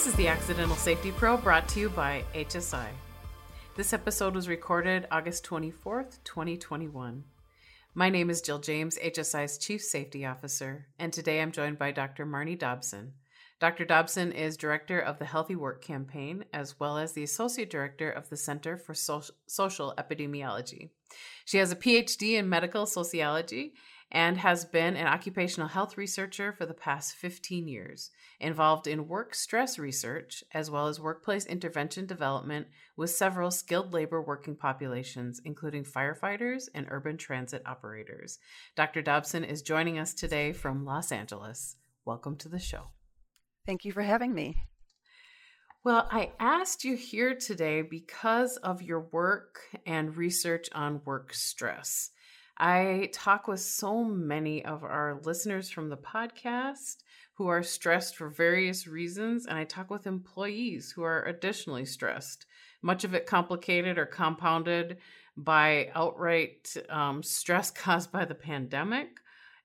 This 0.00 0.14
is 0.14 0.14
the 0.14 0.28
Accidental 0.28 0.76
Safety 0.76 1.12
Pro 1.12 1.36
brought 1.36 1.68
to 1.68 1.78
you 1.78 1.90
by 1.90 2.24
HSI. 2.34 2.86
This 3.76 3.92
episode 3.92 4.34
was 4.34 4.48
recorded 4.48 5.06
August 5.10 5.44
24th, 5.44 6.24
2021. 6.24 7.22
My 7.94 8.08
name 8.08 8.30
is 8.30 8.40
Jill 8.40 8.60
James, 8.60 8.96
HSI's 8.96 9.58
Chief 9.58 9.82
Safety 9.82 10.24
Officer, 10.24 10.86
and 10.98 11.12
today 11.12 11.42
I'm 11.42 11.52
joined 11.52 11.78
by 11.78 11.90
Dr. 11.90 12.24
Marnie 12.24 12.58
Dobson. 12.58 13.12
Dr. 13.60 13.84
Dobson 13.84 14.32
is 14.32 14.56
Director 14.56 14.98
of 14.98 15.18
the 15.18 15.26
Healthy 15.26 15.56
Work 15.56 15.84
Campaign, 15.84 16.46
as 16.50 16.80
well 16.80 16.96
as 16.96 17.12
the 17.12 17.22
Associate 17.22 17.68
Director 17.68 18.10
of 18.10 18.30
the 18.30 18.38
Center 18.38 18.78
for 18.78 18.94
Social 18.94 19.94
Epidemiology. 19.98 20.88
She 21.44 21.58
has 21.58 21.72
a 21.72 21.76
PhD 21.76 22.38
in 22.38 22.48
medical 22.48 22.86
sociology 22.86 23.74
and 24.12 24.38
has 24.38 24.64
been 24.64 24.96
an 24.96 25.06
occupational 25.06 25.68
health 25.68 25.96
researcher 25.96 26.52
for 26.52 26.66
the 26.66 26.74
past 26.74 27.14
15 27.14 27.68
years, 27.68 28.10
involved 28.40 28.86
in 28.86 29.06
work 29.06 29.34
stress 29.34 29.78
research 29.78 30.42
as 30.52 30.70
well 30.70 30.88
as 30.88 30.98
workplace 30.98 31.46
intervention 31.46 32.06
development 32.06 32.66
with 32.96 33.10
several 33.10 33.50
skilled 33.50 33.92
labor 33.92 34.20
working 34.20 34.56
populations, 34.56 35.40
including 35.44 35.84
firefighters 35.84 36.64
and 36.74 36.86
urban 36.90 37.16
transit 37.16 37.62
operators. 37.66 38.38
Dr. 38.76 39.02
Dobson 39.02 39.44
is 39.44 39.62
joining 39.62 39.98
us 39.98 40.14
today 40.14 40.52
from 40.52 40.84
Los 40.84 41.12
Angeles. 41.12 41.76
Welcome 42.04 42.36
to 42.38 42.48
the 42.48 42.58
show. 42.58 42.88
Thank 43.66 43.84
you 43.84 43.92
for 43.92 44.02
having 44.02 44.34
me. 44.34 44.56
Well, 45.82 46.06
I 46.10 46.32
asked 46.38 46.84
you 46.84 46.94
here 46.94 47.34
today 47.34 47.80
because 47.80 48.58
of 48.58 48.82
your 48.82 49.00
work 49.00 49.60
and 49.86 50.14
research 50.14 50.68
on 50.74 51.00
work 51.06 51.32
stress. 51.32 52.10
I 52.62 53.08
talk 53.14 53.48
with 53.48 53.60
so 53.60 54.04
many 54.04 54.62
of 54.66 54.84
our 54.84 55.18
listeners 55.24 55.70
from 55.70 55.88
the 55.88 55.96
podcast 55.96 56.96
who 57.32 57.46
are 57.46 57.62
stressed 57.62 58.16
for 58.16 58.28
various 58.28 58.86
reasons, 58.86 59.46
and 59.46 59.56
I 59.56 59.64
talk 59.64 59.88
with 59.90 60.06
employees 60.06 60.92
who 60.92 61.02
are 61.02 61.24
additionally 61.24 61.86
stressed, 61.86 62.44
much 62.82 63.02
of 63.04 63.14
it 63.14 63.24
complicated 63.24 63.96
or 63.96 64.04
compounded 64.04 64.98
by 65.38 65.90
outright 65.94 66.76
um, 66.90 67.22
stress 67.22 67.70
caused 67.74 68.12
by 68.12 68.26
the 68.26 68.34
pandemic 68.34 69.20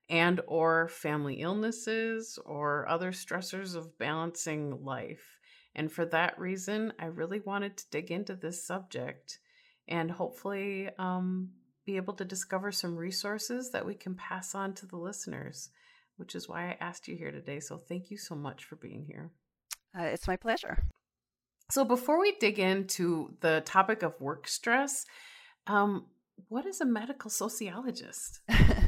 and 0.08 0.40
or 0.46 0.88
family 0.88 1.34
illnesses 1.42 2.38
or 2.46 2.88
other 2.88 3.12
stressors 3.12 3.76
of 3.76 3.98
balancing 3.98 4.82
life. 4.82 5.38
And 5.74 5.92
for 5.92 6.06
that 6.06 6.38
reason, 6.38 6.94
I 6.98 7.06
really 7.06 7.40
wanted 7.40 7.76
to 7.76 7.90
dig 7.90 8.10
into 8.10 8.36
this 8.36 8.64
subject 8.66 9.38
and 9.86 10.10
hopefully 10.10 10.88
um, 10.98 11.50
be 11.86 11.96
able 11.96 12.14
to 12.14 12.24
discover 12.24 12.72
some 12.72 12.96
resources 12.96 13.70
that 13.70 13.86
we 13.86 13.94
can 13.94 14.14
pass 14.14 14.54
on 14.54 14.74
to 14.74 14.86
the 14.86 14.96
listeners, 14.96 15.70
which 16.16 16.34
is 16.34 16.48
why 16.48 16.70
I 16.70 16.76
asked 16.80 17.06
you 17.06 17.16
here 17.16 17.30
today. 17.30 17.60
So 17.60 17.78
thank 17.78 18.10
you 18.10 18.18
so 18.18 18.34
much 18.34 18.64
for 18.64 18.76
being 18.76 19.04
here. 19.06 19.30
Uh, 19.98 20.02
it's 20.02 20.26
my 20.26 20.36
pleasure. 20.36 20.82
So 21.70 21.84
before 21.84 22.20
we 22.20 22.32
dig 22.38 22.58
into 22.58 23.34
the 23.40 23.62
topic 23.64 24.02
of 24.02 24.20
work 24.20 24.48
stress, 24.48 25.06
um, 25.66 26.06
what 26.48 26.66
is 26.66 26.80
a 26.80 26.84
medical 26.84 27.30
sociologist? 27.30 28.40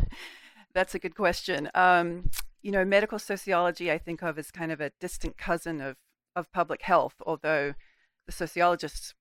That's 0.75 0.95
a 0.95 0.99
good 0.99 1.15
question. 1.15 1.71
Um, 1.75 2.31
you 2.63 2.73
know, 2.73 2.85
medical 2.85 3.19
sociology 3.19 3.91
I 3.91 3.99
think 3.99 4.23
of 4.23 4.39
as 4.39 4.51
kind 4.51 4.71
of 4.71 4.81
a 4.81 4.93
distant 5.01 5.39
cousin 5.39 5.81
of 5.81 5.97
of 6.37 6.53
public 6.53 6.83
health, 6.83 7.15
although 7.27 7.75
the 8.27 8.33
sociologists 8.33 9.15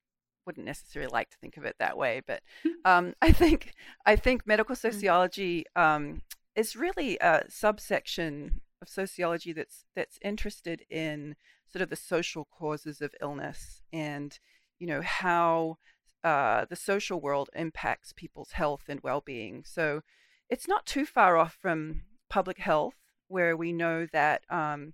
wouldn't 0.47 0.65
necessarily 0.65 1.11
like 1.11 1.29
to 1.29 1.37
think 1.37 1.57
of 1.57 1.65
it 1.65 1.75
that 1.77 1.97
way. 1.97 2.21
But 2.25 2.41
um, 2.85 3.13
I 3.21 3.31
think 3.31 3.73
I 4.05 4.15
think 4.15 4.47
medical 4.47 4.75
mm. 4.75 4.79
sociology 4.79 5.65
um, 5.75 6.21
is 6.55 6.75
really 6.75 7.17
a 7.21 7.43
subsection 7.49 8.61
of 8.81 8.89
sociology 8.89 9.53
that's 9.53 9.85
that's 9.95 10.17
interested 10.23 10.83
in 10.89 11.35
sort 11.71 11.83
of 11.83 11.89
the 11.89 11.95
social 11.95 12.47
causes 12.57 13.01
of 13.01 13.13
illness 13.21 13.81
and 13.91 14.39
you 14.79 14.87
know 14.87 15.01
how 15.01 15.77
uh, 16.23 16.65
the 16.69 16.75
social 16.75 17.21
world 17.21 17.49
impacts 17.55 18.13
people's 18.13 18.53
health 18.53 18.83
and 18.89 18.99
well-being. 19.01 19.63
So 19.65 20.01
it's 20.49 20.67
not 20.67 20.85
too 20.85 21.05
far 21.05 21.37
off 21.37 21.57
from 21.61 22.01
public 22.29 22.57
health, 22.57 22.95
where 23.27 23.55
we 23.55 23.71
know 23.71 24.07
that 24.11 24.41
um, 24.49 24.93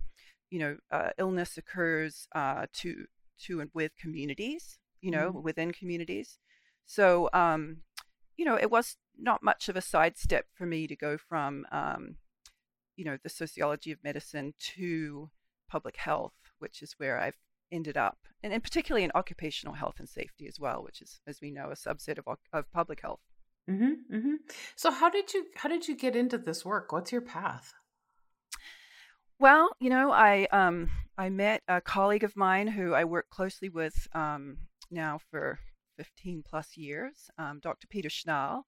you 0.50 0.58
know 0.58 0.76
uh, 0.90 1.10
illness 1.18 1.56
occurs 1.56 2.26
uh, 2.34 2.66
to 2.74 3.06
to 3.46 3.60
and 3.60 3.70
with 3.74 3.96
communities, 3.96 4.78
you 5.04 5.10
know, 5.10 5.28
mm-hmm. 5.28 5.42
within 5.42 5.70
communities. 5.70 6.38
So 6.86 7.28
um, 7.34 7.82
you 8.38 8.44
know, 8.44 8.56
it 8.56 8.70
was 8.70 8.96
not 9.18 9.42
much 9.42 9.68
of 9.68 9.76
a 9.76 9.82
sidestep 9.82 10.46
for 10.54 10.66
me 10.66 10.86
to 10.86 10.96
go 10.96 11.18
from 11.18 11.66
um, 11.70 12.16
you 12.96 13.04
know 13.04 13.18
the 13.22 13.28
sociology 13.28 13.92
of 13.92 14.02
medicine 14.02 14.54
to 14.76 15.30
public 15.68 15.96
health, 15.96 16.32
which 16.58 16.82
is 16.82 16.94
where 16.96 17.20
I've 17.20 17.36
ended 17.70 17.98
up, 17.98 18.18
and, 18.42 18.52
and 18.52 18.62
particularly 18.62 19.04
in 19.04 19.12
occupational 19.14 19.74
health 19.74 19.96
and 19.98 20.08
safety 20.08 20.46
as 20.48 20.58
well, 20.58 20.82
which 20.82 21.02
is, 21.02 21.20
as 21.26 21.40
we 21.42 21.50
know, 21.50 21.68
a 21.70 21.74
subset 21.74 22.18
of 22.18 22.38
of 22.52 22.72
public 22.72 23.02
health. 23.02 23.20
Mm-hmm, 23.70 24.16
mm-hmm. 24.16 24.34
So 24.74 24.90
how 24.90 25.10
did 25.10 25.34
you 25.34 25.46
how 25.56 25.68
did 25.68 25.86
you 25.86 25.96
get 25.96 26.16
into 26.16 26.38
this 26.38 26.64
work? 26.64 26.92
What's 26.92 27.12
your 27.12 27.20
path? 27.20 27.74
Well, 29.38 29.70
you 29.80 29.90
know, 29.90 30.12
I 30.12 30.46
um 30.50 30.88
I 31.16 31.28
met 31.30 31.62
a 31.68 31.80
colleague 31.80 32.24
of 32.24 32.36
mine 32.36 32.66
who 32.66 32.92
I 32.92 33.04
work 33.04 33.30
closely 33.30 33.68
with 33.68 34.08
um, 34.14 34.58
now 34.90 35.18
for 35.30 35.58
15 35.96 36.42
plus 36.48 36.76
years, 36.76 37.30
um, 37.38 37.60
Dr. 37.60 37.86
Peter 37.86 38.08
Schnall, 38.08 38.62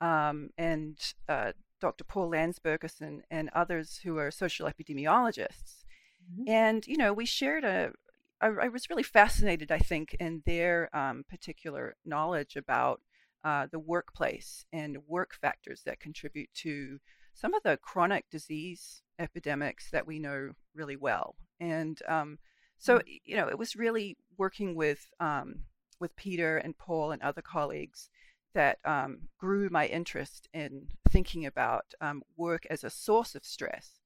um, 0.00 0.50
and 0.58 0.98
uh, 1.28 1.52
Dr. 1.80 2.04
Paul 2.04 2.30
Landsbergis 2.30 3.00
and, 3.30 3.50
others 3.54 4.00
who 4.04 4.18
are 4.18 4.30
social 4.30 4.68
epidemiologists. 4.68 5.84
Mm-hmm. 6.32 6.48
And, 6.48 6.86
you 6.86 6.96
know, 6.96 7.12
we 7.12 7.26
shared 7.26 7.64
a, 7.64 7.92
I, 8.40 8.48
I 8.48 8.68
was 8.68 8.90
really 8.90 9.02
fascinated, 9.02 9.70
I 9.70 9.78
think, 9.78 10.14
in 10.18 10.42
their 10.46 10.94
um, 10.96 11.24
particular 11.28 11.96
knowledge 12.04 12.56
about 12.56 13.00
uh, 13.44 13.66
the 13.70 13.78
workplace 13.78 14.64
and 14.72 14.98
work 15.06 15.34
factors 15.34 15.82
that 15.84 16.00
contribute 16.00 16.48
to 16.54 16.98
some 17.34 17.52
of 17.52 17.62
the 17.62 17.78
chronic 17.82 18.24
disease 18.30 19.02
epidemics 19.18 19.90
that 19.90 20.06
we 20.06 20.18
know 20.18 20.52
really 20.74 20.96
well. 20.96 21.36
And 21.60 22.00
um, 22.08 22.38
so, 22.78 22.98
mm. 22.98 23.20
you 23.24 23.36
know, 23.36 23.48
it 23.48 23.58
was 23.58 23.76
really 23.76 24.16
working 24.36 24.74
with 24.74 25.10
um, 25.20 25.64
with 26.00 26.16
Peter 26.16 26.56
and 26.56 26.76
Paul 26.76 27.12
and 27.12 27.22
other 27.22 27.42
colleagues 27.42 28.10
that 28.54 28.78
um, 28.84 29.28
grew 29.38 29.68
my 29.70 29.86
interest 29.86 30.48
in 30.52 30.88
thinking 31.08 31.44
about 31.46 31.86
um, 32.00 32.22
work 32.36 32.66
as 32.70 32.84
a 32.84 32.90
source 32.90 33.34
of 33.34 33.44
stress 33.44 34.00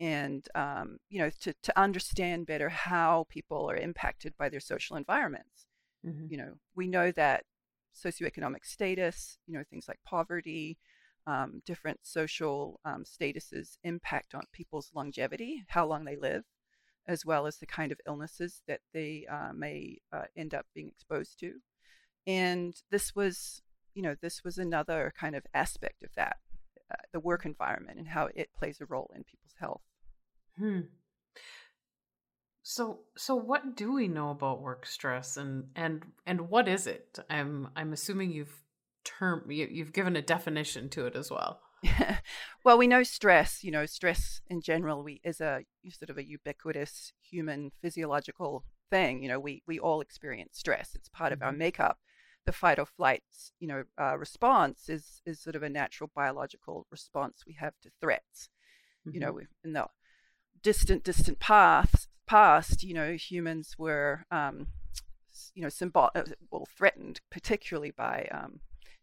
and 0.00 0.48
um, 0.54 0.98
you 1.08 1.18
know 1.18 1.30
to, 1.40 1.54
to 1.62 1.78
understand 1.78 2.46
better 2.46 2.68
how 2.68 3.26
people 3.28 3.70
are 3.70 3.76
impacted 3.76 4.34
by 4.36 4.48
their 4.48 4.58
social 4.58 4.96
environments 4.96 5.66
mm-hmm. 6.04 6.26
you 6.30 6.36
know 6.36 6.54
we 6.74 6.88
know 6.88 7.12
that 7.12 7.44
socioeconomic 7.94 8.64
status, 8.64 9.38
you 9.46 9.54
know, 9.54 9.64
things 9.68 9.86
like 9.88 10.00
poverty, 10.04 10.78
um, 11.26 11.62
different 11.64 12.00
social 12.02 12.80
um, 12.84 13.04
statuses 13.04 13.76
impact 13.84 14.34
on 14.34 14.42
people's 14.52 14.90
longevity, 14.94 15.64
how 15.68 15.86
long 15.86 16.04
they 16.04 16.16
live, 16.16 16.44
as 17.06 17.24
well 17.26 17.46
as 17.46 17.58
the 17.58 17.66
kind 17.66 17.92
of 17.92 18.00
illnesses 18.06 18.62
that 18.68 18.80
they 18.92 19.26
uh, 19.30 19.52
may 19.54 19.98
uh, 20.12 20.24
end 20.36 20.54
up 20.54 20.66
being 20.74 20.88
exposed 20.88 21.38
to. 21.40 21.54
And 22.26 22.74
this 22.90 23.14
was, 23.14 23.62
you 23.94 24.02
know, 24.02 24.14
this 24.20 24.44
was 24.44 24.58
another 24.58 25.12
kind 25.18 25.34
of 25.34 25.44
aspect 25.54 26.02
of 26.02 26.10
that, 26.16 26.36
uh, 26.90 27.02
the 27.12 27.20
work 27.20 27.44
environment 27.44 27.98
and 27.98 28.08
how 28.08 28.28
it 28.34 28.50
plays 28.56 28.80
a 28.80 28.86
role 28.86 29.10
in 29.14 29.24
people's 29.24 29.54
health. 29.58 29.82
Hmm. 30.56 30.80
So 32.62 33.00
so 33.16 33.34
what 33.34 33.76
do 33.76 33.92
we 33.92 34.06
know 34.06 34.30
about 34.30 34.62
work 34.62 34.86
stress 34.86 35.36
and 35.36 35.64
and 35.74 36.04
and 36.26 36.48
what 36.48 36.68
is 36.68 36.86
it? 36.86 37.18
I'm 37.28 37.68
I'm 37.74 37.92
assuming 37.92 38.30
you've 38.30 38.62
term 39.04 39.50
you, 39.50 39.66
you've 39.68 39.92
given 39.92 40.14
a 40.14 40.22
definition 40.22 40.88
to 40.90 41.06
it 41.06 41.16
as 41.16 41.30
well. 41.30 41.60
well, 42.64 42.78
we 42.78 42.86
know 42.86 43.02
stress, 43.02 43.64
you 43.64 43.70
know, 43.70 43.86
stress 43.86 44.40
in 44.46 44.60
general 44.60 45.02
we 45.02 45.20
is 45.24 45.40
a 45.40 45.64
sort 45.90 46.10
of 46.10 46.18
a 46.18 46.24
ubiquitous 46.24 47.12
human 47.20 47.72
physiological 47.80 48.64
thing. 48.90 49.22
You 49.22 49.28
know, 49.28 49.40
we 49.40 49.62
we 49.66 49.78
all 49.78 50.00
experience 50.00 50.58
stress. 50.58 50.90
It's 50.94 51.08
part 51.08 51.32
mm-hmm. 51.32 51.42
of 51.42 51.46
our 51.46 51.50
mm-hmm. 51.50 51.58
makeup. 51.58 51.98
The 52.44 52.52
fight 52.52 52.80
or 52.80 52.86
flight, 52.86 53.22
you 53.60 53.68
know, 53.68 53.84
uh, 54.00 54.18
response 54.18 54.88
is 54.88 55.22
is 55.24 55.40
sort 55.40 55.56
of 55.56 55.62
a 55.62 55.68
natural 55.68 56.10
biological 56.14 56.86
response 56.90 57.44
we 57.46 57.56
have 57.60 57.74
to 57.82 57.90
threats. 58.00 58.48
Mm-hmm. 59.06 59.14
You 59.14 59.20
know, 59.20 59.40
in 59.64 59.72
the 59.72 59.86
distant 60.62 61.04
distant 61.04 61.38
past, 61.40 62.08
past, 62.26 62.82
you 62.82 62.94
know, 62.94 63.12
humans 63.12 63.74
were, 63.78 64.24
um, 64.30 64.68
you 65.54 65.62
know, 65.62 65.68
symbol 65.68 66.10
uh, 66.14 66.22
well 66.50 66.66
threatened, 66.76 67.20
particularly 67.30 67.90
by, 67.90 68.28
um, 68.32 68.60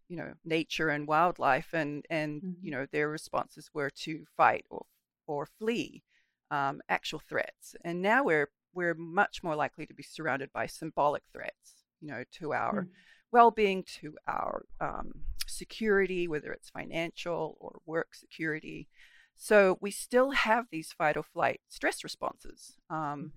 you 0.10 0.18
know, 0.18 0.34
nature 0.44 0.90
and 0.90 1.08
wildlife, 1.08 1.70
and 1.74 2.06
and 2.10 2.42
mm-hmm. 2.42 2.66
you 2.66 2.72
know 2.72 2.86
their 2.92 3.08
responses 3.08 3.70
were 3.74 3.92
to 3.92 4.26
fight 4.36 4.66
or 4.70 4.86
or 5.28 5.46
flee 5.46 6.04
um, 6.52 6.82
actual 6.90 7.22
threats. 7.30 7.76
And 7.84 8.02
now 8.02 8.24
we're 8.24 8.50
we're 8.74 8.96
much 8.96 9.44
more 9.44 9.56
likely 9.56 9.86
to 9.86 9.94
be 9.94 10.04
surrounded 10.04 10.50
by 10.52 10.68
symbolic 10.68 11.24
threats, 11.32 11.86
you 12.02 12.08
know, 12.08 12.24
to 12.40 12.54
our 12.54 12.82
mm-hmm. 12.82 12.92
well-being, 13.32 13.84
to 14.02 14.16
our 14.28 14.66
um, 14.82 15.12
security, 15.48 16.28
whether 16.28 16.52
it's 16.52 16.70
financial 16.70 17.56
or 17.60 17.80
work 17.86 18.16
security. 18.16 18.88
So 19.36 19.78
we 19.80 19.92
still 19.92 20.32
have 20.32 20.66
these 20.72 20.92
fight 20.92 21.18
or 21.18 21.24
flight 21.24 21.62
stress 21.70 22.04
responses. 22.04 22.78
Um, 22.90 23.32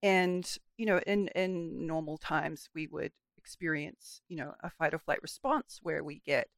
And, 0.00 0.46
you 0.76 0.86
know, 0.86 1.00
in, 1.06 1.26
in 1.34 1.84
normal 1.84 2.18
times, 2.18 2.70
we 2.72 2.86
would 2.86 3.10
experience, 3.48 4.20
you 4.28 4.36
know, 4.36 4.52
a 4.62 4.68
fight 4.68 4.92
or 4.92 4.98
flight 4.98 5.22
response 5.22 5.80
where 5.82 6.04
we 6.04 6.20
get 6.26 6.48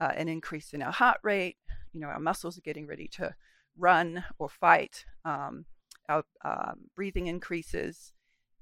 uh, 0.00 0.12
an 0.16 0.28
increase 0.28 0.72
in 0.72 0.80
our 0.80 0.92
heart 0.92 1.18
rate, 1.22 1.58
you 1.92 2.00
know, 2.00 2.06
our 2.06 2.18
muscles 2.18 2.56
are 2.56 2.62
getting 2.62 2.86
ready 2.86 3.06
to 3.06 3.34
run 3.76 4.24
or 4.38 4.48
fight, 4.48 5.04
um, 5.26 5.66
our 6.08 6.24
um, 6.42 6.88
breathing 6.96 7.26
increases, 7.26 8.14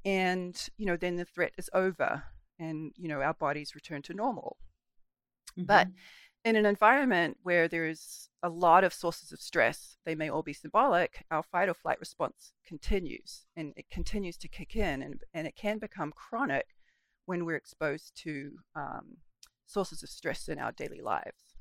and, 0.05 0.69
you 0.77 0.87
know, 0.87 0.97
then 0.97 1.15
the 1.15 1.25
threat 1.25 1.53
is 1.57 1.71
over 1.73 2.25
and, 2.59 2.93
you 2.97 3.07
know, 3.07 3.21
our 3.21 3.35
bodies 3.35 3.77
return 3.77 4.03
to 4.03 4.15
normal. 4.15 4.57
Mm-hmm. 5.57 5.67
But 5.67 5.87
in 6.45 6.57
an 6.57 6.67
environment 6.67 7.37
where 7.45 7.69
there's 7.69 8.29
a 8.43 8.49
lot 8.49 8.83
of 8.83 8.93
sources 8.93 9.31
of 9.31 9.41
stress, 9.41 9.97
they 10.05 10.17
may 10.17 10.29
all 10.29 10.43
be 10.43 10.53
symbolic, 10.53 11.25
our 11.31 11.43
fight 11.45 11.69
or 11.69 11.75
flight 11.75 12.01
response 12.01 12.53
continues 12.67 13.47
and 13.57 13.73
it 13.77 13.87
continues 13.91 14.37
to 14.39 14.49
kick 14.49 14.75
in 14.75 15.03
and, 15.03 15.23
and 15.35 15.47
it 15.47 15.55
can 15.55 15.79
become 15.79 16.13
chronic 16.13 16.67
when 17.27 17.45
we're 17.45 17.57
exposed 17.57 18.13
to 18.23 18.53
um, 18.75 19.19
sources 19.67 20.03
of 20.03 20.09
stress 20.09 20.49
in 20.49 20.59
our 20.59 20.73
daily 20.73 21.01
lives. 21.01 21.57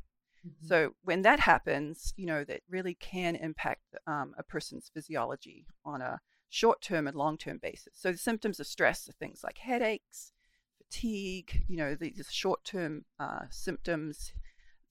Mm-hmm. 0.45 0.67
So 0.67 0.95
when 1.03 1.23
that 1.23 1.39
happens, 1.39 2.13
you 2.15 2.25
know, 2.25 2.43
that 2.43 2.61
really 2.69 2.95
can 2.95 3.35
impact 3.35 3.81
um, 4.07 4.33
a 4.37 4.43
person's 4.43 4.89
physiology 4.93 5.65
on 5.83 6.01
a 6.01 6.19
short 6.49 6.81
term 6.81 7.07
and 7.07 7.17
long 7.17 7.37
term 7.37 7.59
basis. 7.61 7.93
So 7.95 8.11
the 8.11 8.17
symptoms 8.17 8.59
of 8.59 8.67
stress 8.67 9.09
are 9.09 9.13
things 9.13 9.41
like 9.43 9.57
headaches, 9.57 10.31
fatigue, 10.77 11.63
you 11.67 11.77
know, 11.77 11.95
these 11.95 12.27
short 12.31 12.63
term 12.63 13.05
uh, 13.19 13.45
symptoms, 13.49 14.33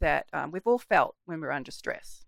that 0.00 0.26
um, 0.32 0.50
we've 0.50 0.66
all 0.66 0.78
felt 0.78 1.16
when 1.24 1.40
we're 1.40 1.50
under 1.50 1.70
stress. 1.70 2.24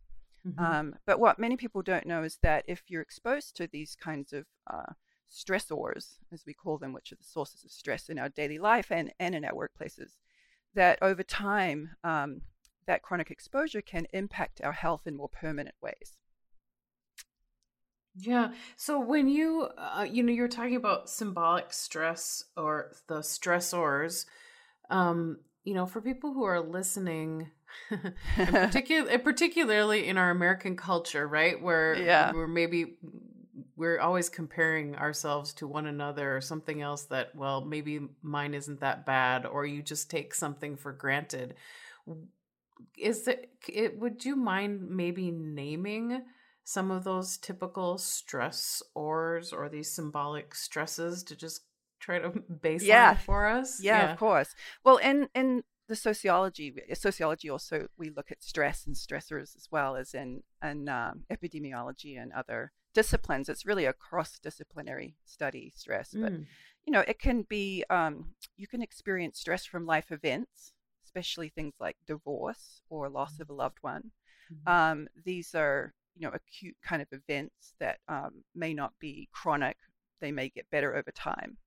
Mm-hmm. 0.46 0.64
Um, 0.64 0.94
but 1.04 1.18
what 1.18 1.38
many 1.38 1.56
people 1.56 1.82
don't 1.82 2.06
know 2.06 2.22
is 2.22 2.38
that 2.42 2.64
if 2.68 2.84
you're 2.88 3.02
exposed 3.02 3.56
to 3.56 3.66
these 3.66 3.96
kinds 3.96 4.32
of 4.32 4.44
uh, 4.72 4.92
stressors, 5.30 6.18
as 6.32 6.44
we 6.46 6.54
call 6.54 6.78
them, 6.78 6.92
which 6.92 7.12
are 7.12 7.16
the 7.16 7.24
sources 7.24 7.64
of 7.64 7.70
stress 7.70 8.08
in 8.08 8.18
our 8.18 8.28
daily 8.28 8.58
life 8.58 8.90
and, 8.90 9.12
and 9.18 9.34
in 9.34 9.44
our 9.44 9.52
workplaces, 9.52 10.16
that 10.74 10.98
over 11.02 11.22
time, 11.22 11.90
um, 12.04 12.42
that 12.86 13.02
chronic 13.02 13.30
exposure 13.30 13.82
can 13.82 14.06
impact 14.12 14.60
our 14.62 14.72
health 14.72 15.06
in 15.06 15.16
more 15.16 15.28
permanent 15.28 15.74
ways. 15.82 16.18
Yeah. 18.18 18.52
So 18.76 18.98
when 18.98 19.28
you, 19.28 19.68
uh, 19.76 20.06
you 20.10 20.22
know, 20.22 20.32
you're 20.32 20.48
talking 20.48 20.76
about 20.76 21.10
symbolic 21.10 21.72
stress 21.72 22.44
or 22.56 22.92
the 23.08 23.18
stressors, 23.18 24.24
um, 24.88 25.38
you 25.64 25.74
know, 25.74 25.84
for 25.86 26.00
people 26.00 26.32
who 26.32 26.44
are 26.44 26.60
listening, 26.60 27.50
particular, 28.36 29.18
particularly 29.18 30.06
in 30.06 30.16
our 30.16 30.30
American 30.30 30.76
culture, 30.76 31.26
right, 31.26 31.60
where 31.60 31.94
yeah. 31.94 32.32
we're 32.32 32.46
maybe 32.46 32.96
we're 33.76 34.00
always 34.00 34.28
comparing 34.28 34.96
ourselves 34.96 35.52
to 35.54 35.66
one 35.66 35.86
another 35.86 36.36
or 36.36 36.40
something 36.40 36.80
else 36.80 37.04
that, 37.04 37.34
well, 37.34 37.64
maybe 37.64 38.00
mine 38.22 38.54
isn't 38.54 38.80
that 38.80 39.04
bad, 39.04 39.46
or 39.46 39.66
you 39.66 39.82
just 39.82 40.10
take 40.10 40.34
something 40.34 40.76
for 40.76 40.92
granted. 40.92 41.54
Is 42.96 43.28
it? 43.28 43.50
it 43.68 43.98
would 43.98 44.24
you 44.24 44.36
mind 44.36 44.88
maybe 44.88 45.30
naming? 45.30 46.22
some 46.66 46.90
of 46.90 47.04
those 47.04 47.36
typical 47.36 47.96
stress 47.96 48.82
ors 48.92 49.52
or 49.52 49.68
these 49.68 49.88
symbolic 49.88 50.52
stresses 50.52 51.22
to 51.22 51.36
just 51.36 51.62
try 52.00 52.18
to 52.18 52.28
base 52.60 52.82
yeah. 52.82 53.14
for 53.14 53.46
us? 53.46 53.80
Yeah, 53.80 54.02
yeah, 54.02 54.12
of 54.12 54.18
course. 54.18 54.54
Well, 54.84 54.96
in 54.96 55.28
in 55.34 55.62
the 55.88 55.94
sociology, 55.94 56.74
sociology 56.94 57.48
also 57.48 57.86
we 57.96 58.10
look 58.10 58.32
at 58.32 58.42
stress 58.42 58.84
and 58.84 58.96
stressors 58.96 59.54
as 59.56 59.68
well 59.70 59.94
as 59.94 60.12
in 60.12 60.42
in 60.62 60.88
um, 60.88 61.22
epidemiology 61.30 62.20
and 62.20 62.32
other 62.32 62.72
disciplines. 62.96 63.50
It's 63.50 63.66
really 63.66 63.84
a 63.84 63.92
cross-disciplinary 63.92 65.16
study, 65.26 65.70
stress. 65.76 66.14
Mm. 66.14 66.22
But 66.22 66.32
you 66.86 66.92
know, 66.92 67.04
it 67.06 67.18
can 67.18 67.42
be 67.42 67.84
um, 67.90 68.28
you 68.56 68.66
can 68.66 68.80
experience 68.80 69.38
stress 69.38 69.66
from 69.66 69.84
life 69.84 70.10
events, 70.10 70.72
especially 71.04 71.50
things 71.50 71.74
like 71.78 71.96
divorce 72.06 72.80
or 72.88 73.10
loss 73.10 73.36
mm. 73.36 73.40
of 73.40 73.50
a 73.50 73.52
loved 73.52 73.78
one. 73.82 74.12
Mm-hmm. 74.50 74.72
Um, 74.72 75.08
these 75.24 75.54
are 75.54 75.92
you 76.16 76.26
know 76.26 76.34
acute 76.34 76.76
kind 76.82 77.02
of 77.02 77.08
events 77.12 77.74
that 77.80 77.98
um, 78.08 78.44
may 78.54 78.72
not 78.72 78.94
be 78.98 79.28
chronic. 79.30 79.76
They 80.22 80.32
may 80.32 80.48
get 80.48 80.70
better 80.70 80.96
over 80.96 81.10
time. 81.10 81.58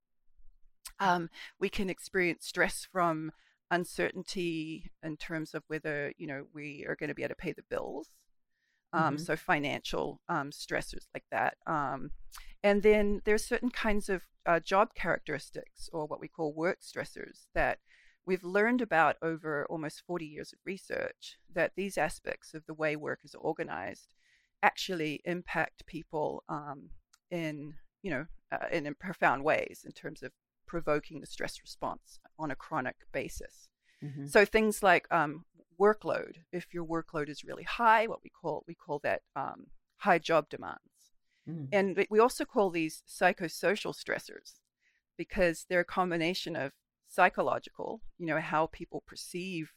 Um, 1.00 1.30
we 1.60 1.70
can 1.70 1.92
experience 1.92 2.48
stress 2.48 2.88
from 2.92 3.32
uncertainty 3.70 4.90
in 5.04 5.16
terms 5.16 5.54
of 5.54 5.62
whether 5.68 6.12
you 6.18 6.26
know 6.26 6.46
we 6.56 6.86
are 6.88 6.96
going 6.96 7.10
to 7.10 7.14
be 7.14 7.22
able 7.22 7.36
to 7.36 7.46
pay 7.46 7.54
the 7.54 7.70
bills. 7.70 8.10
Um, 8.92 9.16
mm-hmm. 9.16 9.24
So 9.24 9.36
financial 9.36 10.22
um, 10.30 10.52
stressors 10.52 11.06
like 11.14 11.26
that. 11.32 11.58
Um, 11.68 12.12
and 12.64 12.84
then 12.84 13.22
there's 13.24 13.46
certain 13.46 13.70
kinds 13.70 14.10
of 14.10 14.24
uh, 14.46 14.60
job 14.60 14.94
characteristics 14.96 15.90
or 15.94 16.06
what 16.08 16.20
we 16.20 16.28
call 16.28 16.54
work 16.54 16.80
stressors 16.82 17.46
that 17.54 17.80
we've 18.26 18.44
learned 18.44 18.82
about 18.82 19.16
over 19.22 19.66
almost 19.70 20.04
40 20.06 20.26
years 20.26 20.54
of 20.54 20.60
research 20.66 21.38
that 21.54 21.72
these 21.76 21.98
aspects 21.98 22.54
of 22.54 22.66
the 22.66 22.74
way 22.74 22.96
work 22.96 23.20
is 23.24 23.36
organized 23.36 24.14
actually 24.62 25.22
impact 25.24 25.86
people 25.86 26.44
um, 26.50 26.90
in 27.32 27.74
you 28.02 28.12
know 28.12 28.26
uh, 28.52 28.68
in, 28.72 28.86
in 28.86 28.96
profound 28.96 29.44
ways 29.44 29.84
in 29.86 29.92
terms 29.92 30.22
of 30.22 30.32
provoking 30.68 31.22
the 31.22 31.26
stress 31.26 31.60
response 31.62 32.20
on 32.38 32.52
a 32.52 32.56
chronic 32.56 32.98
basis. 33.12 33.69
Mm-hmm. 34.04 34.28
So 34.28 34.46
things 34.46 34.82
like 34.82 35.08
um, 35.12 35.46
workload. 35.80 36.38
If 36.52 36.74
your 36.74 36.86
workload 36.86 37.30
is 37.30 37.44
really 37.44 37.64
high, 37.64 38.08
what 38.08 38.24
we 38.24 38.30
call 38.30 38.64
we 38.68 38.76
call 38.76 39.00
that 39.00 39.22
um, 39.36 39.68
high 39.98 40.20
job 40.20 40.50
demands, 40.50 40.80
mm. 41.50 41.68
and 41.72 42.06
we 42.10 42.20
also 42.20 42.46
call 42.46 42.70
these 42.70 43.04
psychosocial 43.08 43.96
stressors 43.96 44.60
because 45.18 45.66
they're 45.70 45.82
a 45.82 45.86
combination 45.86 46.56
of 46.56 46.72
psychological, 47.08 48.02
you 48.18 48.26
know, 48.26 48.40
how 48.40 48.68
people 48.68 49.04
perceive 49.06 49.74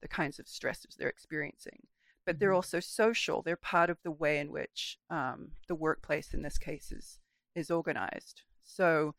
the 0.00 0.08
kinds 0.08 0.38
of 0.38 0.48
stresses 0.48 0.94
they're 0.96 1.08
experiencing, 1.08 1.86
but 2.24 2.38
they're 2.38 2.50
mm-hmm. 2.50 2.56
also 2.56 2.80
social. 2.80 3.42
They're 3.42 3.56
part 3.56 3.90
of 3.90 3.98
the 4.04 4.10
way 4.10 4.38
in 4.38 4.52
which 4.52 4.98
um, 5.10 5.52
the 5.68 5.74
workplace, 5.74 6.32
in 6.32 6.42
this 6.42 6.58
case, 6.58 6.92
is 6.92 7.18
is 7.54 7.70
organized. 7.70 8.42
So 8.64 9.14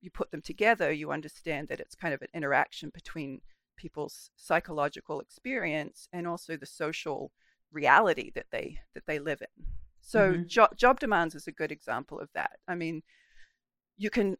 you 0.00 0.10
put 0.10 0.30
them 0.30 0.42
together, 0.42 0.90
you 0.92 1.10
understand 1.10 1.68
that 1.68 1.80
it's 1.80 1.94
kind 1.94 2.14
of 2.14 2.22
an 2.22 2.28
interaction 2.32 2.90
between 2.94 3.40
people's 3.80 4.30
psychological 4.36 5.20
experience 5.20 6.06
and 6.12 6.28
also 6.28 6.56
the 6.56 6.66
social 6.66 7.32
reality 7.72 8.30
that 8.34 8.46
they 8.52 8.78
that 8.94 9.06
they 9.06 9.18
live 9.18 9.40
in. 9.40 9.64
So 10.02 10.32
mm-hmm. 10.32 10.42
jo- 10.46 10.68
job 10.76 11.00
demands 11.00 11.34
is 11.34 11.46
a 11.46 11.52
good 11.52 11.72
example 11.72 12.20
of 12.20 12.28
that. 12.34 12.58
I 12.68 12.74
mean, 12.74 13.02
you 13.96 14.10
can 14.10 14.36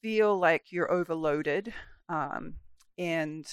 feel 0.00 0.38
like 0.38 0.70
you're 0.70 0.90
overloaded, 0.90 1.72
um, 2.08 2.54
and 2.96 3.44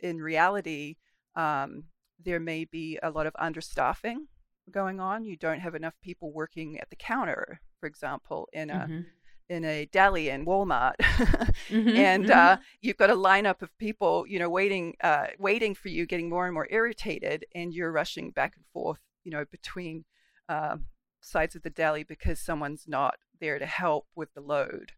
in 0.00 0.20
reality, 0.20 0.96
um, 1.34 1.84
there 2.22 2.40
may 2.40 2.64
be 2.64 2.98
a 3.02 3.10
lot 3.10 3.26
of 3.26 3.34
understaffing 3.34 4.26
going 4.70 5.00
on. 5.00 5.24
You 5.24 5.36
don't 5.36 5.60
have 5.60 5.74
enough 5.74 5.94
people 6.02 6.32
working 6.32 6.78
at 6.78 6.90
the 6.90 6.96
counter, 6.96 7.60
for 7.80 7.86
example, 7.86 8.48
in 8.52 8.70
a 8.70 8.74
mm-hmm 8.74 9.00
in 9.48 9.64
a 9.64 9.86
deli 9.86 10.30
in 10.30 10.46
Walmart, 10.46 10.94
mm-hmm, 10.98 11.88
and 11.88 12.24
mm-hmm. 12.24 12.32
Uh, 12.32 12.56
you've 12.80 12.96
got 12.96 13.10
a 13.10 13.14
lineup 13.14 13.62
of 13.62 13.76
people, 13.78 14.24
you 14.26 14.38
know, 14.38 14.48
waiting, 14.48 14.94
uh, 15.02 15.26
waiting 15.38 15.74
for 15.74 15.88
you, 15.88 16.06
getting 16.06 16.28
more 16.28 16.46
and 16.46 16.54
more 16.54 16.66
irritated, 16.70 17.44
and 17.54 17.74
you're 17.74 17.92
rushing 17.92 18.30
back 18.30 18.54
and 18.56 18.64
forth, 18.72 19.00
you 19.22 19.30
know, 19.30 19.44
between 19.50 20.04
uh, 20.48 20.76
sides 21.20 21.54
of 21.54 21.62
the 21.62 21.70
deli 21.70 22.04
because 22.04 22.40
someone's 22.40 22.84
not 22.86 23.16
there 23.40 23.58
to 23.58 23.66
help 23.66 24.06
with 24.14 24.32
the 24.34 24.40
load. 24.40 24.92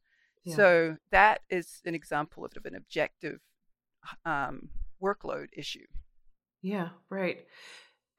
Yeah. 0.45 0.57
So 0.57 0.97
that 1.11 1.41
is 1.51 1.81
an 1.85 1.95
example 1.95 2.45
of 2.45 2.65
an 2.65 2.75
objective 2.75 3.41
um, 4.25 4.69
workload 5.03 5.49
issue. 5.53 5.87
Yeah, 6.63 6.91
right. 7.11 7.45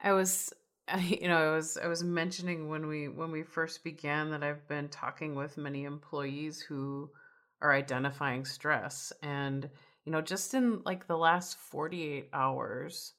I 0.01 0.13
was 0.13 0.53
You 0.99 1.27
know, 1.27 1.51
I 1.51 1.55
was 1.55 1.77
I 1.77 1.87
was 1.87 2.03
mentioning 2.03 2.69
when 2.69 2.87
we 2.87 3.09
when 3.09 3.31
we 3.31 3.43
first 3.43 3.83
began 3.83 4.31
that 4.31 4.43
I've 4.43 4.67
been 4.67 4.87
talking 4.87 5.35
with 5.35 5.57
many 5.57 5.83
employees 5.83 6.61
who 6.61 7.09
are 7.61 7.73
identifying 7.73 8.45
stress 8.45 9.11
and 9.21 9.69
you 10.05 10.11
know 10.11 10.21
just 10.21 10.53
in 10.53 10.81
like 10.85 11.07
the 11.07 11.17
last 11.17 11.57
48 11.57 12.29
hours 12.31 13.13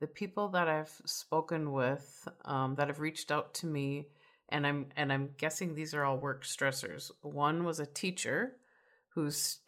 the 0.00 0.06
people 0.06 0.48
that 0.48 0.68
I've 0.68 1.00
spoken 1.04 1.72
with 1.72 2.28
um, 2.44 2.74
that 2.76 2.88
have 2.88 3.00
reached 3.00 3.30
out 3.30 3.54
to 3.54 3.66
me 3.66 4.08
and 4.48 4.66
I'm 4.66 4.86
and 4.96 5.12
I'm 5.12 5.30
guessing 5.38 5.74
these 5.74 5.94
are 5.94 6.04
all 6.04 6.18
work 6.18 6.44
stressors. 6.44 7.10
One 7.22 7.64
was 7.64 7.80
a 7.80 7.86
teacher 7.86 8.56
who's 9.10 9.58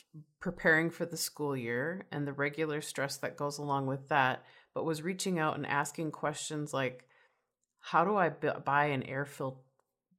preparing 0.40 0.90
for 0.90 1.06
the 1.06 1.16
school 1.16 1.56
year 1.56 2.06
and 2.12 2.26
the 2.26 2.32
regular 2.32 2.80
stress 2.80 3.16
that 3.18 3.36
goes 3.36 3.58
along 3.58 3.86
with 3.86 4.08
that, 4.08 4.44
but 4.74 4.84
was 4.84 5.02
reaching 5.02 5.38
out 5.38 5.56
and 5.56 5.66
asking 5.66 6.10
questions 6.10 6.74
like 6.74 7.06
how 7.84 8.02
do 8.02 8.16
I 8.16 8.30
buy 8.30 8.86
an 8.86 9.02
air 9.02 9.26
filter 9.26 9.58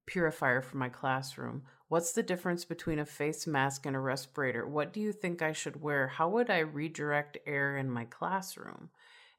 purifier 0.05 0.61
for 0.61 0.77
my 0.77 0.87
classroom? 0.87 1.63
What's 1.87 2.11
the 2.11 2.21
difference 2.21 2.63
between 2.63 2.99
a 2.99 3.05
face 3.07 3.47
mask 3.47 3.87
and 3.87 3.95
a 3.95 3.99
respirator? 3.99 4.67
What 4.67 4.93
do 4.93 4.99
you 4.99 5.11
think 5.11 5.41
I 5.41 5.51
should 5.51 5.81
wear? 5.81 6.07
How 6.07 6.29
would 6.29 6.51
I 6.51 6.59
redirect 6.59 7.39
air 7.47 7.75
in 7.75 7.89
my 7.89 8.05
classroom? 8.05 8.89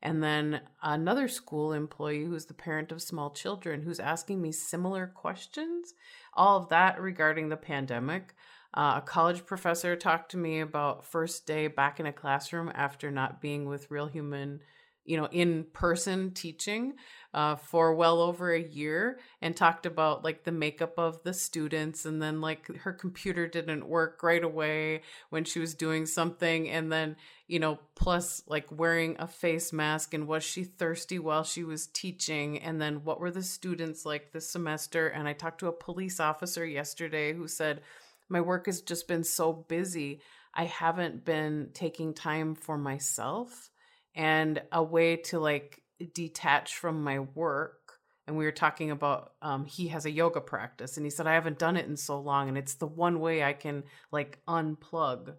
And 0.03 0.25
then 0.25 0.61
another 0.83 1.29
school 1.29 1.73
employee 1.73 2.25
who's 2.25 2.47
the 2.47 2.55
parent 2.55 2.91
of 2.91 3.01
small 3.01 3.31
children 3.31 3.83
who's 3.83 4.01
asking 4.01 4.43
me 4.43 4.51
similar 4.51 5.07
questions. 5.07 5.95
All 6.35 6.59
of 6.59 6.69
that 6.71 7.01
regarding 7.01 7.49
the 7.49 7.57
pandemic. 7.57 8.35
Uh, 8.75 8.95
a 8.97 9.03
college 9.03 9.47
professor 9.47 9.95
talked 9.95 10.33
to 10.33 10.37
me 10.37 10.59
about 10.59 11.05
first 11.05 11.47
day 11.47 11.69
back 11.69 12.01
in 12.01 12.07
a 12.07 12.13
classroom 12.13 12.73
after 12.75 13.13
not 13.13 13.41
being 13.41 13.67
with 13.67 13.89
real 13.89 14.09
human 14.09 14.61
you 15.07 15.17
know 15.17 15.27
in 15.27 15.65
person 15.73 16.33
teaching 16.33 16.95
uh, 17.35 17.57
for 17.57 17.95
well 17.95 18.21
over 18.21 18.53
a 18.53 18.63
year 18.63 19.19
and 19.43 19.57
talked 19.57 19.87
about 19.87 20.25
like 20.25 20.45
the 20.45 20.53
makeup 20.53 20.95
of 20.99 21.23
the 21.23 21.35
students 21.35 22.05
and 22.05 22.23
then 22.23 22.41
like 22.41 22.67
her 22.79 22.93
computer 22.93 23.47
didn't 23.47 23.89
work 23.89 24.23
right 24.23 24.45
away 24.45 25.03
when 25.31 25.45
she 25.45 25.59
was 25.59 25.75
doing 25.75 26.07
something 26.07 26.69
and 26.69 26.91
then 26.91 27.17
you 27.47 27.59
know 27.59 27.79
plus 27.95 28.43
like 28.47 28.67
wearing 28.71 29.17
a 29.19 29.27
face 29.27 29.73
mask 29.73 30.15
and 30.15 30.27
was 30.27 30.43
she 30.43 30.65
thirsty 30.65 31.19
while 31.19 31.45
she 31.45 31.63
was 31.63 31.87
teaching 31.89 32.59
and 32.59 32.81
then 32.81 33.05
what 33.05 33.21
were 33.21 33.31
the 33.31 33.43
students 33.43 34.07
like 34.07 34.33
this 34.33 34.49
semester? 34.49 35.09
And 35.09 35.29
i 35.29 35.33
talked 35.33 35.61
to 35.61 35.69
a 35.69 35.73
police 35.73 36.21
officer 36.21 36.65
yesterday 36.65 37.33
who 37.33 37.49
said 37.49 37.83
my 38.29 38.41
work 38.41 38.67
has 38.67 38.83
just 38.83 39.09
been 39.09 39.25
so 39.25 39.53
busy. 39.53 40.21
I 40.55 40.65
haven't 40.65 41.25
been 41.25 41.71
taking 41.75 42.15
time 42.15 42.55
for 42.55 42.79
myself. 42.79 43.71
And 44.15 44.63
a 44.73 44.83
way 44.83 45.17
to 45.17 45.39
like 45.39 45.83
detach 46.15 46.77
from 46.77 47.03
my 47.03 47.21
work 47.21 47.87
and 48.27 48.37
we 48.37 48.45
were 48.45 48.53
talking 48.53 48.91
about 48.91 49.33
um, 49.41 49.65
he 49.65 49.89
has 49.89 50.05
a 50.05 50.11
yoga 50.11 50.41
practice 50.41 50.97
and 50.97 51.07
he 51.07 51.11
said 51.11 51.27
i 51.27 51.35
haven't 51.35 51.59
done 51.59 51.77
it 51.77 51.87
in 51.87 51.97
so 51.97 52.19
long 52.19 52.49
and 52.49 52.59
it's 52.59 52.75
the 52.75 52.87
one 52.87 53.21
way 53.21 53.43
i 53.43 53.53
can 53.53 53.85
like 54.11 54.39
unplug 54.49 55.35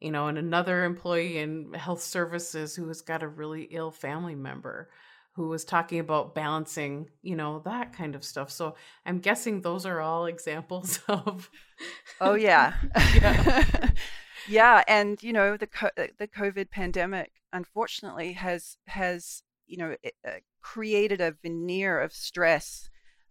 you 0.00 0.10
know 0.10 0.28
and 0.28 0.38
another 0.38 0.84
employee 0.84 1.38
in 1.38 1.72
health 1.74 2.02
services 2.02 2.74
who 2.74 2.88
has 2.88 3.00
got 3.00 3.22
a 3.22 3.28
really 3.28 3.62
ill 3.70 3.90
family 3.90 4.34
member 4.34 4.90
who 5.32 5.48
was 5.48 5.64
talking 5.64 5.98
about 5.98 6.34
balancing 6.34 7.08
you 7.22 7.36
know 7.36 7.60
that 7.64 7.92
kind 7.92 8.14
of 8.14 8.24
stuff 8.24 8.50
so 8.50 8.74
i'm 9.06 9.18
guessing 9.18 9.60
those 9.60 9.86
are 9.86 10.00
all 10.00 10.26
examples 10.26 11.00
of 11.08 11.50
oh 12.20 12.34
yeah 12.34 12.74
yeah. 13.14 13.90
yeah 14.48 14.84
and 14.86 15.22
you 15.22 15.32
know 15.32 15.56
the 15.56 15.68
the 16.18 16.28
covid 16.28 16.70
pandemic 16.70 17.32
unfortunately 17.52 18.32
has 18.32 18.76
has 18.86 19.42
you 19.74 19.78
know 19.78 19.96
it, 20.04 20.14
uh, 20.24 20.38
created 20.62 21.20
a 21.20 21.34
veneer 21.42 21.98
of 21.98 22.12
stress 22.12 22.88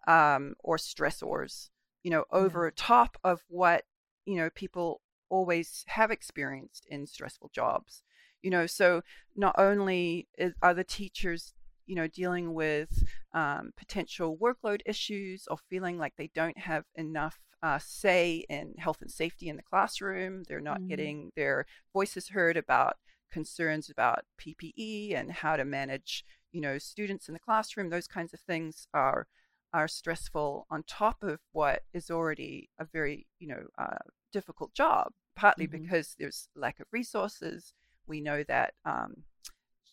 um, 0.10 0.56
or 0.60 0.76
stressors 0.76 1.70
you 2.04 2.12
know 2.12 2.26
over 2.32 2.66
yeah. 2.66 2.72
top 2.76 3.18
of 3.24 3.42
what 3.48 3.86
you 4.26 4.36
know 4.36 4.50
people 4.54 5.00
always 5.30 5.86
have 5.88 6.12
experienced 6.12 6.86
in 6.90 7.08
stressful 7.08 7.50
jobs 7.56 8.04
you 8.42 8.52
know 8.52 8.68
so 8.68 9.02
not 9.38 9.56
only 9.58 10.28
is, 10.38 10.52
are 10.62 10.74
the 10.74 10.84
teachers 10.84 11.54
you 11.86 11.96
know 11.96 12.08
dealing 12.08 12.54
with 12.54 13.04
um, 13.34 13.72
potential 13.78 14.38
workload 14.38 14.82
issues 14.86 15.48
or 15.50 15.58
feeling 15.70 15.98
like 15.98 16.14
they 16.18 16.30
don't 16.36 16.58
have 16.58 16.84
enough 16.96 17.40
uh, 17.64 17.80
say 17.82 18.44
in 18.50 18.74
health 18.78 19.02
and 19.02 19.10
safety 19.10 19.48
in 19.48 19.56
the 19.56 19.64
classroom 19.64 20.44
they're 20.50 20.60
not 20.60 20.80
mm-hmm. 20.80 20.90
getting 20.90 21.32
their 21.38 21.66
voices 21.94 22.28
heard 22.28 22.58
about 22.58 22.98
concerns 23.34 23.90
about 23.90 24.26
PPE 24.40 25.16
and 25.16 25.32
how 25.32 25.58
to 25.58 25.66
manage, 25.66 26.24
you 26.52 26.62
know, 26.62 26.78
students 26.78 27.28
in 27.28 27.34
the 27.34 27.40
classroom. 27.40 27.90
Those 27.90 28.08
kinds 28.08 28.34
of 28.34 28.40
things 28.40 28.88
are 28.94 29.28
are 29.74 29.88
stressful 29.88 30.68
on 30.70 30.84
top 30.84 31.24
of 31.24 31.40
what 31.52 31.82
is 31.94 32.12
already 32.12 32.70
a 32.80 32.86
very, 32.86 33.26
you 33.40 33.48
know, 33.48 33.64
uh, 33.78 33.98
difficult 34.32 34.72
job. 34.74 35.12
Partly 35.36 35.68
mm-hmm. 35.68 35.82
because 35.82 36.16
there's 36.20 36.48
lack 36.56 36.80
of 36.80 36.86
resources. 36.92 37.74
We 38.06 38.22
know 38.22 38.44
that 38.44 38.76
um, 38.86 39.24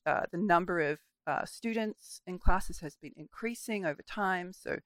uh, 0.05 0.25
the 0.31 0.39
number 0.39 0.81
of 0.81 0.99
uh, 1.27 1.47
students 1.47 2.21
in 2.27 2.39
classes 2.39 2.81
has 2.81 2.97
been 2.97 3.15
increasing 3.17 3.87
over 3.87 4.03
time. 4.03 4.53
So 4.53 4.81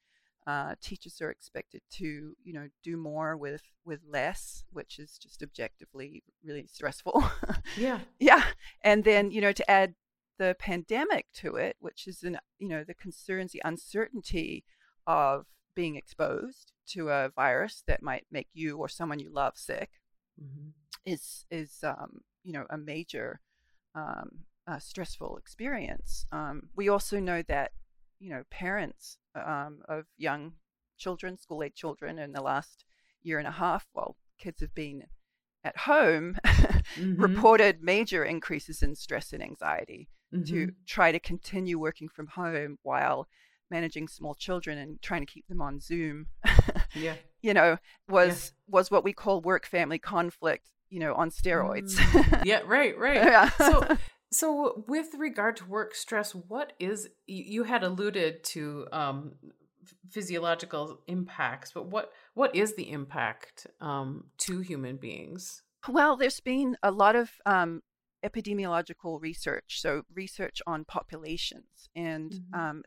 uh, 0.46 0.74
teachers 0.80 1.20
are 1.22 1.30
expected 1.30 1.80
to, 1.90 2.34
you 2.42 2.52
know, 2.52 2.68
do 2.82 2.96
more 2.96 3.36
with 3.36 3.62
with 3.84 4.00
less, 4.06 4.64
which 4.72 4.98
is 4.98 5.18
just 5.18 5.42
objectively 5.42 6.22
really 6.44 6.66
stressful. 6.66 7.24
yeah, 7.76 8.00
yeah. 8.18 8.44
And 8.82 9.04
then 9.04 9.30
you 9.30 9.40
know 9.40 9.52
to 9.52 9.70
add 9.70 9.94
the 10.38 10.54
pandemic 10.58 11.26
to 11.34 11.56
it, 11.56 11.76
which 11.80 12.06
is 12.06 12.22
an 12.22 12.38
you 12.58 12.68
know 12.68 12.84
the 12.84 12.94
concerns, 12.94 13.52
the 13.52 13.62
uncertainty 13.64 14.64
of 15.06 15.46
being 15.74 15.96
exposed 15.96 16.72
to 16.86 17.08
a 17.08 17.30
virus 17.34 17.82
that 17.86 18.02
might 18.02 18.26
make 18.30 18.48
you 18.52 18.76
or 18.76 18.88
someone 18.88 19.18
you 19.18 19.32
love 19.32 19.56
sick, 19.56 19.90
mm-hmm. 20.42 20.70
is 21.06 21.46
is 21.50 21.82
um, 21.82 22.20
you 22.42 22.52
know 22.52 22.66
a 22.68 22.76
major 22.76 23.40
um, 23.94 24.40
uh, 24.66 24.78
stressful 24.78 25.38
experience. 25.38 26.26
Um, 26.32 26.68
we 26.76 26.88
also 26.88 27.18
know 27.18 27.42
that 27.48 27.72
you 28.24 28.30
know 28.30 28.42
parents 28.50 29.18
um, 29.34 29.80
of 29.86 30.06
young 30.16 30.54
children, 30.96 31.36
school 31.36 31.62
age 31.62 31.74
children, 31.74 32.18
in 32.18 32.32
the 32.32 32.40
last 32.40 32.84
year 33.22 33.38
and 33.38 33.46
a 33.46 33.52
half, 33.52 33.86
while 33.92 34.16
kids 34.38 34.60
have 34.62 34.74
been 34.74 35.04
at 35.62 35.76
home, 35.76 36.36
mm-hmm. 36.44 37.20
reported 37.20 37.82
major 37.82 38.24
increases 38.24 38.82
in 38.82 38.94
stress 38.94 39.32
and 39.32 39.42
anxiety 39.42 40.08
mm-hmm. 40.34 40.44
to 40.44 40.72
try 40.86 41.12
to 41.12 41.18
continue 41.18 41.78
working 41.78 42.08
from 42.08 42.28
home 42.28 42.78
while 42.82 43.28
managing 43.70 44.08
small 44.08 44.34
children 44.34 44.78
and 44.78 45.02
trying 45.02 45.20
to 45.20 45.30
keep 45.30 45.46
them 45.48 45.60
on 45.60 45.80
Zoom. 45.80 46.26
yeah. 46.94 47.14
You 47.42 47.52
know, 47.52 47.76
was 48.08 48.54
yeah. 48.54 48.74
was 48.74 48.90
what 48.90 49.04
we 49.04 49.12
call 49.12 49.42
work 49.42 49.66
family 49.66 49.98
conflict, 49.98 50.70
you 50.88 50.98
know, 50.98 51.12
on 51.12 51.28
steroids. 51.28 51.96
Mm. 51.96 52.42
yeah, 52.46 52.62
right, 52.64 52.98
right. 53.06 53.16
Yeah. 53.16 53.50
so 53.50 53.98
so, 54.34 54.84
with 54.88 55.14
regard 55.16 55.56
to 55.58 55.64
work 55.64 55.94
stress, 55.94 56.34
what 56.34 56.72
is 56.80 57.08
you 57.26 57.62
had 57.62 57.84
alluded 57.84 58.42
to 58.44 58.88
um, 58.92 59.32
physiological 60.10 61.00
impacts, 61.06 61.70
but 61.72 61.86
what 61.86 62.12
what 62.34 62.54
is 62.54 62.74
the 62.74 62.90
impact 62.90 63.68
um, 63.80 64.24
to 64.38 64.58
human 64.58 64.96
beings? 64.96 65.62
Well, 65.88 66.16
there's 66.16 66.40
been 66.40 66.76
a 66.82 66.90
lot 66.90 67.14
of 67.14 67.30
um, 67.46 67.82
epidemiological 68.24 69.20
research, 69.22 69.80
so 69.80 70.02
research 70.12 70.60
on 70.66 70.84
populations, 70.84 71.88
and 71.94 72.32
mm-hmm. 72.32 72.60
um, 72.60 72.82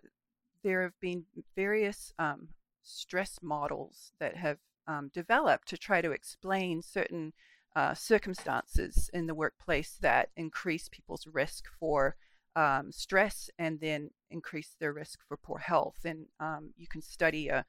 there 0.63 0.83
have 0.83 0.99
been 0.99 1.23
various 1.55 2.11
um, 2.19 2.49
stress 2.83 3.39
models 3.41 4.11
that 4.19 4.35
have 4.35 4.57
um, 4.85 5.11
developed 5.13 5.69
to 5.69 5.77
try 5.77 6.01
to 6.01 6.11
explain 6.11 6.81
certain 6.81 7.31
uh, 7.77 7.93
circumstances 7.93 9.07
in 9.13 9.27
the 9.27 9.35
workplace 9.35 9.99
that 10.01 10.29
increase 10.35 10.89
people's 10.89 11.27
risk 11.31 11.65
for 11.79 12.15
um, 12.55 12.91
stress 12.91 13.51
and 13.59 13.79
then 13.79 14.09
increase 14.31 14.75
their 14.79 14.91
risk 14.91 15.19
for 15.27 15.37
poor 15.37 15.59
health. 15.59 15.99
And 16.03 16.25
um, 16.39 16.71
you 16.75 16.87
can 16.87 17.03
study 17.03 17.49
a, 17.49 17.63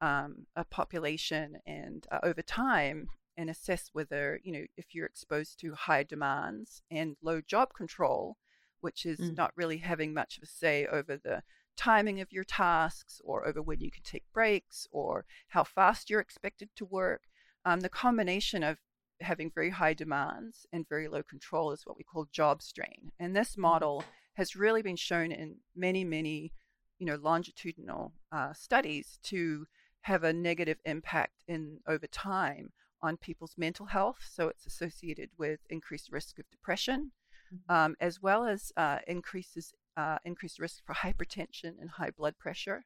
um, 0.00 0.46
a 0.56 0.64
population 0.64 1.58
and 1.66 2.06
uh, 2.10 2.20
over 2.22 2.40
time 2.40 3.08
and 3.36 3.50
assess 3.50 3.90
whether, 3.92 4.40
you 4.42 4.50
know, 4.50 4.64
if 4.78 4.94
you're 4.94 5.04
exposed 5.04 5.60
to 5.60 5.74
high 5.74 6.04
demands 6.04 6.80
and 6.90 7.16
low 7.22 7.42
job 7.42 7.74
control, 7.74 8.38
which 8.80 9.04
is 9.04 9.18
mm. 9.18 9.36
not 9.36 9.52
really 9.56 9.76
having 9.76 10.14
much 10.14 10.38
of 10.38 10.44
a 10.44 10.46
say 10.46 10.86
over 10.86 11.18
the 11.18 11.42
timing 11.76 12.18
of 12.22 12.32
your 12.32 12.44
tasks 12.44 13.20
or 13.24 13.46
over 13.46 13.60
when 13.60 13.80
you 13.80 13.90
can 13.90 14.04
take 14.04 14.24
breaks 14.32 14.88
or 14.90 15.26
how 15.48 15.64
fast 15.64 16.08
you're 16.08 16.18
expected 16.18 16.70
to 16.76 16.86
work. 16.86 17.24
Um, 17.66 17.80
the 17.80 17.90
combination 17.90 18.62
of 18.62 18.78
having 19.20 19.50
very 19.54 19.70
high 19.70 19.94
demands 19.94 20.66
and 20.72 20.88
very 20.88 21.08
low 21.08 21.22
control 21.22 21.72
is 21.72 21.82
what 21.84 21.96
we 21.96 22.04
call 22.04 22.26
job 22.32 22.62
strain. 22.62 23.12
And 23.18 23.34
this 23.34 23.52
mm-hmm. 23.52 23.62
model 23.62 24.04
has 24.34 24.56
really 24.56 24.82
been 24.82 24.96
shown 24.96 25.32
in 25.32 25.56
many, 25.76 26.04
many, 26.04 26.52
you 26.98 27.06
know, 27.06 27.16
longitudinal 27.16 28.12
uh, 28.32 28.52
studies 28.52 29.18
to 29.24 29.66
have 30.02 30.24
a 30.24 30.32
negative 30.32 30.78
impact 30.84 31.44
in 31.46 31.78
over 31.86 32.06
time 32.06 32.72
on 33.02 33.16
people's 33.16 33.54
mental 33.56 33.86
health. 33.86 34.18
So 34.30 34.48
it's 34.48 34.66
associated 34.66 35.30
with 35.38 35.60
increased 35.68 36.10
risk 36.10 36.38
of 36.38 36.50
depression, 36.50 37.12
mm-hmm. 37.52 37.74
um, 37.74 37.96
as 38.00 38.22
well 38.22 38.44
as 38.44 38.72
uh, 38.76 38.98
increases 39.06 39.72
uh, 39.96 40.18
increased 40.24 40.58
risk 40.58 40.82
for 40.86 40.94
hypertension 40.94 41.74
and 41.80 41.90
high 41.90 42.10
blood 42.10 42.38
pressure, 42.38 42.84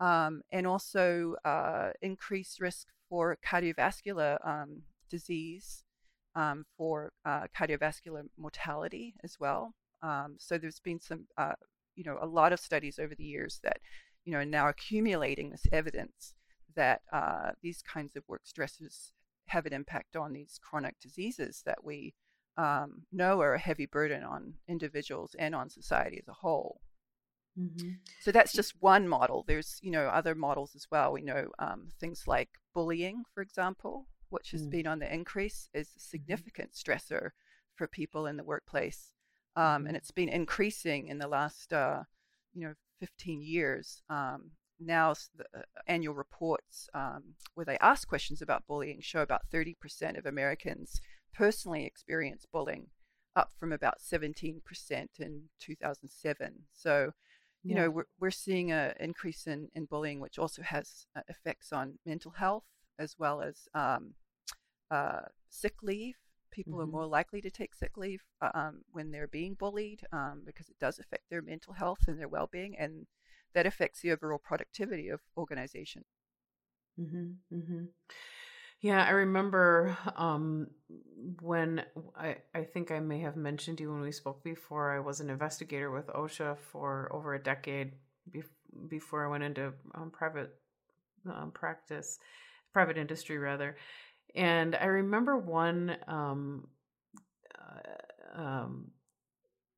um, 0.00 0.42
and 0.50 0.66
also 0.66 1.36
uh, 1.44 1.90
increased 2.02 2.60
risk 2.60 2.88
for 3.08 3.38
cardiovascular 3.46 4.44
um, 4.46 4.82
disease, 5.10 5.84
um, 6.34 6.64
for 6.76 7.12
uh, 7.24 7.46
cardiovascular 7.56 8.22
mortality 8.36 9.14
as 9.22 9.36
well. 9.38 9.74
Um, 10.02 10.36
so 10.38 10.58
there's 10.58 10.80
been 10.80 11.00
some, 11.00 11.26
uh, 11.38 11.52
you 11.94 12.04
know, 12.04 12.18
a 12.20 12.26
lot 12.26 12.52
of 12.52 12.60
studies 12.60 12.98
over 12.98 13.14
the 13.14 13.24
years 13.24 13.60
that, 13.62 13.78
you 14.24 14.32
know, 14.32 14.38
are 14.38 14.44
now 14.44 14.68
accumulating 14.68 15.50
this 15.50 15.66
evidence 15.72 16.34
that 16.74 17.02
uh, 17.12 17.52
these 17.62 17.82
kinds 17.82 18.16
of 18.16 18.24
work 18.28 18.42
stresses 18.44 19.12
have 19.46 19.66
an 19.66 19.72
impact 19.72 20.16
on 20.16 20.32
these 20.32 20.58
chronic 20.62 20.96
diseases 21.00 21.62
that 21.64 21.84
we 21.84 22.14
um, 22.56 23.02
know 23.12 23.40
are 23.40 23.54
a 23.54 23.58
heavy 23.58 23.86
burden 23.86 24.22
on 24.24 24.54
individuals 24.68 25.34
and 25.38 25.54
on 25.54 25.70
society 25.70 26.18
as 26.18 26.28
a 26.28 26.32
whole. 26.32 26.80
Mm-hmm. 27.58 27.90
So 28.20 28.32
that's 28.32 28.52
just 28.52 28.74
one 28.80 29.08
model. 29.08 29.44
There's, 29.46 29.78
you 29.82 29.90
know, 29.90 30.06
other 30.06 30.34
models 30.34 30.72
as 30.74 30.86
well. 30.90 31.12
We 31.12 31.22
know 31.22 31.48
um, 31.58 31.88
things 32.00 32.24
like 32.26 32.48
bullying, 32.74 33.22
for 33.32 33.42
example, 33.42 34.06
which 34.34 34.50
has 34.50 34.66
mm. 34.66 34.70
been 34.70 34.86
on 34.92 34.98
the 34.98 35.12
increase, 35.20 35.68
is 35.72 35.88
a 35.88 35.90
mm-hmm. 35.90 36.00
significant 36.12 36.70
stressor 36.72 37.30
for 37.76 37.86
people 37.86 38.26
in 38.26 38.36
the 38.36 38.44
workplace. 38.44 39.12
um, 39.56 39.62
Mm-hmm. 39.64 39.86
and 39.88 39.96
it's 39.96 40.10
been 40.20 40.28
increasing 40.28 41.02
in 41.12 41.18
the 41.18 41.28
last, 41.28 41.72
uh, 41.72 42.02
you 42.54 42.62
know, 42.66 42.74
15 43.00 43.42
years. 43.42 44.02
Um, 44.10 44.40
now, 44.80 45.14
the 45.38 45.44
uh, 45.58 45.62
annual 45.86 46.14
reports 46.14 46.88
um, 46.94 47.22
where 47.54 47.64
they 47.66 47.78
ask 47.78 48.08
questions 48.08 48.42
about 48.42 48.66
bullying 48.66 49.00
show 49.00 49.22
about 49.22 49.42
30% 49.52 50.18
of 50.18 50.26
Americans 50.26 51.00
personally 51.32 51.84
experience 51.86 52.44
bullying, 52.52 52.86
up 53.36 53.50
from 53.58 53.72
about 53.72 53.98
17% 54.00 54.60
in 55.18 55.42
2007. 55.60 56.66
So, 56.72 57.12
you 57.62 57.74
Yeah. 57.74 57.82
know, 57.82 57.90
we're, 57.90 58.08
we're 58.20 58.30
seeing 58.46 58.72
an 58.72 58.94
increase 59.00 59.46
in, 59.46 59.68
in 59.74 59.86
bullying, 59.86 60.20
which 60.20 60.38
also 60.38 60.62
has 60.62 61.06
uh, 61.16 61.22
effects 61.28 61.72
on 61.72 61.98
mental 62.04 62.32
health 62.32 62.64
as 62.98 63.16
well 63.18 63.40
as 63.42 63.56
um, 63.74 64.14
uh, 64.94 65.22
sick 65.50 65.82
leave. 65.82 66.16
People 66.50 66.80
are 66.80 66.86
Mhm. 66.86 66.98
more 66.98 67.06
likely 67.06 67.40
to 67.42 67.50
take 67.50 67.74
sick 67.74 67.96
leave 67.96 68.22
um, 68.40 68.82
when 68.92 69.10
they're 69.10 69.28
being 69.28 69.54
bullied 69.54 70.02
um, 70.12 70.42
because 70.46 70.68
it 70.70 70.78
does 70.80 70.98
affect 71.00 71.24
their 71.30 71.42
mental 71.42 71.74
health 71.74 72.08
and 72.08 72.18
their 72.18 72.28
well 72.28 72.48
being, 72.52 72.76
and 72.78 73.06
that 73.54 73.66
affects 73.66 74.00
the 74.00 74.12
overall 74.12 74.38
productivity 74.38 75.08
of 75.08 75.20
organization. 75.36 76.04
hmm 76.96 77.32
hmm 77.50 77.84
Yeah, 78.80 79.04
I 79.04 79.10
remember 79.10 79.96
um, 80.16 80.68
when 81.40 81.84
I, 82.16 82.36
I 82.54 82.64
think 82.64 82.90
I 82.90 83.00
may 83.00 83.20
have 83.20 83.36
mentioned 83.36 83.80
you 83.80 83.92
when 83.92 84.02
we 84.02 84.12
spoke 84.12 84.44
before. 84.44 84.92
I 84.92 85.00
was 85.00 85.20
an 85.20 85.30
investigator 85.30 85.90
with 85.90 86.08
OSHA 86.08 86.56
for 86.72 87.12
over 87.12 87.34
a 87.34 87.42
decade 87.42 87.92
bef- 88.30 88.58
before 88.88 89.26
I 89.26 89.30
went 89.30 89.44
into 89.44 89.72
um, 89.94 90.10
private 90.10 90.54
um, 91.26 91.52
practice, 91.52 92.18
private 92.72 92.98
industry 92.98 93.38
rather. 93.38 93.76
And 94.34 94.74
I 94.74 94.86
remember 94.86 95.38
one 95.38 95.96
um, 96.08 96.68
uh, 97.58 98.40
um, 98.42 98.90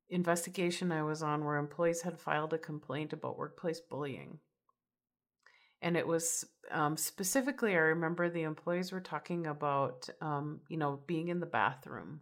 investigation 0.09 0.91
I 0.91 1.03
was 1.03 1.21
on 1.21 1.45
where 1.45 1.57
employees 1.57 2.01
had 2.01 2.19
filed 2.19 2.53
a 2.53 2.57
complaint 2.57 3.13
about 3.13 3.37
workplace 3.37 3.79
bullying. 3.79 4.39
And 5.81 5.95
it 5.95 6.07
was 6.07 6.43
um, 6.71 6.97
specifically 6.97 7.73
i 7.73 7.79
remember 7.79 8.29
the 8.29 8.43
employees 8.43 8.91
were 8.91 9.01
talking 9.01 9.47
about 9.47 10.09
um, 10.21 10.61
you 10.69 10.77
know 10.77 10.99
being 11.07 11.29
in 11.29 11.39
the 11.39 11.45
bathroom 11.45 12.21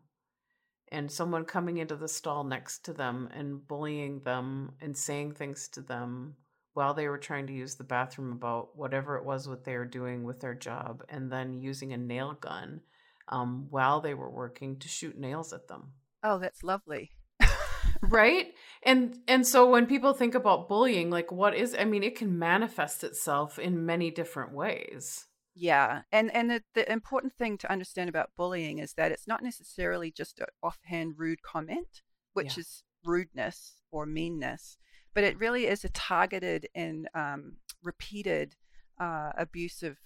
and 0.91 1.11
someone 1.11 1.45
coming 1.45 1.77
into 1.77 1.95
the 1.95 2.07
stall 2.07 2.43
next 2.43 2.85
to 2.85 2.93
them 2.93 3.29
and 3.33 3.67
bullying 3.67 4.19
them 4.21 4.73
and 4.81 4.95
saying 4.95 5.33
things 5.33 5.67
to 5.69 5.81
them 5.81 6.35
while 6.75 6.93
they 6.93 7.07
were 7.07 7.17
trying 7.17 7.47
to 7.47 7.53
use 7.53 7.75
the 7.75 7.83
bathroom 7.83 8.31
about 8.31 8.77
whatever 8.77 9.17
it 9.17 9.25
was 9.25 9.47
what 9.47 9.63
they 9.63 9.75
were 9.75 9.85
doing 9.85 10.23
with 10.23 10.39
their 10.41 10.53
job 10.53 11.03
and 11.09 11.31
then 11.31 11.59
using 11.59 11.91
a 11.93 11.97
nail 11.97 12.33
gun 12.33 12.81
um, 13.29 13.65
while 13.71 13.99
they 14.01 14.13
were 14.13 14.29
working 14.29 14.77
to 14.77 14.87
shoot 14.87 15.17
nails 15.17 15.51
at 15.53 15.67
them 15.67 15.93
Oh, 16.23 16.37
that's 16.39 16.63
lovely. 16.63 17.11
right 18.01 18.53
and 18.83 19.17
and 19.27 19.45
so 19.47 19.69
when 19.69 19.85
people 19.85 20.13
think 20.13 20.35
about 20.35 20.67
bullying 20.67 21.09
like 21.09 21.31
what 21.31 21.55
is 21.55 21.75
i 21.79 21.83
mean 21.85 22.03
it 22.03 22.15
can 22.15 22.37
manifest 22.37 23.03
itself 23.03 23.57
in 23.57 23.85
many 23.85 24.11
different 24.11 24.51
ways 24.53 25.25
Yeah, 25.55 26.01
and 26.11 26.29
and 26.35 26.49
the, 26.51 26.61
the 26.73 26.91
important 26.91 27.33
thing 27.33 27.57
to 27.59 27.71
understand 27.71 28.09
about 28.09 28.31
bullying 28.35 28.79
is 28.79 28.93
that 28.93 29.11
it's 29.13 29.27
not 29.27 29.41
necessarily 29.41 30.11
just 30.11 30.39
an 30.39 30.47
offhand 30.61 31.13
rude 31.17 31.41
comment, 31.41 32.01
which 32.33 32.57
Yeah. 32.57 32.61
is 32.61 32.83
rudeness 33.05 33.75
or 33.91 34.05
meanness, 34.05 34.77
but 35.15 35.23
it 35.23 35.39
really 35.39 35.65
is 35.65 35.83
a 35.83 35.89
targeted 35.89 36.67
and 36.75 37.09
um, 37.15 37.57
repeated 37.81 38.55
uh, 38.99 39.31
abusive, 39.37 39.97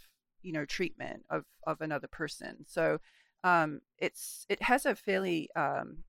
you 0.41 0.53
know, 0.53 0.65
treatment 0.65 1.25
of 1.29 1.43
of 1.67 1.81
another 1.81 2.07
person. 2.07 2.65
So 2.65 2.99
um, 3.43 3.81
it's 3.97 4.45
it 4.49 4.61
has 4.61 4.85
a 4.85 4.95
fairly 4.95 5.49
um, 5.55 6.05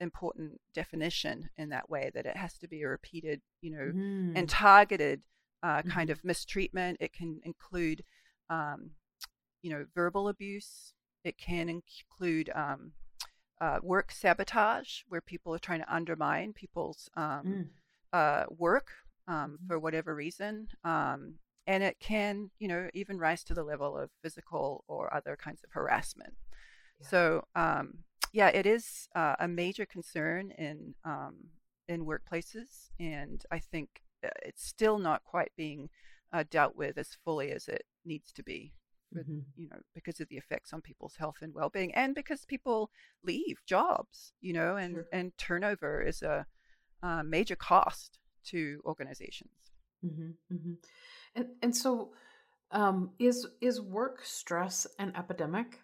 important 0.00 0.60
definition 0.74 1.50
in 1.56 1.68
that 1.70 1.90
way 1.90 2.10
that 2.14 2.26
it 2.26 2.36
has 2.36 2.56
to 2.58 2.68
be 2.68 2.82
a 2.82 2.88
repeated, 2.88 3.42
you 3.60 3.70
know, 3.70 3.92
Mm. 3.92 4.32
and 4.36 4.48
targeted 4.48 5.22
uh, 5.62 5.82
kind 5.82 6.08
Mhm. 6.08 6.12
of 6.12 6.24
mistreatment. 6.24 6.98
It 7.00 7.12
can 7.12 7.40
include, 7.44 8.04
um, 8.48 8.92
you 9.62 9.70
know, 9.70 9.86
verbal 9.94 10.28
abuse. 10.28 10.94
It 11.24 11.36
can 11.36 11.68
include 11.68 12.50
um, 12.54 12.92
uh, 13.60 13.80
work 13.82 14.12
sabotage, 14.12 15.02
where 15.08 15.20
people 15.20 15.52
are 15.54 15.58
trying 15.58 15.80
to 15.80 15.94
undermine 15.94 16.52
people's 16.52 17.10
um, 17.16 17.46
Mm. 17.46 17.68
Uh, 18.12 18.44
work 18.50 18.90
um, 19.26 19.58
Mhm. 19.62 19.66
for 19.68 19.78
whatever 19.78 20.14
reason. 20.14 20.68
Um, 20.84 21.38
and 21.66 21.82
it 21.82 21.98
can, 22.00 22.50
you 22.58 22.68
know, 22.68 22.88
even 22.94 23.18
rise 23.18 23.44
to 23.44 23.54
the 23.54 23.62
level 23.62 23.96
of 23.96 24.10
physical 24.22 24.84
or 24.88 25.12
other 25.12 25.36
kinds 25.36 25.62
of 25.62 25.70
harassment. 25.72 26.34
Yeah. 27.00 27.08
So, 27.08 27.48
um, 27.54 28.04
yeah, 28.32 28.48
it 28.48 28.66
is 28.66 29.08
uh, 29.14 29.36
a 29.38 29.48
major 29.48 29.86
concern 29.86 30.50
in 30.52 30.94
um, 31.04 31.34
in 31.88 32.04
workplaces, 32.06 32.90
and 33.00 33.44
I 33.50 33.58
think 33.58 34.02
uh, 34.24 34.28
it's 34.42 34.64
still 34.66 34.98
not 34.98 35.24
quite 35.24 35.52
being 35.56 35.90
uh, 36.32 36.44
dealt 36.50 36.76
with 36.76 36.98
as 36.98 37.16
fully 37.24 37.50
as 37.52 37.68
it 37.68 37.84
needs 38.04 38.32
to 38.32 38.42
be. 38.42 38.72
Mhm. 39.14 39.44
You 39.56 39.68
know, 39.70 39.80
because 39.94 40.20
of 40.20 40.28
the 40.28 40.36
effects 40.36 40.72
on 40.72 40.82
people's 40.82 41.16
health 41.16 41.38
and 41.42 41.54
well-being, 41.54 41.94
and 41.94 42.14
because 42.14 42.44
people 42.44 42.90
leave 43.22 43.58
jobs. 43.66 44.32
You 44.40 44.52
know, 44.52 44.76
and 44.76 44.94
Sure. 44.94 45.08
and 45.12 45.36
turnover 45.38 46.02
is 46.02 46.22
a, 46.22 46.46
uh 47.02 47.22
major 47.22 47.56
cost 47.56 48.18
to 48.44 48.80
organizations. 48.84 49.50
hmm 50.02 50.30
hmm 50.50 50.74
And 51.34 51.46
and 51.62 51.76
so, 51.76 52.12
um, 52.70 53.10
is 53.18 53.46
is 53.60 53.80
work 53.80 54.24
stress 54.24 54.86
an 54.98 55.12
epidemic? 55.16 55.80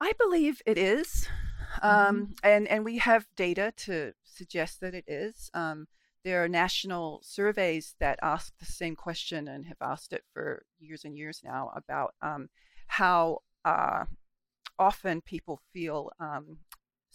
I 0.00 0.12
believe 0.18 0.60
it 0.66 0.76
is, 0.78 1.26
um, 1.82 2.34
and 2.42 2.68
and 2.68 2.84
we 2.84 2.98
have 2.98 3.26
data 3.36 3.72
to 3.78 4.12
suggest 4.24 4.80
that 4.80 4.94
it 4.94 5.04
is. 5.08 5.50
Um, 5.54 5.88
there 6.22 6.42
are 6.42 6.48
national 6.48 7.20
surveys 7.22 7.94
that 8.00 8.18
ask 8.20 8.52
the 8.58 8.66
same 8.66 8.96
question 8.96 9.48
and 9.48 9.64
have 9.66 9.76
asked 9.80 10.12
it 10.12 10.24
for 10.32 10.64
years 10.78 11.04
and 11.04 11.16
years 11.16 11.40
now 11.44 11.70
about 11.74 12.14
um, 12.20 12.48
how 12.88 13.38
uh, 13.64 14.04
often 14.78 15.20
people 15.20 15.60
feel 15.72 16.10
um, 16.20 16.58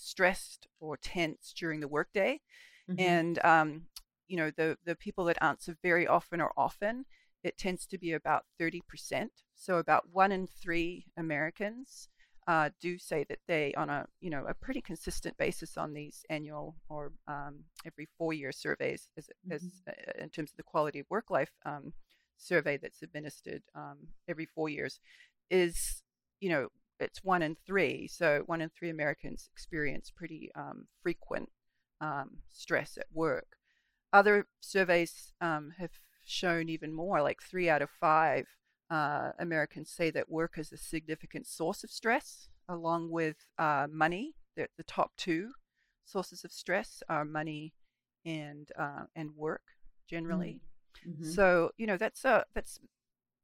stressed 0.02 0.68
or 0.80 0.98
tense 0.98 1.54
during 1.58 1.80
the 1.80 1.88
workday, 1.88 2.42
Mhm. 2.88 2.98
and 2.98 3.44
um, 3.46 3.84
you 4.28 4.38
know 4.38 4.52
the 4.52 4.78
the 4.86 4.96
people 4.96 5.26
that 5.26 5.42
answer 5.44 5.78
very 5.84 6.08
often 6.08 6.42
or 6.42 6.52
often. 6.58 7.06
It 7.44 7.58
tends 7.58 7.88
to 7.88 7.98
be 7.98 8.12
about 8.14 8.46
30% 8.60 9.32
so 9.56 9.78
about 9.78 10.08
one 10.12 10.32
in 10.32 10.46
three 10.48 11.08
americans 11.18 12.08
uh, 12.48 12.70
do 12.80 12.98
say 13.00 13.24
that 13.30 13.40
they 13.48 13.74
on 13.76 13.90
a 13.90 14.06
you 14.20 14.30
know 14.30 14.46
a 14.48 14.54
pretty 14.54 14.82
consistent 14.82 15.38
basis 15.38 15.78
on 15.78 15.94
these 15.94 16.24
annual 16.30 16.76
or 16.90 17.12
um, 17.28 17.64
every 17.86 18.08
four 18.18 18.34
year 18.34 18.52
surveys 18.52 19.10
as, 19.18 19.30
as 19.50 19.64
uh, 19.88 19.92
in 20.22 20.30
terms 20.30 20.52
of 20.52 20.58
the 20.58 20.64
quality 20.64 21.00
of 21.00 21.06
work 21.10 21.30
life 21.32 21.52
um, 21.66 21.94
survey 22.38 22.78
that's 22.78 23.02
administered 23.02 23.64
um, 23.76 23.98
every 24.28 24.46
four 24.46 24.70
years 24.70 25.00
is 25.50 26.04
you 26.40 26.50
know 26.50 26.68
it's 27.02 27.24
one 27.24 27.42
in 27.42 27.56
three 27.66 28.08
so 28.08 28.44
one 28.46 28.62
in 28.62 28.70
three 28.70 28.90
americans 28.90 29.50
experience 29.54 30.12
pretty 30.16 30.52
um, 30.56 30.88
frequent 31.02 31.50
um, 32.02 32.38
stress 32.50 32.98
at 32.98 33.06
work. 33.14 33.46
Other 34.12 34.48
surveys 34.60 35.32
um, 35.40 35.72
have 35.78 35.92
shown 36.26 36.68
even 36.68 36.94
more, 36.94 37.22
like 37.22 37.42
three 37.42 37.70
out 37.70 37.82
of 37.82 37.90
five 37.90 38.46
uh, 38.90 39.32
Americans 39.40 39.90
say 39.90 40.10
that 40.12 40.30
work 40.30 40.58
is 40.58 40.72
a 40.74 40.78
significant 40.78 41.48
source 41.48 41.84
of 41.84 41.90
stress, 41.92 42.50
along 42.68 43.10
with 43.10 43.38
uh, 43.58 43.88
money. 43.90 44.34
The, 44.58 44.68
the 44.76 44.84
top 44.84 45.12
two 45.16 45.52
sources 46.04 46.44
of 46.44 46.52
stress 46.52 47.02
are 47.08 47.24
money 47.24 47.74
and 48.26 48.70
uh, 48.78 49.06
and 49.16 49.32
work 49.36 49.62
generally. 50.10 50.60
Mhm. 51.08 51.26
So 51.26 51.72
you 51.78 51.88
know 51.88 51.96
that's 51.96 52.26
a 52.26 52.46
that's 52.54 52.80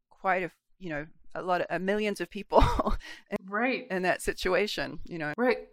quite 0.10 0.44
a 0.44 0.52
you 0.80 0.90
know 0.90 1.06
a 1.36 1.42
lot 1.42 1.62
of 1.62 1.68
uh, 1.70 1.80
millions 1.80 2.22
of 2.22 2.30
people 2.30 2.64
right, 3.50 3.88
in 3.90 4.04
that 4.04 4.22
situation. 4.22 5.00
You 5.06 5.18
know. 5.20 5.34
right. 5.38 5.68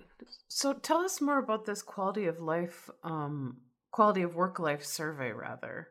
So, 0.48 0.72
tell 0.72 0.98
us 0.98 1.20
more 1.20 1.38
about 1.38 1.66
this 1.66 1.82
quality 1.82 2.26
of 2.26 2.40
life, 2.40 2.90
um, 3.02 3.58
quality 3.90 4.22
of 4.22 4.34
work 4.34 4.58
life 4.58 4.84
survey, 4.84 5.32
rather. 5.32 5.88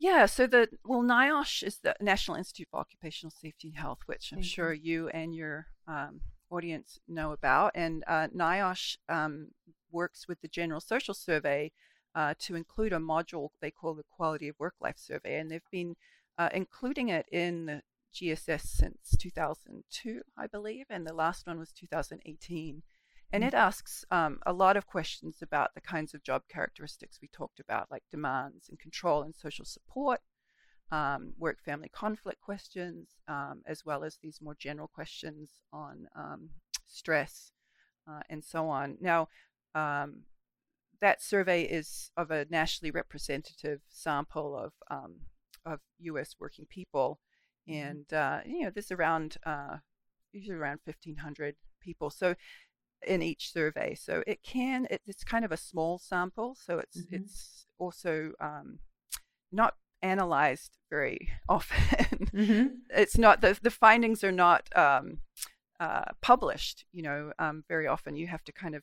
Yeah, 0.00 0.24
so 0.26 0.46
the 0.46 0.68
well, 0.84 1.02
NIOSH 1.02 1.62
is 1.62 1.78
the 1.78 1.94
National 2.00 2.36
Institute 2.36 2.68
for 2.70 2.80
Occupational 2.80 3.30
Safety 3.30 3.68
and 3.68 3.76
Health, 3.76 3.98
which 4.06 4.30
I'm 4.32 4.38
Thank 4.38 4.46
you. 4.46 4.50
sure 4.50 4.72
you 4.72 5.08
and 5.10 5.34
your 5.34 5.66
um, 5.86 6.22
audience 6.50 6.98
know 7.06 7.32
about. 7.32 7.72
And 7.74 8.02
uh, 8.06 8.28
NIOSH 8.34 8.96
um, 9.10 9.48
works 9.92 10.26
with 10.26 10.40
the 10.40 10.48
General 10.48 10.80
Social 10.80 11.12
Survey 11.12 11.72
uh, 12.14 12.34
to 12.40 12.54
include 12.54 12.94
a 12.94 12.98
module 12.98 13.50
they 13.60 13.70
call 13.70 13.94
the 13.94 14.04
Quality 14.10 14.48
of 14.48 14.56
Work 14.58 14.74
Life 14.80 14.96
Survey, 14.98 15.38
and 15.38 15.50
they've 15.50 15.60
been 15.70 15.94
uh, 16.38 16.48
including 16.54 17.10
it 17.10 17.26
in 17.30 17.66
the 17.66 17.82
GSS 18.14 18.62
since 18.62 19.16
2002, 19.18 20.22
I 20.36 20.46
believe, 20.46 20.86
and 20.90 21.06
the 21.06 21.14
last 21.14 21.46
one 21.46 21.58
was 21.58 21.72
2018. 21.72 22.82
And 23.32 23.44
Mm. 23.44 23.46
it 23.48 23.54
asks 23.54 24.04
um, 24.10 24.40
a 24.44 24.52
lot 24.52 24.76
of 24.76 24.86
questions 24.86 25.40
about 25.40 25.74
the 25.74 25.80
kinds 25.80 26.14
of 26.14 26.22
job 26.24 26.42
characteristics 26.48 27.20
we 27.22 27.28
talked 27.28 27.60
about, 27.60 27.90
like 27.90 28.02
demands 28.10 28.68
and 28.68 28.78
control 28.78 29.22
and 29.22 29.34
social 29.34 29.64
support, 29.64 30.20
um, 30.90 31.34
work 31.38 31.62
family 31.62 31.88
conflict 31.88 32.40
questions, 32.40 33.16
um, 33.28 33.62
as 33.66 33.84
well 33.84 34.02
as 34.02 34.16
these 34.16 34.40
more 34.40 34.56
general 34.56 34.88
questions 34.88 35.50
on 35.72 36.08
um, 36.16 36.50
stress 36.86 37.52
uh, 38.08 38.20
and 38.28 38.44
so 38.44 38.68
on. 38.68 38.98
Now, 39.00 39.28
um, 39.74 40.24
that 41.00 41.22
survey 41.22 41.62
is 41.62 42.10
of 42.16 42.30
a 42.30 42.46
nationally 42.50 42.90
representative 42.90 43.80
sample 43.88 44.56
of 44.56 44.72
um, 44.90 45.20
of 45.64 45.80
U.S. 46.00 46.34
working 46.40 46.66
people. 46.66 47.20
And 47.68 48.12
uh, 48.12 48.40
you 48.44 48.62
know 48.62 48.70
there's 48.70 48.92
around 48.92 49.36
uh, 49.44 49.76
usually 50.32 50.56
around 50.56 50.80
1,500 50.84 51.56
people. 51.80 52.10
So 52.10 52.34
in 53.06 53.22
each 53.22 53.52
survey, 53.52 53.94
so 53.94 54.22
it 54.26 54.42
can 54.42 54.86
it, 54.90 55.00
it's 55.06 55.24
kind 55.24 55.44
of 55.44 55.52
a 55.52 55.56
small 55.56 55.98
sample, 55.98 56.56
so 56.60 56.78
it's 56.78 56.98
mm-hmm. 56.98 57.16
it's 57.16 57.66
also 57.78 58.32
um, 58.40 58.80
not 59.50 59.74
analyzed 60.02 60.76
very 60.90 61.28
often. 61.48 62.30
Mm-hmm. 62.34 62.66
it's 62.90 63.18
not 63.18 63.40
the 63.40 63.58
the 63.60 63.70
findings 63.70 64.22
are 64.22 64.32
not 64.32 64.68
um, 64.76 65.18
uh, 65.78 66.12
published. 66.20 66.84
You 66.92 67.02
know, 67.02 67.32
um, 67.38 67.64
very 67.68 67.86
often 67.86 68.16
you 68.16 68.26
have 68.26 68.44
to 68.44 68.52
kind 68.52 68.74
of 68.74 68.82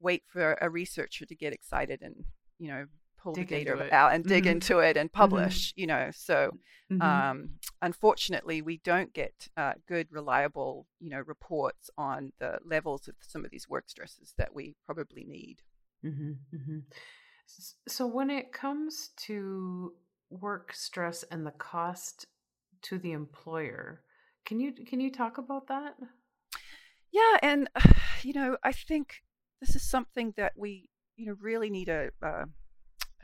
wait 0.00 0.22
for 0.26 0.58
a 0.60 0.68
researcher 0.68 1.24
to 1.24 1.34
get 1.34 1.54
excited 1.54 2.02
and 2.02 2.24
you 2.58 2.68
know 2.68 2.86
pull 3.26 3.34
dig 3.34 3.48
the 3.48 3.64
data 3.64 3.92
out 3.92 4.14
and 4.14 4.24
dig 4.24 4.44
mm-hmm. 4.44 4.52
into 4.52 4.78
it 4.78 4.96
and 4.96 5.10
mm-hmm. 5.10 5.18
publish 5.18 5.70
mm-hmm. 5.70 5.80
you 5.80 5.86
know 5.88 6.10
so 6.14 6.52
mm-hmm. 6.92 7.02
um, 7.02 7.50
unfortunately 7.82 8.62
we 8.62 8.78
don't 8.84 9.12
get 9.12 9.48
uh, 9.56 9.72
good 9.88 10.06
reliable 10.12 10.86
you 11.00 11.10
know 11.10 11.22
reports 11.26 11.90
on 11.98 12.32
the 12.38 12.58
levels 12.64 13.08
of 13.08 13.16
some 13.20 13.44
of 13.44 13.50
these 13.50 13.68
work 13.68 13.90
stresses 13.90 14.32
that 14.38 14.54
we 14.54 14.76
probably 14.86 15.24
need 15.24 15.56
mm-hmm. 16.04 16.32
Mm-hmm. 16.54 16.78
so 17.88 18.06
when 18.06 18.30
it 18.30 18.52
comes 18.52 19.10
to 19.26 19.92
work 20.30 20.72
stress 20.72 21.24
and 21.24 21.44
the 21.44 21.50
cost 21.50 22.26
to 22.82 22.96
the 22.96 23.10
employer 23.10 24.02
can 24.44 24.60
you 24.60 24.72
can 24.72 25.00
you 25.00 25.10
talk 25.10 25.38
about 25.38 25.66
that 25.66 25.96
yeah 27.10 27.38
and 27.42 27.68
you 28.22 28.32
know 28.32 28.56
i 28.62 28.70
think 28.70 29.22
this 29.60 29.74
is 29.74 29.82
something 29.82 30.32
that 30.36 30.52
we 30.56 30.90
you 31.16 31.26
know 31.26 31.34
really 31.40 31.70
need 31.70 31.88
a, 31.88 32.10
a 32.22 32.44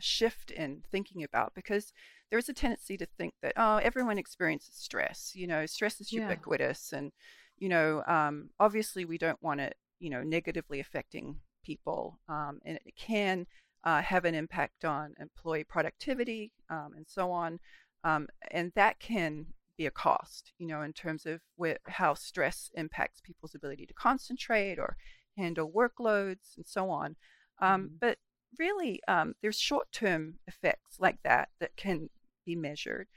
shift 0.03 0.51
in 0.51 0.83
thinking 0.91 1.23
about 1.23 1.53
because 1.55 1.93
there 2.31 2.39
is 2.39 2.49
a 2.49 2.53
tendency 2.53 2.97
to 2.97 3.07
think 3.07 3.35
that 3.43 3.53
oh 3.57 3.77
everyone 3.77 4.19
experiences 4.19 4.75
stress 4.75 5.33
you 5.35 5.47
know 5.47 5.67
stress 5.67 6.01
is 6.01 6.13
ubiquitous 6.13 6.91
yeah. 6.93 6.99
and 6.99 7.13
you 7.59 7.69
know 7.69 8.03
um, 8.07 8.51
obviously 8.59 9.05
we 9.05 9.19
don't 9.19 9.43
want 9.43 9.61
it 9.61 9.77
you 9.99 10.11
know 10.11 10.23
negatively 10.23 10.81
affecting 10.81 11.37
people 11.65 12.19
um, 12.29 12.59
and 12.65 12.79
it 12.85 12.95
can 12.97 13.47
uh, 13.85 14.03
have 14.03 14.25
an 14.25 14.35
impact 14.35 14.85
on 14.85 15.15
employee 15.21 15.65
productivity 15.65 16.53
um, 16.71 16.93
and 16.97 17.07
so 17.09 17.31
on 17.31 17.59
um, 18.05 18.29
and 18.51 18.73
that 18.75 18.99
can 18.99 19.47
be 19.77 19.87
a 19.87 19.91
cost 19.91 20.53
you 20.59 20.67
know 20.67 20.83
in 20.83 20.93
terms 20.93 21.27
of 21.27 21.41
how 21.87 22.15
stress 22.15 22.71
impacts 22.75 23.21
people's 23.21 23.55
ability 23.55 23.87
to 23.87 23.95
concentrate 23.95 24.79
or 24.79 24.97
handle 25.37 25.71
workloads, 25.71 26.57
and 26.57 26.67
so 26.67 26.91
on. 26.91 27.17
Um, 27.61 27.83
mm-hmm. 27.83 27.95
But 28.01 28.19
really, 28.59 29.01
um, 29.09 29.35
there's 29.43 29.59
short-term 29.59 30.39
effects 30.47 30.99
like 30.99 31.19
that 31.25 31.49
that 31.61 31.77
can 31.77 32.11
be 32.45 32.57
measured, 32.57 33.09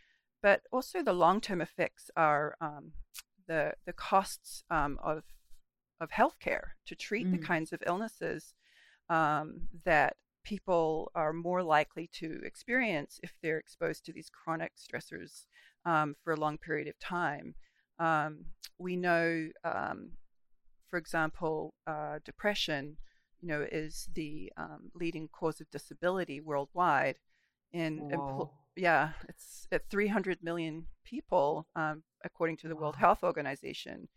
but 0.41 0.61
also 0.71 1.01
the 1.01 1.13
long-term 1.13 1.61
effects 1.61 2.09
are 2.15 2.55
um, 2.61 2.93
the 3.47 3.73
the 3.85 3.93
costs 3.93 4.63
um, 4.69 4.99
of 5.03 5.23
of 5.99 6.09
healthcare 6.11 6.69
to 6.85 6.95
treat 6.95 7.25
mm-hmm. 7.25 7.37
the 7.37 7.41
mm. 7.41 7.45
kinds 7.45 7.73
of 7.73 7.83
illnesses 7.85 8.53
um, 9.09 9.67
that 9.85 10.15
people 10.43 11.11
are 11.15 11.33
more 11.33 11.63
likely 11.63 12.09
to 12.13 12.39
experience 12.43 13.19
if 13.23 13.33
they're 13.41 13.57
exposed 13.57 14.05
to 14.05 14.13
these 14.13 14.29
chronic 14.29 14.73
stressors 14.75 15.45
um, 15.85 16.15
for 16.23 16.33
a 16.33 16.39
long 16.39 16.57
period 16.57 16.87
of 16.87 16.99
time. 16.99 17.55
Um, 17.97 18.45
we 18.77 18.95
know 18.95 19.47
um, 19.63 20.11
for 20.95 20.97
example, 20.97 21.73
uh, 21.85 22.19
depression, 22.23 22.95
you 23.45 23.51
know, 23.53 23.67
is 23.71 24.09
the 24.15 24.51
um, 24.57 24.91
leading 24.95 25.27
cause 25.29 25.61
of 25.61 25.69
disability 25.69 26.41
worldwide. 26.41 27.17
And 27.73 28.03
empl- 28.13 28.49
yeah, 28.75 29.11
it's 29.29 29.67
at 29.71 29.89
300 29.89 30.43
million 30.43 30.87
people, 31.05 31.67
um, 31.75 32.03
according 32.23 32.57
to 32.57 32.67
the 32.67 32.75
wow. 32.75 32.81
World 32.81 32.95
Health 32.95 33.23
Organization, 33.23 34.07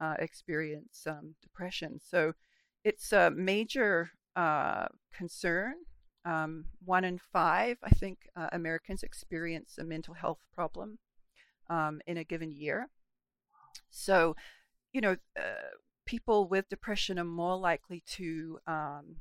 uh, 0.00 0.14
experience 0.18 1.06
um, 1.06 1.34
depression. 1.42 2.00
So 2.02 2.32
it's 2.84 3.12
a 3.12 3.30
major 3.30 4.10
uh, 4.36 4.86
concern. 5.12 5.74
Um, 6.24 6.66
one 6.84 7.04
in 7.04 7.18
five, 7.18 7.78
I 7.84 7.90
think, 7.90 8.18
uh, 8.36 8.48
Americans 8.52 9.02
experience 9.02 9.78
a 9.78 9.84
mental 9.84 10.14
health 10.14 10.40
problem 10.54 10.98
um, 11.70 12.00
in 12.06 12.18
a 12.18 12.24
given 12.24 12.52
year. 12.52 12.88
So, 13.90 14.36
you 14.92 15.00
know, 15.00 15.16
uh, 15.38 15.70
people 16.10 16.48
with 16.48 16.68
depression 16.68 17.20
are 17.20 17.24
more 17.24 17.56
likely 17.56 18.02
to 18.04 18.58
um, 18.66 19.14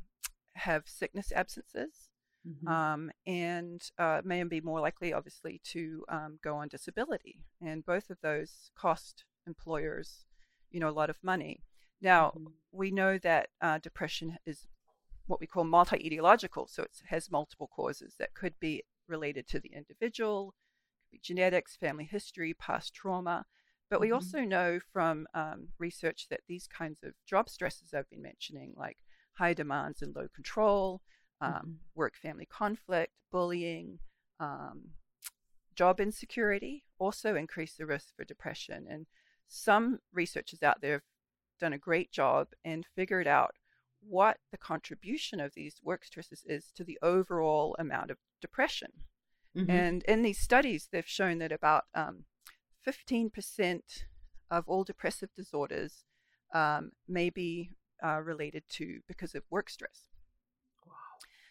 have 0.54 0.82
sickness 0.88 1.32
absences 1.36 2.10
mm-hmm. 2.48 2.68
um, 2.68 3.12
and 3.28 3.92
uh, 4.00 4.22
may 4.26 4.42
be 4.44 4.60
more 4.60 4.80
likely, 4.80 5.14
obviously, 5.14 5.62
to 5.64 6.04
um, 6.10 6.40
go 6.44 6.56
on 6.56 6.68
disability. 6.68 7.44
And 7.62 7.86
both 7.86 8.10
of 8.10 8.18
those 8.24 8.72
cost 8.76 9.24
employers, 9.46 10.26
you 10.72 10.80
know, 10.80 10.90
a 10.90 11.00
lot 11.00 11.12
of 11.12 11.18
money. 11.22 11.62
Now, 12.02 12.30
mm-hmm. 12.30 12.48
we 12.72 12.90
know 12.90 13.20
that 13.20 13.50
uh, 13.62 13.78
depression 13.78 14.40
is 14.48 14.66
what 15.28 15.40
we 15.40 15.46
call 15.46 15.66
multi-etiological, 15.66 16.72
so 16.72 16.82
it 16.82 16.92
has 17.10 17.30
multiple 17.30 17.70
causes 17.72 18.16
that 18.18 18.34
could 18.34 18.56
be 18.60 18.82
related 19.08 19.48
to 19.50 19.60
the 19.60 19.74
individual, 19.76 20.56
could 21.04 21.12
be 21.12 21.20
genetics, 21.22 21.76
family 21.76 22.06
history, 22.06 22.56
past 22.56 22.96
trauma. 22.96 23.46
But 23.90 24.00
we 24.00 24.08
mm-hmm. 24.08 24.16
also 24.16 24.42
know 24.42 24.80
from 24.94 25.28
um, 25.34 25.70
research 25.80 26.28
that 26.30 26.42
these 26.48 26.68
kinds 26.68 27.00
of 27.04 27.14
job 27.26 27.50
stresses 27.50 27.94
I've 27.94 28.10
been 28.10 28.22
mentioning, 28.22 28.74
like 28.78 28.98
high 29.34 29.54
demands 29.54 30.02
and 30.02 30.16
low 30.16 30.28
control, 30.34 31.02
um, 31.42 31.52
mm-hmm. 31.52 31.72
work 31.96 32.16
family 32.16 32.46
conflict, 32.46 33.14
bullying, 33.32 34.00
um, 34.40 34.90
job 35.76 36.00
insecurity, 36.00 36.84
also 37.00 37.36
increase 37.36 37.76
the 37.76 37.86
risk 37.86 38.16
for 38.16 38.26
depression. 38.26 38.86
And 38.90 39.08
some 39.48 40.00
researchers 40.14 40.62
out 40.62 40.82
there 40.82 40.94
have 40.94 41.02
done 41.60 41.74
a 41.74 41.78
great 41.78 42.12
job 42.12 42.50
and 42.64 42.86
figured 42.96 43.28
out 43.28 43.56
what 44.02 44.38
the 44.52 44.58
contribution 44.58 45.40
of 45.40 45.54
these 45.56 45.76
work 45.84 46.06
stresses 46.06 46.44
is 46.46 46.72
to 46.76 46.84
the 46.84 47.00
overall 47.02 47.76
amount 47.80 48.12
of 48.12 48.18
depression. 48.42 48.92
Mm-hmm. 49.58 49.72
And 49.72 50.04
in 50.04 50.22
these 50.22 50.40
studies, 50.40 50.90
they've 50.92 51.08
shown 51.08 51.40
that 51.40 51.52
about 51.52 51.86
um, 51.96 52.26
15% 52.92 53.82
of 54.52 54.64
all 54.68 54.84
depressive 54.84 55.30
disorders 55.36 56.04
um, 56.54 56.92
may 57.08 57.30
be 57.30 57.72
uh, 58.04 58.22
related 58.22 58.64
to 58.70 59.00
because 59.08 59.36
of 59.36 59.44
work 59.50 59.70
stress. 59.70 60.10
Wow. 60.86 60.94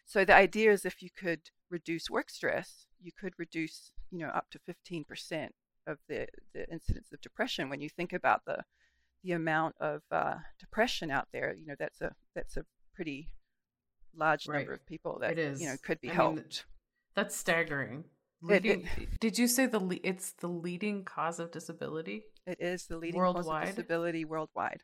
So 0.04 0.24
the 0.24 0.34
idea 0.34 0.72
is 0.72 0.84
if 0.84 1.02
you 1.02 1.10
could 1.16 1.50
reduce 1.70 2.10
work 2.10 2.30
stress, 2.30 2.86
you 3.00 3.12
could 3.18 3.34
reduce, 3.38 3.92
you 4.10 4.18
know, 4.18 4.28
up 4.28 4.46
to 4.50 4.58
15% 4.58 5.48
of 5.86 5.98
the, 6.08 6.26
the 6.54 6.68
incidence 6.70 7.12
of 7.12 7.20
depression. 7.20 7.68
When 7.68 7.80
you 7.80 7.88
think 7.88 8.12
about 8.12 8.42
the 8.46 8.64
the 9.24 9.32
amount 9.32 9.74
of 9.80 10.02
uh, 10.12 10.36
depression 10.60 11.10
out 11.10 11.26
there, 11.32 11.52
you 11.52 11.66
know, 11.66 11.74
that's 11.78 12.00
a 12.00 12.14
that's 12.36 12.56
a 12.56 12.64
pretty 12.94 13.32
large 14.16 14.46
right. 14.46 14.58
number 14.58 14.72
of 14.72 14.86
people 14.86 15.18
that 15.20 15.36
you 15.36 15.66
know 15.66 15.76
could 15.82 16.00
be 16.00 16.10
I 16.10 16.14
helped. 16.14 16.36
Mean, 16.36 16.48
that's 17.14 17.36
staggering. 17.36 18.04
It, 18.48 18.64
it, 18.64 18.84
did 19.20 19.38
you 19.38 19.48
say 19.48 19.66
the 19.66 20.00
it's 20.02 20.32
the 20.32 20.48
leading 20.48 21.04
cause 21.04 21.38
of 21.40 21.50
disability? 21.50 22.24
It 22.46 22.58
is 22.60 22.86
the 22.86 22.96
leading 22.96 23.18
worldwide? 23.18 23.44
cause 23.44 23.70
of 23.70 23.76
disability 23.76 24.24
worldwide. 24.24 24.82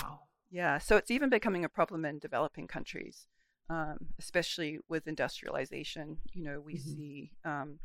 Wow. 0.00 0.20
Yeah, 0.50 0.78
so 0.78 0.96
it's 0.96 1.10
even 1.10 1.28
becoming 1.28 1.64
a 1.64 1.68
problem 1.68 2.04
in 2.04 2.18
developing 2.18 2.66
countries, 2.68 3.26
um, 3.68 3.98
especially 4.18 4.78
with 4.88 5.08
industrialization. 5.08 6.18
You 6.32 6.44
know, 6.44 6.60
we 6.64 6.74
mm-hmm. 6.74 6.90
see, 6.90 7.30
um, 7.44 7.78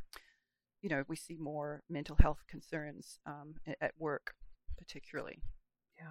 you 0.81 0.89
know, 0.89 1.03
we 1.07 1.15
see 1.15 1.37
more 1.39 1.81
mental 1.89 2.15
health 2.19 2.43
concerns 2.47 3.19
um, 3.25 3.55
at 3.81 3.93
work, 3.97 4.33
particularly. 4.77 5.41
Yeah. 5.97 6.05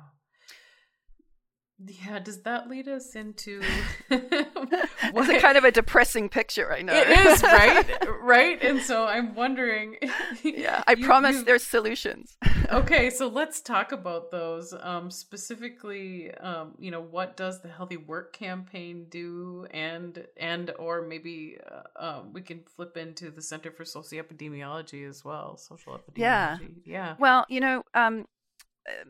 Yeah, 1.87 2.19
does 2.19 2.43
that 2.43 2.69
lead 2.69 2.89
us 2.89 3.15
into 3.15 3.63
It's 4.11 5.29
a 5.29 5.41
kind 5.41 5.57
of 5.57 5.65
a 5.65 5.71
depressing 5.71 6.29
picture, 6.29 6.73
I 6.73 6.83
know. 6.83 6.93
It 6.95 7.09
is, 7.09 7.43
right? 7.43 7.87
right? 8.23 8.63
And 8.63 8.81
so 8.81 9.07
I'm 9.07 9.35
wondering 9.35 9.97
Yeah, 10.43 10.83
I 10.87 10.93
you, 10.93 11.05
promise 11.07 11.37
you... 11.37 11.45
there's 11.45 11.63
solutions. 11.63 12.37
okay, 12.71 13.09
so 13.09 13.29
let's 13.29 13.63
talk 13.63 13.93
about 13.93 14.31
those. 14.31 14.75
Um, 14.79 15.11
specifically, 15.11 16.35
um, 16.35 16.75
you 16.79 16.91
know, 16.91 17.01
what 17.01 17.37
does 17.37 17.63
the 17.63 17.69
Healthy 17.69 17.97
Work 17.97 18.35
campaign 18.35 19.07
do 19.09 19.67
and 19.71 20.27
and 20.37 20.73
or 20.79 21.03
maybe 21.03 21.59
uh, 21.71 22.19
um, 22.19 22.33
we 22.33 22.43
can 22.43 22.61
flip 22.77 22.97
into 22.99 23.31
the 23.31 23.43
Center 23.43 23.71
for 23.71 23.85
Socioepidemiology 23.85 25.09
as 25.09 25.25
well, 25.25 25.57
social 25.57 25.95
epidemiology. 25.95 26.17
Yeah. 26.17 26.59
Yeah. 26.85 27.15
Well, 27.19 27.47
you 27.49 27.61
know, 27.61 27.85
um 27.95 28.27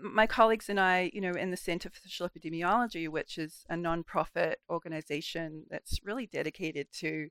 my 0.00 0.26
colleagues 0.26 0.68
and 0.68 0.80
I, 0.80 1.10
you 1.12 1.20
know, 1.20 1.32
in 1.32 1.50
the 1.50 1.56
Center 1.56 1.90
for 1.90 2.00
Social 2.00 2.28
Epidemiology, 2.28 3.08
which 3.08 3.38
is 3.38 3.64
a 3.68 3.74
nonprofit 3.74 4.54
organization 4.68 5.64
that's 5.70 6.04
really 6.04 6.26
dedicated 6.26 6.88
to 6.94 7.28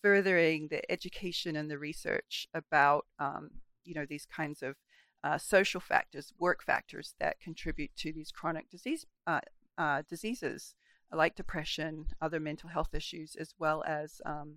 furthering 0.00 0.68
the 0.68 0.90
education 0.90 1.54
and 1.56 1.70
the 1.70 1.78
research 1.78 2.48
about, 2.54 3.06
um, 3.18 3.50
you 3.84 3.94
know, 3.94 4.06
these 4.08 4.26
kinds 4.26 4.62
of 4.62 4.76
uh, 5.22 5.38
social 5.38 5.80
factors, 5.80 6.32
work 6.38 6.64
factors 6.64 7.14
that 7.20 7.40
contribute 7.40 7.94
to 7.96 8.12
these 8.12 8.32
chronic 8.32 8.68
disease 8.70 9.06
uh, 9.26 9.40
uh, 9.78 10.02
diseases 10.08 10.74
like 11.12 11.36
depression, 11.36 12.06
other 12.20 12.40
mental 12.40 12.70
health 12.70 12.94
issues, 12.94 13.36
as 13.36 13.54
well 13.58 13.84
as 13.86 14.20
um, 14.24 14.56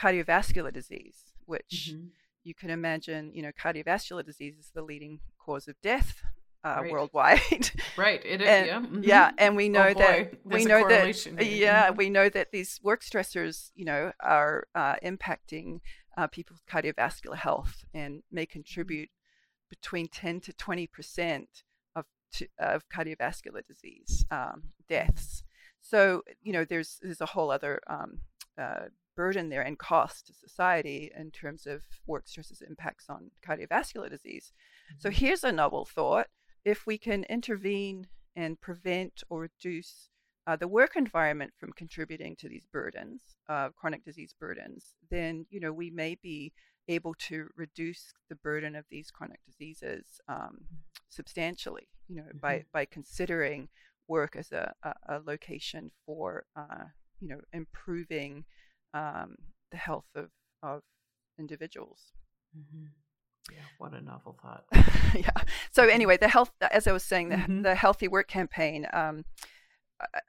cardiovascular 0.00 0.72
disease, 0.72 1.34
which 1.44 1.90
mm-hmm. 1.92 2.06
you 2.44 2.54
can 2.54 2.70
imagine, 2.70 3.30
you 3.34 3.42
know, 3.42 3.52
cardiovascular 3.52 4.24
disease 4.24 4.56
is 4.58 4.70
the 4.74 4.82
leading 4.82 5.20
cause 5.38 5.68
of 5.68 5.80
death 5.82 6.22
uh, 6.64 6.78
right. 6.82 6.92
worldwide. 6.92 7.70
right. 7.96 8.20
It 8.24 8.40
is. 8.42 8.48
and, 8.48 8.66
yeah. 8.66 8.80
Mm-hmm. 8.80 9.02
yeah. 9.04 9.30
And 9.38 9.56
we 9.56 9.68
know 9.68 9.88
oh 9.88 9.94
that 9.94 10.34
we 10.44 10.64
know 10.64 10.88
that 10.88 11.26
yeah, 11.44 11.88
mm-hmm. 11.88 11.96
we 11.96 12.10
know 12.10 12.28
that 12.28 12.52
these 12.52 12.80
work 12.82 13.02
stressors, 13.02 13.70
you 13.74 13.84
know, 13.84 14.12
are 14.20 14.66
uh, 14.74 14.96
impacting 15.04 15.80
uh, 16.16 16.26
people's 16.26 16.62
cardiovascular 16.70 17.36
health 17.36 17.84
and 17.94 18.22
may 18.30 18.44
mm-hmm. 18.44 18.52
contribute 18.52 19.10
between 19.70 20.06
10 20.06 20.40
to 20.40 20.52
20 20.52 20.86
percent 20.86 21.48
of 21.96 22.04
of 22.58 22.88
cardiovascular 22.88 23.66
disease 23.66 24.24
um, 24.30 24.64
deaths. 24.88 25.44
So 25.80 26.22
you 26.42 26.52
know, 26.52 26.64
there's 26.64 26.98
there's 27.02 27.20
a 27.20 27.26
whole 27.26 27.50
other 27.50 27.80
um, 27.88 28.20
uh, 28.58 28.86
burden 29.16 29.48
there 29.48 29.62
and 29.62 29.78
cost 29.78 30.26
to 30.26 30.32
society 30.32 31.10
in 31.16 31.30
terms 31.30 31.66
of 31.66 31.82
work 32.06 32.26
stresses 32.26 32.62
impacts 32.62 33.06
on 33.08 33.30
cardiovascular 33.46 34.08
disease. 34.08 34.52
Mm-hmm. 34.52 35.00
So 35.00 35.10
here's 35.10 35.44
a 35.44 35.52
novel 35.52 35.84
thought: 35.84 36.28
if 36.64 36.86
we 36.86 36.98
can 36.98 37.24
intervene 37.24 38.06
and 38.36 38.60
prevent 38.60 39.22
or 39.28 39.40
reduce 39.40 40.08
uh, 40.46 40.56
the 40.56 40.68
work 40.68 40.96
environment 40.96 41.52
from 41.56 41.72
contributing 41.72 42.34
to 42.36 42.48
these 42.48 42.66
burdens, 42.72 43.22
uh, 43.48 43.68
chronic 43.76 44.04
disease 44.04 44.34
burdens, 44.38 44.94
then 45.10 45.46
you 45.50 45.60
know 45.60 45.72
we 45.72 45.90
may 45.90 46.16
be 46.22 46.52
able 46.88 47.14
to 47.14 47.48
reduce 47.56 48.12
the 48.28 48.34
burden 48.36 48.74
of 48.74 48.84
these 48.90 49.10
chronic 49.10 49.38
diseases 49.46 50.20
um, 50.28 50.58
substantially. 51.08 51.86
You 52.08 52.16
know, 52.16 52.22
mm-hmm. 52.22 52.38
by 52.38 52.64
by 52.72 52.86
considering 52.86 53.68
work 54.08 54.34
as 54.36 54.50
a, 54.50 54.72
a, 54.82 54.94
a 55.08 55.20
location 55.24 55.90
for 56.04 56.44
uh, 56.56 56.86
you 57.20 57.28
know 57.28 57.40
improving 57.52 58.44
um, 58.94 59.36
the 59.70 59.76
health 59.76 60.08
of 60.16 60.30
of 60.62 60.82
individuals. 61.38 62.12
Mm-hmm. 62.56 62.86
Yeah, 63.50 63.58
what 63.78 63.92
a 63.92 64.00
novel 64.00 64.38
thought. 64.40 64.64
yeah. 65.14 65.30
So 65.72 65.88
anyway, 65.88 66.16
the 66.16 66.28
health, 66.28 66.52
as 66.70 66.86
I 66.86 66.92
was 66.92 67.02
saying, 67.02 67.30
the, 67.30 67.36
mm-hmm. 67.36 67.62
the 67.62 67.74
healthy 67.74 68.08
work 68.08 68.28
campaign. 68.28 68.86
Um, 68.92 69.24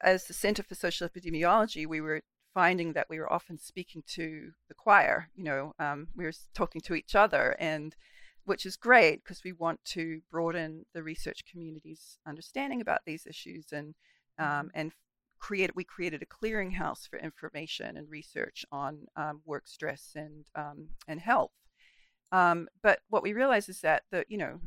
as 0.02 0.26
the 0.26 0.34
Center 0.34 0.64
for 0.64 0.76
Social 0.76 1.08
Epidemiology, 1.08 1.88
we 1.88 2.02
were 2.02 2.22
finding 2.54 2.94
that 2.94 3.08
we 3.10 3.20
were 3.20 3.32
often 3.32 3.58
speaking 3.58 4.04
to 4.08 4.52
the 4.68 4.74
choir. 4.74 5.30
You 5.36 5.44
know, 5.44 5.74
um, 5.80 6.08
we 6.16 6.26
were 6.26 6.34
talking 6.54 6.82
to 6.82 6.96
each 6.96 7.16
other, 7.16 7.56
and 7.60 7.96
which 8.46 8.66
is 8.66 8.76
great 8.76 9.24
because 9.24 9.44
we 9.44 9.54
want 9.54 9.84
to 9.86 10.22
broaden 10.30 10.86
the 10.94 11.04
research 11.04 11.46
community's 11.50 12.18
understanding 12.28 12.82
about 12.82 13.02
these 13.06 13.26
issues 13.26 13.68
and 13.72 13.96
um, 14.38 14.48
mm-hmm. 14.48 14.68
and 14.76 14.92
create. 15.40 15.76
We 15.76 15.84
created 15.84 16.22
a 16.22 16.26
clearinghouse 16.26 17.08
for 17.08 17.20
information 17.20 17.98
and 17.98 18.10
research 18.10 18.66
on 18.72 19.08
um, 19.16 19.42
work 19.46 19.68
stress 19.68 20.12
and 20.16 20.46
um, 20.56 20.90
and 21.08 21.20
health. 21.20 21.52
Um, 22.34 22.68
but 22.82 23.00
what 23.10 23.24
we 23.24 23.32
realize 23.32 23.70
is 23.70 23.82
that 23.82 24.04
the 24.12 24.26
you 24.28 24.38
know, 24.38 24.60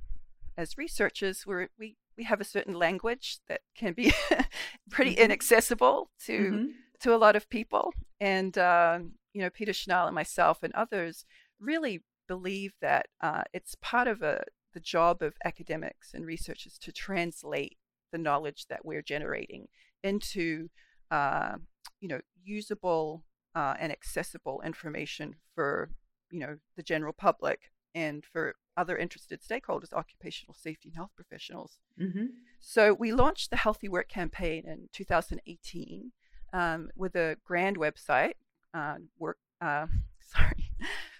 as 0.56 0.78
researchers, 0.78 1.44
we 1.46 1.66
we 1.78 1.96
we 2.16 2.24
have 2.24 2.40
a 2.40 2.44
certain 2.44 2.74
language 2.74 3.40
that 3.48 3.60
can 3.76 3.92
be 3.92 4.14
pretty 4.90 5.12
mm-hmm. 5.12 5.24
inaccessible 5.24 6.10
to 6.24 6.38
mm-hmm. 6.38 6.66
to 7.00 7.14
a 7.14 7.18
lot 7.18 7.36
of 7.36 7.50
people. 7.50 7.92
And 8.20 8.56
uh, 8.56 9.00
you 9.34 9.42
know, 9.42 9.50
Peter 9.50 9.72
Schnall 9.72 10.06
and 10.06 10.14
myself 10.14 10.62
and 10.62 10.72
others 10.74 11.26
really 11.60 12.04
believe 12.28 12.72
that 12.80 13.06
uh, 13.20 13.42
it's 13.52 13.74
part 13.82 14.06
of 14.06 14.22
a 14.22 14.44
the 14.72 14.80
job 14.80 15.22
of 15.22 15.34
academics 15.44 16.12
and 16.14 16.24
researchers 16.24 16.78
to 16.78 16.92
translate 16.92 17.78
the 18.12 18.18
knowledge 18.18 18.66
that 18.68 18.84
we're 18.84 19.02
generating 19.02 19.66
into 20.04 20.68
uh, 21.10 21.56
you 22.00 22.06
know 22.06 22.20
usable 22.44 23.24
uh, 23.56 23.74
and 23.80 23.90
accessible 23.90 24.62
information 24.64 25.34
for 25.54 25.90
you 26.36 26.46
know 26.46 26.56
the 26.76 26.82
general 26.82 27.14
public 27.14 27.70
and 27.94 28.24
for 28.26 28.56
other 28.76 28.98
interested 28.98 29.40
stakeholders, 29.40 29.94
occupational 29.94 30.54
safety 30.54 30.90
and 30.90 30.96
health 30.96 31.12
professionals. 31.16 31.78
Mm-hmm. 31.98 32.26
So 32.60 32.92
we 32.92 33.10
launched 33.10 33.48
the 33.48 33.56
Healthy 33.56 33.88
Work 33.88 34.08
campaign 34.08 34.64
in 34.66 34.88
2018 34.92 36.12
um, 36.52 36.90
with 36.94 37.16
a 37.16 37.38
grand 37.42 37.78
website. 37.78 38.34
Uh, 38.74 38.96
work, 39.18 39.38
uh, 39.62 39.86
sorry. 40.20 40.70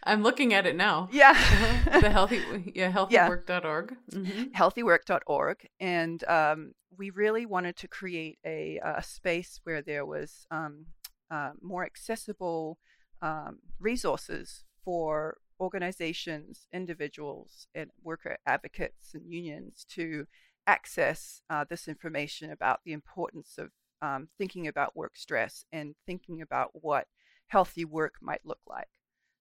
I'm 0.04 0.22
looking 0.22 0.52
at 0.52 0.66
it 0.66 0.76
now. 0.76 1.08
Yeah. 1.10 1.32
the 2.00 2.10
healthy, 2.10 2.42
yeah, 2.74 2.92
healthywork.org. 2.92 3.96
Mm-hmm. 4.12 4.42
Healthywork.org. 4.54 5.68
And 5.80 6.24
um, 6.24 6.72
we 6.96 7.08
really 7.08 7.46
wanted 7.46 7.76
to 7.76 7.88
create 7.88 8.38
a, 8.44 8.80
a 8.84 9.02
space 9.02 9.60
where 9.64 9.80
there 9.80 10.04
was 10.04 10.46
um, 10.50 10.86
uh, 11.30 11.52
more 11.62 11.86
accessible 11.86 12.78
um, 13.22 13.60
resources 13.80 14.64
for 14.86 15.38
organizations, 15.60 16.68
individuals, 16.72 17.66
and 17.74 17.90
worker 18.04 18.38
advocates 18.46 19.14
and 19.14 19.24
unions 19.28 19.84
to 19.90 20.26
access 20.66 21.42
uh, 21.50 21.64
this 21.68 21.88
information 21.88 22.52
about 22.52 22.80
the 22.84 22.92
importance 22.92 23.58
of 23.58 23.70
um, 24.00 24.28
thinking 24.38 24.68
about 24.68 24.94
work 24.94 25.16
stress 25.16 25.64
and 25.72 25.96
thinking 26.06 26.40
about 26.40 26.70
what 26.72 27.08
healthy 27.48 27.84
work 27.84 28.14
might 28.20 28.44
look 28.44 28.60
like. 28.68 28.88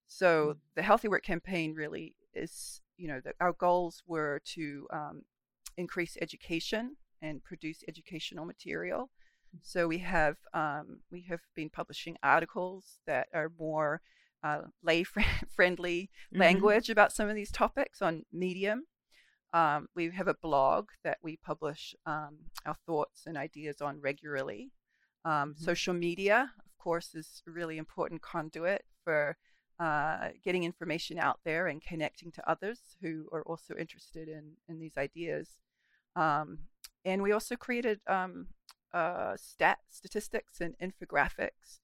So 0.08 0.56
mm. 0.56 0.58
the 0.76 0.82
Healthy 0.82 1.10
Work 1.10 1.24
campaign 1.24 1.74
really 1.74 2.16
is, 2.34 2.82
you 2.98 3.08
know, 3.08 3.20
the, 3.24 3.34
our 3.40 3.54
goals 3.54 4.02
were 4.08 4.42
to 4.54 4.88
um, 4.92 5.22
increase 5.78 6.18
education 6.22 6.96
and 7.22 7.44
produce 7.44 7.84
educational 7.88 8.46
material. 8.46 9.10
Mm. 9.56 9.60
So 9.62 9.88
we 9.88 10.00
have 10.00 10.38
um, 10.54 11.02
we 11.12 11.22
have 11.30 11.42
been 11.56 11.70
publishing 11.70 12.18
articles 12.24 13.00
that 13.06 13.28
are 13.34 13.52
more 13.60 14.02
uh, 14.46 14.62
lay 14.84 15.04
friendly 15.56 16.10
mm-hmm. 16.32 16.40
language 16.40 16.90
about 16.90 17.12
some 17.12 17.28
of 17.30 17.36
these 17.36 17.52
topics 17.52 18.02
on 18.02 18.24
Medium. 18.32 18.84
Um, 19.54 19.88
we 19.96 20.12
have 20.12 20.28
a 20.28 20.36
blog 20.42 20.90
that 21.04 21.18
we 21.24 21.38
publish 21.38 21.96
um, 22.06 22.38
our 22.66 22.76
thoughts 22.86 23.24
and 23.26 23.38
ideas 23.38 23.82
on 23.82 24.02
regularly. 24.02 24.72
Um, 25.24 25.54
mm-hmm. 25.54 25.64
Social 25.64 25.94
media, 25.94 26.52
of 26.60 26.78
course, 26.78 27.16
is 27.16 27.42
a 27.48 27.52
really 27.52 27.78
important 27.78 28.22
conduit 28.22 28.84
for 29.04 29.38
uh, 29.80 30.30
getting 30.44 30.64
information 30.64 31.18
out 31.18 31.40
there 31.44 31.68
and 31.68 31.82
connecting 31.82 32.32
to 32.34 32.50
others 32.50 32.80
who 33.02 33.28
are 33.32 33.44
also 33.44 33.76
interested 33.76 34.28
in, 34.28 34.52
in 34.70 34.80
these 34.80 34.98
ideas. 34.98 35.50
Um, 36.16 36.60
and 37.04 37.22
we 37.22 37.32
also 37.32 37.56
created 37.56 38.00
um, 38.08 38.48
uh, 38.94 39.36
stat 39.38 39.80
statistics 39.90 40.62
and 40.62 40.76
infographics 40.82 41.80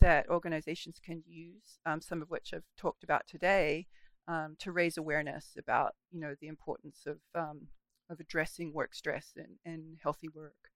that 0.00 0.28
organizations 0.28 1.00
can 1.04 1.22
use, 1.26 1.78
um, 1.86 2.00
some 2.00 2.22
of 2.22 2.30
which 2.30 2.52
I've 2.52 2.64
talked 2.76 3.04
about 3.04 3.26
today, 3.26 3.86
um, 4.26 4.56
to 4.60 4.72
raise 4.72 4.96
awareness 4.96 5.56
about 5.58 5.94
you 6.10 6.20
know 6.20 6.34
the 6.40 6.48
importance 6.48 7.06
of 7.06 7.18
um, 7.34 7.68
of 8.10 8.20
addressing 8.20 8.72
work 8.72 8.94
stress 8.94 9.32
and, 9.36 9.56
and 9.64 9.98
healthy 10.02 10.28
work. 10.28 10.70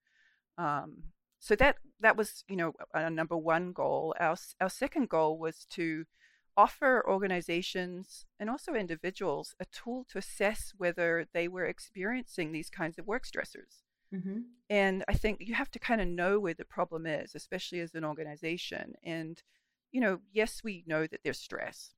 Um, 0.57 1.05
so 1.39 1.55
that 1.57 1.77
that 2.01 2.17
was 2.17 2.45
you 2.49 2.57
know 2.57 2.73
our 2.93 3.11
number 3.11 3.37
one 3.37 3.73
goal. 3.73 4.15
Our 4.19 4.37
our 4.61 4.71
second 4.71 5.09
goal 5.09 5.39
was 5.39 5.67
to 5.71 6.05
offer 6.57 7.05
organizations 7.09 8.27
and 8.41 8.51
also 8.51 8.75
individuals 8.75 9.55
a 9.61 9.65
tool 9.67 10.05
to 10.11 10.19
assess 10.19 10.73
whether 10.77 11.27
they 11.33 11.47
were 11.47 11.65
experiencing 11.65 12.51
these 12.51 12.69
kinds 12.69 12.99
of 12.99 13.07
work 13.07 13.25
stressors. 13.25 13.85
Mm-hmm. 14.15 14.39
And 14.71 15.05
I 15.09 15.15
think 15.15 15.39
you 15.41 15.55
have 15.55 15.71
to 15.73 15.79
kind 15.79 16.01
of 16.01 16.09
know 16.09 16.39
where 16.39 16.55
the 16.55 16.65
problem 16.65 17.07
is, 17.07 17.35
especially 17.35 17.81
as 17.81 17.95
an 17.95 18.05
organization. 18.05 18.95
And, 19.03 19.43
you 19.93 20.01
know, 20.01 20.21
yes, 20.33 20.63
we 20.63 20.85
know 20.87 21.07
that 21.07 21.21
there's 21.25 21.39
stress, 21.39 21.95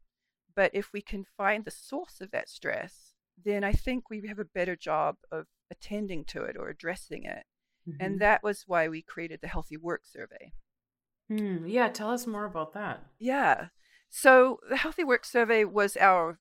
but 0.55 0.71
if 0.75 0.93
we 0.93 1.03
can 1.03 1.25
find 1.37 1.65
the 1.65 1.71
source 1.71 2.21
of 2.21 2.31
that 2.31 2.49
stress, 2.49 3.15
then 3.43 3.65
I 3.65 3.73
think 3.73 4.11
we 4.11 4.27
have 4.29 4.39
a 4.39 4.45
better 4.45 4.77
job 4.77 5.17
of 5.33 5.47
attending 5.71 6.25
to 6.27 6.43
it 6.45 6.57
or 6.59 6.69
addressing 6.69 7.25
it. 7.25 7.45
Mm-hmm. 7.89 8.05
And 8.05 8.21
that 8.21 8.43
was 8.43 8.65
why 8.67 8.89
we 8.89 9.03
created 9.03 9.41
the 9.41 9.49
Healthy 9.49 9.77
Work 9.77 10.03
Survey. 10.05 10.53
Mm, 11.31 11.65
yeah, 11.67 11.89
tell 11.89 12.11
us 12.11 12.27
more 12.27 12.45
about 12.45 12.73
that. 12.75 13.05
Yeah. 13.19 13.69
So 14.09 14.59
the 14.69 14.77
Healthy 14.77 15.05
Work 15.05 15.25
Survey 15.25 15.65
was 15.65 15.97
our 15.97 16.39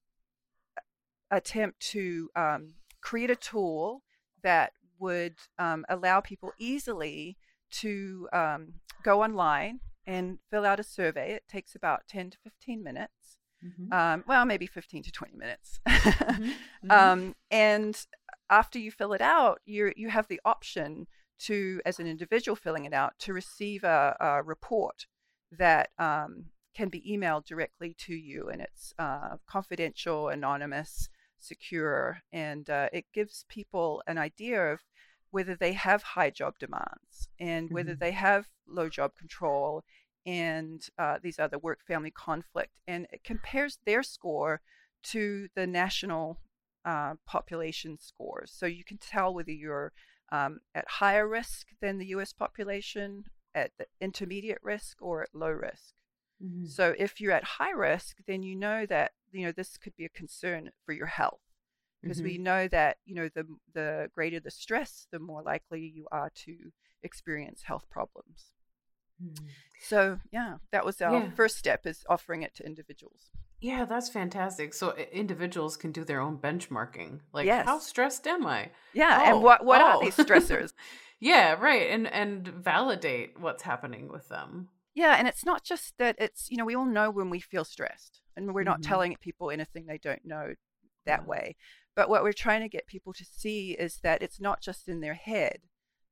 attempt 1.31 1.79
to 1.91 2.29
um, 2.35 2.73
create 3.01 3.29
a 3.29 3.35
tool 3.35 4.03
that 4.41 4.73
would 4.99 5.35
um, 5.57 5.85
allow 5.89 6.19
people 6.19 6.51
easily 6.57 7.37
to 7.71 8.27
um, 8.33 8.73
go 9.03 9.23
online 9.23 9.79
and 10.05 10.39
fill 10.49 10.65
out 10.65 10.79
a 10.79 10.83
survey. 10.83 11.33
It 11.33 11.43
takes 11.47 11.75
about 11.75 12.07
10 12.07 12.31
to 12.31 12.37
15 12.43 12.83
minutes. 12.83 13.37
Mm-hmm. 13.63 13.93
Um, 13.93 14.23
well, 14.27 14.45
maybe 14.45 14.65
15 14.65 15.03
to 15.03 15.11
20 15.11 15.37
minutes. 15.37 15.79
mm-hmm. 15.87 16.51
Mm-hmm. 16.79 16.91
Um, 16.91 17.35
and 17.51 18.05
after 18.49 18.79
you 18.79 18.89
fill 18.89 19.11
it 19.11 19.19
out, 19.19 19.59
you 19.65 19.91
you 19.97 20.07
have 20.07 20.29
the 20.29 20.39
option 20.45 21.07
to, 21.39 21.81
as 21.85 21.99
an 21.99 22.07
individual 22.07 22.55
filling 22.55 22.85
it 22.85 22.93
out, 22.93 23.19
to 23.19 23.33
receive 23.33 23.83
a, 23.83 24.15
a 24.17 24.43
report 24.43 25.05
that 25.51 25.89
um, 25.97 26.45
can 26.73 26.87
be 26.87 27.01
emailed 27.01 27.45
directly 27.45 27.93
to 27.99 28.13
you, 28.13 28.47
and 28.47 28.61
it's 28.61 28.93
uh, 28.97 29.35
confidential, 29.45 30.29
anonymous, 30.29 31.09
secure, 31.39 32.21
and 32.31 32.69
uh, 32.69 32.87
it 32.93 33.05
gives 33.13 33.45
people 33.49 34.01
an 34.07 34.17
idea 34.17 34.71
of 34.71 34.79
whether 35.31 35.55
they 35.55 35.73
have 35.73 36.01
high 36.01 36.29
job 36.29 36.55
demands 36.59 37.29
and 37.39 37.69
whether 37.71 37.91
mm-hmm. 37.91 37.99
they 37.99 38.11
have 38.11 38.47
low 38.67 38.89
job 38.89 39.15
control 39.15 39.83
and 40.25 40.87
uh, 40.97 41.17
these 41.21 41.39
other 41.39 41.57
work 41.57 41.79
family 41.85 42.11
conflict. 42.11 42.79
And 42.87 43.07
it 43.11 43.23
compares 43.23 43.79
their 43.85 44.03
score 44.03 44.61
to 45.03 45.47
the 45.55 45.67
national 45.67 46.39
uh, 46.85 47.13
population 47.25 47.97
scores. 47.99 48.51
So 48.53 48.65
you 48.65 48.83
can 48.83 48.97
tell 48.97 49.33
whether 49.33 49.51
you're 49.51 49.91
um, 50.31 50.59
at 50.75 50.87
higher 50.87 51.27
risk 51.27 51.67
than 51.81 51.97
the 51.97 52.07
US 52.07 52.33
population, 52.33 53.25
at 53.55 53.71
the 53.77 53.85
intermediate 54.01 54.59
risk, 54.61 54.97
or 55.01 55.23
at 55.23 55.29
low 55.33 55.49
risk. 55.49 55.93
Mm-hmm. 56.43 56.65
So 56.65 56.95
if 56.97 57.19
you're 57.19 57.33
at 57.33 57.43
high 57.43 57.71
risk, 57.71 58.17
then 58.27 58.43
you 58.43 58.55
know 58.55 58.85
that 58.85 59.11
you 59.31 59.45
know 59.45 59.51
this 59.51 59.77
could 59.77 59.95
be 59.95 60.05
a 60.05 60.09
concern 60.09 60.71
for 60.85 60.93
your 60.93 61.07
health 61.07 61.41
because 62.01 62.17
mm-hmm. 62.17 62.27
we 62.27 62.37
know 62.37 62.67
that 62.67 62.97
you 63.05 63.15
know 63.15 63.29
the 63.33 63.45
the 63.73 64.09
greater 64.13 64.39
the 64.39 64.51
stress, 64.51 65.07
the 65.11 65.19
more 65.19 65.41
likely 65.41 65.81
you 65.81 66.07
are 66.11 66.31
to 66.45 66.55
experience 67.03 67.63
health 67.63 67.85
problems. 67.89 68.51
Mm-hmm. 69.23 69.45
So 69.81 70.19
yeah, 70.31 70.55
that 70.71 70.85
was 70.85 71.01
our 71.01 71.19
yeah. 71.19 71.31
first 71.35 71.57
step 71.57 71.85
is 71.85 72.05
offering 72.09 72.43
it 72.43 72.55
to 72.55 72.65
individuals. 72.65 73.31
Yeah, 73.61 73.83
that's 73.85 74.09
fantastic. 74.09 74.73
So 74.73 74.95
individuals 75.11 75.75
can 75.75 75.91
do 75.91 76.05
their 76.05 76.21
own 76.21 76.37
benchmarking. 76.37 77.19
Like, 77.33 77.45
yes. 77.45 77.65
how 77.65 77.79
stressed 77.79 78.25
am 78.25 78.45
I? 78.45 78.69
Yeah, 78.93 79.19
oh, 79.21 79.29
and 79.29 79.43
what 79.43 79.65
what 79.65 79.81
oh. 79.81 79.85
are 79.85 80.01
these 80.01 80.15
stressors? 80.25 80.73
yeah, 81.19 81.53
right, 81.53 81.89
and 81.89 82.07
and 82.07 82.47
validate 82.47 83.39
what's 83.39 83.63
happening 83.63 84.07
with 84.07 84.29
them. 84.29 84.69
Yeah, 84.95 85.15
and 85.17 85.27
it's 85.27 85.45
not 85.45 85.63
just 85.63 85.97
that 85.97 86.15
it's 86.19 86.49
you 86.49 86.57
know 86.57 86.65
we 86.65 86.75
all 86.75 86.85
know 86.85 87.11
when 87.11 87.29
we 87.29 87.39
feel 87.39 87.65
stressed, 87.65 88.21
and 88.35 88.53
we're 88.53 88.63
not 88.63 88.81
mm-hmm. 88.81 88.89
telling 88.89 89.17
people 89.19 89.51
anything 89.51 89.85
they 89.85 89.97
don't 89.97 90.25
know 90.25 90.53
that 91.05 91.21
yeah. 91.21 91.27
way. 91.27 91.55
But 91.99 92.07
what 92.07 92.23
we're 92.23 92.31
trying 92.31 92.61
to 92.61 92.69
get 92.69 92.87
people 92.87 93.11
to 93.11 93.25
see 93.25 93.71
is 93.71 93.99
that 94.03 94.21
it's 94.21 94.39
not 94.39 94.61
just 94.61 94.87
in 94.87 95.01
their 95.01 95.15
head, 95.15 95.57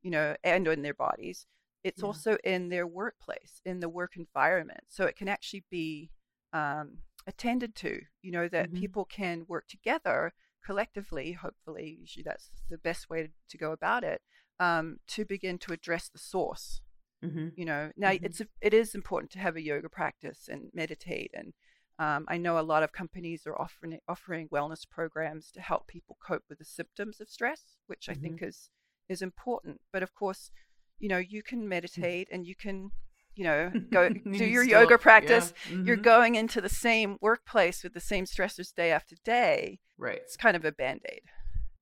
you 0.02 0.12
know, 0.12 0.36
and 0.44 0.68
in 0.68 0.82
their 0.82 0.94
bodies. 0.94 1.46
It's 1.82 2.02
yeah. 2.02 2.08
also 2.08 2.38
in 2.44 2.68
their 2.68 2.86
workplace, 2.86 3.62
in 3.64 3.80
the 3.80 3.88
work 3.88 4.18
environment. 4.18 4.82
So 4.90 5.06
it 5.06 5.16
can 5.16 5.30
actually 5.30 5.64
be 5.72 6.10
um, 6.52 6.98
attended 7.26 7.74
to, 7.76 8.02
you 8.22 8.32
know, 8.34 8.50
that 8.50 8.68
mm-hmm. 8.68 8.82
people 8.82 9.06
can 9.06 9.46
work 9.48 9.70
together 9.70 10.34
collectively, 10.66 11.32
hopefully, 11.32 11.98
usually 12.02 12.24
that's 12.24 12.50
the 12.70 12.78
best 12.78 13.10
way 13.10 13.30
to 13.48 13.58
go 13.58 13.72
about 13.72 14.04
it, 14.04 14.22
um, 14.60 14.98
to 15.08 15.24
begin 15.24 15.58
to 15.60 15.72
address 15.72 16.10
the 16.10 16.20
source. 16.20 16.82
Mm-hmm. 17.24 17.48
You 17.56 17.64
know, 17.64 17.92
now 17.96 18.10
mm-hmm. 18.10 18.26
it's 18.26 18.42
a, 18.42 18.48
it 18.60 18.74
is 18.74 18.94
important 18.94 19.32
to 19.32 19.40
have 19.40 19.56
a 19.56 19.64
yoga 19.64 19.88
practice 19.88 20.50
and 20.52 20.70
meditate, 20.74 21.32
and 21.34 21.54
um, 22.00 22.26
I 22.28 22.38
know 22.38 22.60
a 22.60 22.62
lot 22.62 22.84
of 22.84 22.92
companies 22.92 23.48
are 23.48 23.60
offering 23.60 24.00
offering 24.08 24.50
wellness 24.50 24.88
programs 24.90 25.52
to 25.52 25.62
help 25.62 25.88
people 25.88 26.18
cope 26.26 26.44
with 26.50 26.60
the 26.60 26.66
symptoms 26.66 27.20
of 27.20 27.30
stress, 27.30 27.78
which 27.88 28.08
I 28.10 28.14
think 28.14 28.38
mm-hmm. 28.38 28.50
is 28.50 28.70
is 29.10 29.22
important. 29.22 29.82
But 29.92 30.04
of 30.04 30.14
course, 30.14 30.52
you 31.00 31.10
know, 31.10 31.18
you 31.18 31.42
can 31.42 31.64
mm. 31.64 31.68
meditate 31.68 32.28
and 32.32 32.46
you 32.46 32.56
can 32.56 32.92
you 33.38 33.44
know, 33.44 33.72
go 33.92 34.10
do 34.10 34.46
your 34.46 34.66
still, 34.66 34.82
yoga 34.82 34.98
practice. 34.98 35.54
Yeah. 35.70 35.76
Mm-hmm. 35.76 35.88
You're 35.88 35.98
going 35.98 36.36
into 36.36 36.60
the 36.60 36.70
same 36.70 37.18
workplace 37.22 37.84
with 37.84 37.94
the 37.94 38.00
same 38.00 38.26
stressors 38.26 38.74
day 38.74 38.92
after 38.92 39.16
day. 39.24 39.80
Right. 39.98 40.18
It's 40.18 40.36
kind 40.36 40.58
of 40.58 40.66
a 40.66 40.72
band 40.72 41.02
aid. 41.10 41.22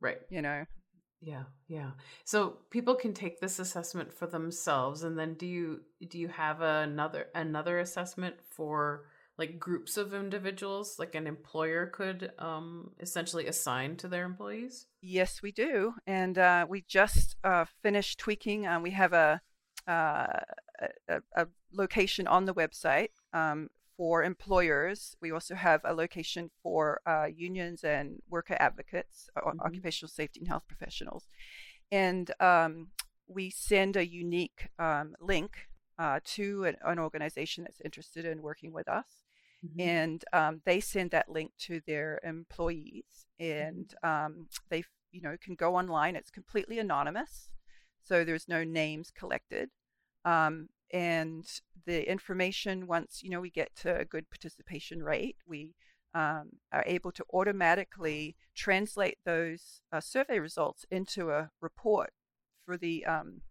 Right. 0.01 0.19
You 0.29 0.41
know? 0.41 0.65
Yeah, 1.21 1.43
yeah. 1.67 1.91
So 2.25 2.57
people 2.69 2.93
can 2.93 3.13
take 3.13 3.39
this 3.39 3.57
assessment 3.57 4.13
for 4.13 4.27
themselves 4.27 5.03
and 5.03 5.17
then 5.17 5.33
do 5.33 5.47
you 5.47 5.81
do 6.07 6.19
you 6.19 6.27
have 6.27 6.61
another 6.61 7.27
another 7.33 7.79
assessment 7.79 8.35
for 8.47 9.05
like 9.37 9.59
groups 9.59 9.97
of 9.97 10.13
individuals 10.13 10.97
like 10.97 11.15
an 11.15 11.27
employer 11.27 11.87
could 11.87 12.31
um, 12.39 12.91
essentially 12.99 13.47
assign 13.47 13.95
to 13.97 14.07
their 14.07 14.25
employees 14.25 14.87
yes 15.01 15.41
we 15.41 15.51
do 15.51 15.93
and 16.07 16.37
uh, 16.37 16.65
we 16.67 16.83
just 16.87 17.35
uh, 17.43 17.65
finished 17.81 18.19
tweaking 18.19 18.65
um, 18.65 18.81
we 18.81 18.91
have 18.91 19.13
a 19.13 19.41
uh, 19.87 20.39
a, 21.07 21.21
a, 21.35 21.47
location 21.71 22.25
on 22.27 22.45
the 22.45 22.53
website 22.53 23.09
um, 23.33 23.69
for 23.97 24.23
employers. 24.23 25.15
We 25.21 25.31
also 25.31 25.55
have 25.55 25.81
a 25.83 25.93
location 25.93 26.49
for 26.63 27.01
uh, 27.05 27.25
unions 27.25 27.83
and 27.83 28.21
worker 28.29 28.57
advocates, 28.59 29.29
uh, 29.35 29.41
mm-hmm. 29.41 29.59
occupational 29.61 30.09
safety 30.09 30.39
and 30.39 30.47
health 30.47 30.63
professionals. 30.67 31.27
And 31.91 32.31
um, 32.39 32.87
we 33.27 33.49
send 33.49 33.95
a 33.95 34.07
unique 34.07 34.69
um, 34.79 35.15
link 35.19 35.67
uh, 35.97 36.19
to 36.25 36.65
an, 36.65 36.77
an, 36.83 36.99
organization 36.99 37.63
that's 37.63 37.81
interested 37.81 38.25
in 38.25 38.41
working 38.41 38.73
with 38.73 38.89
us. 38.89 39.05
Mm-hmm. 39.65 39.81
And 39.81 40.25
um, 40.33 40.61
they 40.65 40.79
send 40.79 41.11
that 41.11 41.29
link 41.29 41.51
to 41.61 41.81
their 41.87 42.19
employees, 42.23 43.25
and 43.39 43.93
mm-hmm. 44.03 44.25
um, 44.25 44.47
they, 44.69 44.83
you 45.11 45.21
know, 45.21 45.35
can 45.41 45.55
go 45.55 45.75
online. 45.75 46.15
It's 46.15 46.31
completely 46.31 46.79
anonymous, 46.79 47.49
so 48.03 48.23
there's 48.23 48.47
no 48.47 48.63
names 48.63 49.11
collected. 49.11 49.69
Um, 50.23 50.69
and 50.93 51.45
the 51.85 52.09
information, 52.09 52.87
once 52.87 53.21
you 53.23 53.29
know 53.29 53.41
we 53.41 53.49
get 53.49 53.75
to 53.77 53.95
a 53.97 54.05
good 54.05 54.29
participation 54.29 55.03
rate, 55.03 55.37
we 55.47 55.73
um, 56.13 56.51
are 56.71 56.83
able 56.85 57.11
to 57.11 57.25
automatically 57.33 58.35
translate 58.55 59.17
those 59.25 59.81
uh, 59.91 59.99
survey 59.99 60.39
results 60.39 60.85
into 60.89 61.31
a 61.31 61.49
report 61.61 62.11
for 62.65 62.77
the 62.77 63.05
um, 63.05 63.41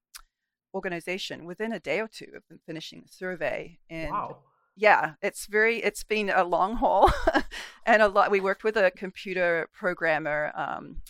organization 0.74 1.44
within 1.44 1.72
a 1.72 1.80
day 1.80 2.00
or 2.00 2.08
two 2.08 2.32
of 2.34 2.42
them 2.48 2.60
finishing 2.66 3.02
the 3.02 3.12
survey. 3.12 3.78
And 3.90 4.10
wow. 4.10 4.38
Yeah, 4.76 5.14
it's 5.22 5.46
very 5.46 5.78
it's 5.78 6.04
been 6.04 6.30
a 6.30 6.44
long 6.44 6.76
haul, 6.76 7.10
and 7.86 8.02
a 8.02 8.08
lot. 8.08 8.30
We 8.30 8.40
worked 8.40 8.64
with 8.64 8.76
a 8.76 8.90
computer 8.90 9.68
programmer. 9.72 10.52
Um, 10.54 11.02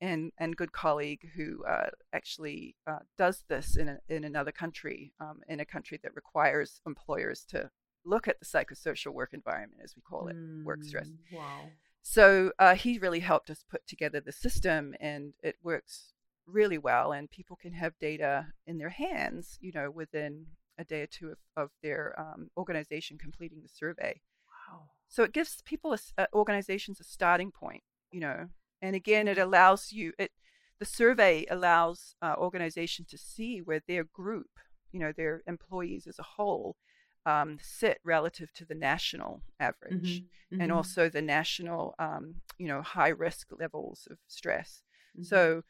and 0.00 0.32
and 0.38 0.56
good 0.56 0.72
colleague 0.72 1.30
who 1.34 1.64
uh, 1.64 1.86
actually 2.12 2.76
uh, 2.86 2.98
does 3.16 3.44
this 3.48 3.76
in 3.76 3.88
a, 3.88 3.98
in 4.08 4.24
another 4.24 4.52
country, 4.52 5.12
um, 5.20 5.40
in 5.48 5.60
a 5.60 5.64
country 5.64 5.98
that 6.02 6.14
requires 6.14 6.80
employers 6.86 7.44
to 7.48 7.70
look 8.04 8.28
at 8.28 8.38
the 8.38 8.44
psychosocial 8.44 9.12
work 9.12 9.30
environment, 9.32 9.80
as 9.82 9.94
we 9.96 10.02
call 10.02 10.28
it, 10.28 10.36
mm, 10.36 10.64
work 10.64 10.84
stress. 10.84 11.08
Mm, 11.08 11.38
wow. 11.38 11.60
So 12.02 12.52
uh, 12.58 12.74
he 12.74 12.98
really 12.98 13.20
helped 13.20 13.48
us 13.48 13.64
put 13.68 13.86
together 13.86 14.20
the 14.20 14.32
system, 14.32 14.94
and 15.00 15.32
it 15.42 15.56
works 15.62 16.12
really 16.46 16.76
well. 16.76 17.12
And 17.12 17.30
people 17.30 17.56
can 17.56 17.72
have 17.72 17.98
data 17.98 18.48
in 18.66 18.76
their 18.76 18.90
hands, 18.90 19.58
you 19.60 19.72
know, 19.72 19.90
within 19.90 20.46
a 20.78 20.84
day 20.84 21.02
or 21.02 21.06
two 21.06 21.30
of, 21.30 21.38
of 21.56 21.70
their 21.82 22.14
um, 22.18 22.50
organization 22.56 23.18
completing 23.18 23.62
the 23.62 23.68
survey. 23.68 24.20
Wow. 24.68 24.82
So 25.08 25.22
it 25.22 25.32
gives 25.32 25.62
people, 25.62 25.92
a, 25.92 26.22
uh, 26.22 26.26
organizations, 26.32 27.00
a 27.00 27.04
starting 27.04 27.50
point, 27.50 27.82
you 28.10 28.20
know, 28.20 28.48
and 28.82 28.94
again, 28.94 29.28
it 29.28 29.38
allows 29.38 29.92
you 29.92 30.12
it 30.18 30.30
the 30.78 30.84
survey 30.84 31.46
allows 31.48 32.14
uh, 32.20 32.34
organizations 32.36 33.08
to 33.08 33.18
see 33.18 33.60
where 33.60 33.80
their 33.86 34.04
group, 34.04 34.50
you 34.92 35.00
know, 35.00 35.12
their 35.12 35.42
employees 35.46 36.06
as 36.06 36.18
a 36.18 36.22
whole, 36.22 36.76
um, 37.24 37.58
sit 37.62 37.98
relative 38.04 38.52
to 38.54 38.64
the 38.64 38.74
national 38.74 39.40
average, 39.58 40.20
mm-hmm, 40.20 40.54
mm-hmm. 40.54 40.60
and 40.60 40.72
also 40.72 41.08
the 41.08 41.22
national, 41.22 41.94
um, 41.98 42.36
you 42.58 42.68
know, 42.68 42.82
high 42.82 43.08
risk 43.08 43.48
levels 43.58 44.08
of 44.10 44.18
stress. 44.26 44.82
Mm-hmm. 45.16 45.24
So 45.24 45.62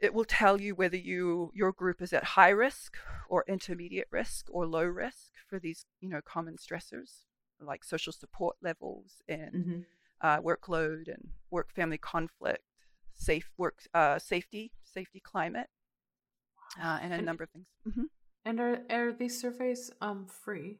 it 0.00 0.14
will 0.14 0.24
tell 0.24 0.60
you 0.60 0.74
whether 0.74 0.96
you 0.96 1.50
your 1.54 1.72
group 1.72 2.00
is 2.02 2.12
at 2.12 2.24
high 2.24 2.50
risk 2.50 2.96
or 3.28 3.44
intermediate 3.48 4.08
risk 4.10 4.46
or 4.50 4.66
low 4.66 4.84
risk 4.84 5.32
for 5.48 5.58
these, 5.58 5.86
you 6.00 6.08
know, 6.08 6.20
common 6.24 6.56
stressors 6.56 7.24
like 7.60 7.82
social 7.82 8.12
support 8.12 8.56
levels 8.62 9.22
and 9.28 9.52
mm-hmm 9.52 9.80
uh, 10.20 10.40
workload 10.40 11.08
and 11.08 11.28
work 11.50 11.72
family 11.72 11.98
conflict, 11.98 12.64
safe 13.14 13.50
work 13.56 13.82
uh, 13.94 14.18
safety, 14.18 14.72
safety 14.84 15.20
climate, 15.20 15.68
uh, 16.82 16.98
and 17.02 17.12
a 17.12 17.16
and, 17.16 17.26
number 17.26 17.44
of 17.44 17.50
things. 17.50 17.68
Mm-hmm. 17.86 18.04
And 18.44 18.60
are 18.60 18.82
are 18.90 19.12
these 19.12 19.40
surveys 19.40 19.90
um 20.00 20.26
free? 20.26 20.78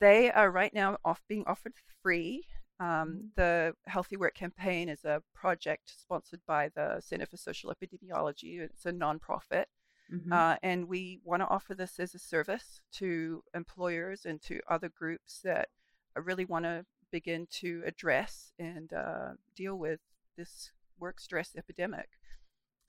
They 0.00 0.30
are 0.30 0.50
right 0.50 0.72
now 0.74 0.98
off 1.04 1.22
being 1.28 1.44
offered 1.46 1.74
free. 2.02 2.46
Um, 2.80 3.30
the 3.34 3.74
Healthy 3.86 4.16
Work 4.16 4.34
Campaign 4.34 4.88
is 4.88 5.04
a 5.04 5.22
project 5.34 5.92
sponsored 5.96 6.40
by 6.46 6.70
the 6.74 7.00
Center 7.00 7.26
for 7.26 7.36
Social 7.36 7.74
Epidemiology. 7.74 8.60
It's 8.60 8.86
a 8.86 8.92
nonprofit. 8.92 9.64
Mm-hmm. 10.12 10.32
Uh, 10.32 10.56
and 10.62 10.88
we 10.88 11.20
want 11.24 11.42
to 11.42 11.48
offer 11.48 11.74
this 11.74 11.98
as 11.98 12.14
a 12.14 12.18
service 12.18 12.80
to 12.92 13.42
employers 13.54 14.24
and 14.24 14.40
to 14.42 14.60
other 14.68 14.88
groups 14.88 15.40
that 15.44 15.68
really 16.16 16.44
want 16.44 16.64
to 16.64 16.84
begin 17.10 17.46
to 17.50 17.82
address 17.86 18.52
and 18.58 18.92
uh, 18.92 19.30
deal 19.54 19.76
with 19.76 20.00
this 20.36 20.72
work 20.98 21.20
stress 21.20 21.54
epidemic. 21.56 22.08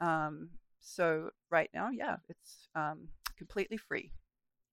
Um, 0.01 0.51
so 0.79 1.31
right 1.49 1.69
now, 1.73 1.89
yeah, 1.89 2.17
it's 2.29 2.67
um, 2.75 3.09
completely 3.37 3.77
free. 3.77 4.11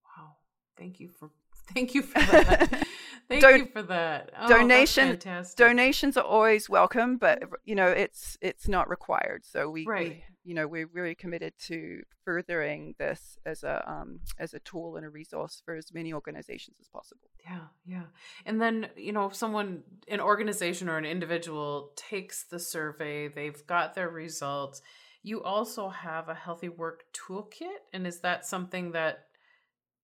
Wow! 0.05 0.37
Thank 0.79 1.01
you 1.01 1.09
for 1.09 1.31
thank 1.75 1.95
you 1.95 2.03
for 2.03 2.21
that. 2.21 2.87
Thank 3.29 3.43
Don- 3.43 3.59
you 3.59 3.67
for 3.67 3.83
that. 3.83 4.31
Oh, 4.39 4.49
donation 4.49 5.19
donations 5.57 6.17
are 6.17 6.25
always 6.25 6.69
welcome, 6.69 7.17
but 7.17 7.43
you 7.65 7.75
know 7.75 7.89
it's 7.89 8.39
it's 8.41 8.69
not 8.69 8.89
required. 8.89 9.45
So 9.45 9.69
we, 9.69 9.85
right. 9.85 10.09
we 10.09 10.25
you 10.45 10.55
know 10.55 10.69
we're 10.69 10.87
very 10.87 11.17
committed 11.17 11.55
to 11.67 12.03
furthering 12.25 12.95
this 12.99 13.37
as 13.45 13.65
a 13.65 13.83
um, 13.91 14.21
as 14.39 14.55
a 14.55 14.61
tool 14.61 14.95
and 14.95 15.05
a 15.05 15.11
resource 15.11 15.61
for 15.65 15.75
as 15.75 15.93
many 15.93 16.13
organizations 16.13 16.77
as 16.81 16.89
possible. 16.89 17.29
Yeah, 17.43 17.67
yeah. 17.85 18.05
And 18.45 18.63
then 18.63 18.91
you 18.97 19.13
know 19.13 19.27
if 19.27 19.35
someone, 19.35 19.83
an 20.07 20.21
organization 20.21 20.89
or 20.89 20.97
an 20.97 21.05
individual 21.05 21.91
takes 21.97 22.45
the 22.45 22.61
survey, 22.61 23.27
they've 23.27 23.67
got 23.67 23.95
their 23.95 24.09
results 24.09 24.83
you 25.27 25.43
also 25.43 25.89
have 25.89 26.29
a 26.29 26.35
healthy 26.35 26.69
work 26.69 27.03
toolkit. 27.13 27.81
And 27.93 28.07
is 28.07 28.21
that 28.21 28.47
something 28.47 28.93
that 28.93 29.26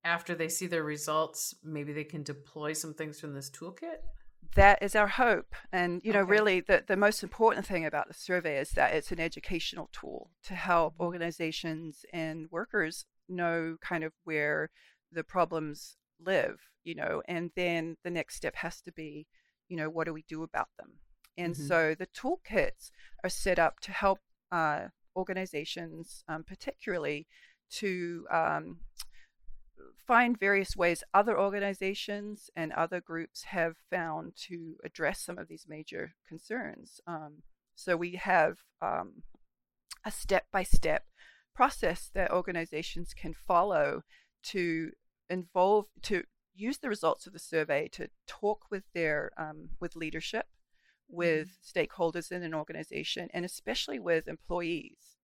after 0.05 0.35
they 0.35 0.49
see 0.49 0.67
their 0.67 0.83
results, 0.85 1.55
maybe 1.63 1.93
they 1.93 2.05
can 2.05 2.23
deploy 2.23 2.73
some 2.73 2.95
things 2.95 3.21
from 3.21 3.35
this 3.35 3.51
toolkit? 3.51 3.99
that 4.55 4.83
is 4.83 4.95
our 4.95 5.07
hope. 5.09 5.55
And, 5.73 6.01
you 6.05 6.13
know, 6.13 6.23
Okay. 6.23 6.23
really 6.23 6.61
the, 6.61 6.85
the 6.87 6.97
most 6.97 7.23
important 7.23 7.67
thing 7.67 7.87
about 7.87 8.09
the 8.09 8.15
survey 8.15 8.59
is 8.59 8.71
that 8.73 8.95
it's 8.95 9.13
an 9.13 9.21
educational 9.21 9.89
tool 9.93 10.31
to 10.45 10.55
help 10.55 10.95
Mm-hmm. 10.95 11.01
organizations 11.01 12.05
and 12.13 12.49
workers 12.51 13.07
know 13.29 13.77
kind 13.81 14.05
of 14.05 14.13
where 14.25 14.71
the 15.11 15.25
problems 15.25 15.97
live, 16.21 16.59
you 16.85 16.95
know, 16.95 17.23
and 17.29 17.51
then 17.57 17.97
the 18.05 18.11
next 18.11 18.37
step 18.37 18.57
has 18.57 18.81
to 18.83 18.93
be, 18.93 19.27
you 19.69 19.77
know, 19.77 19.89
what 19.89 20.07
do 20.07 20.13
we 20.13 20.25
do 20.29 20.43
about 20.43 20.69
them? 20.79 20.93
And 21.39 21.57
Mhm. 21.57 21.69
so 21.69 21.95
the 21.99 22.07
toolkits 22.09 22.91
are 23.25 23.31
set 23.31 23.59
up 23.59 23.81
to 23.81 23.93
help 23.93 24.19
uh, 24.51 24.89
organizations, 25.17 26.25
um, 26.29 26.45
particularly 26.45 27.27
to 27.71 28.27
um, 28.31 28.81
find 30.13 30.39
various 30.39 30.77
ways 30.77 31.03
other 31.15 31.41
organizations 31.41 32.51
and 32.55 32.71
other 32.73 33.01
groups 33.01 33.45
have 33.45 33.77
found 33.89 34.37
to 34.37 34.77
address 34.85 35.25
some 35.25 35.39
of 35.39 35.49
these 35.49 35.65
major 35.67 36.13
concerns. 36.29 37.01
Um, 37.07 37.45
so 37.75 37.97
we 37.97 38.17
have 38.17 38.59
um, 38.83 39.23
a 40.05 40.11
step 40.11 40.45
by 40.53 40.65
step 40.65 41.05
process 41.55 42.11
that 42.13 42.31
organizations 42.31 43.15
can 43.15 43.33
follow 43.33 44.03
to 44.43 44.91
involve 45.31 45.87
to 46.03 46.25
use 46.55 46.77
the 46.77 46.91
results 46.91 47.27
of 47.27 47.33
the 47.33 47.39
survey 47.39 47.89
to 47.93 48.11
talk 48.27 48.67
with 48.71 48.85
their 48.93 49.31
um, 49.39 49.71
with 49.81 49.97
leadership 49.97 50.45
with 51.09 51.57
stakeholders 51.65 52.31
in 52.31 52.43
an 52.43 52.53
organization 52.53 53.31
and 53.33 53.47
especially 53.47 53.99
with 53.99 54.29
employees 54.29 55.17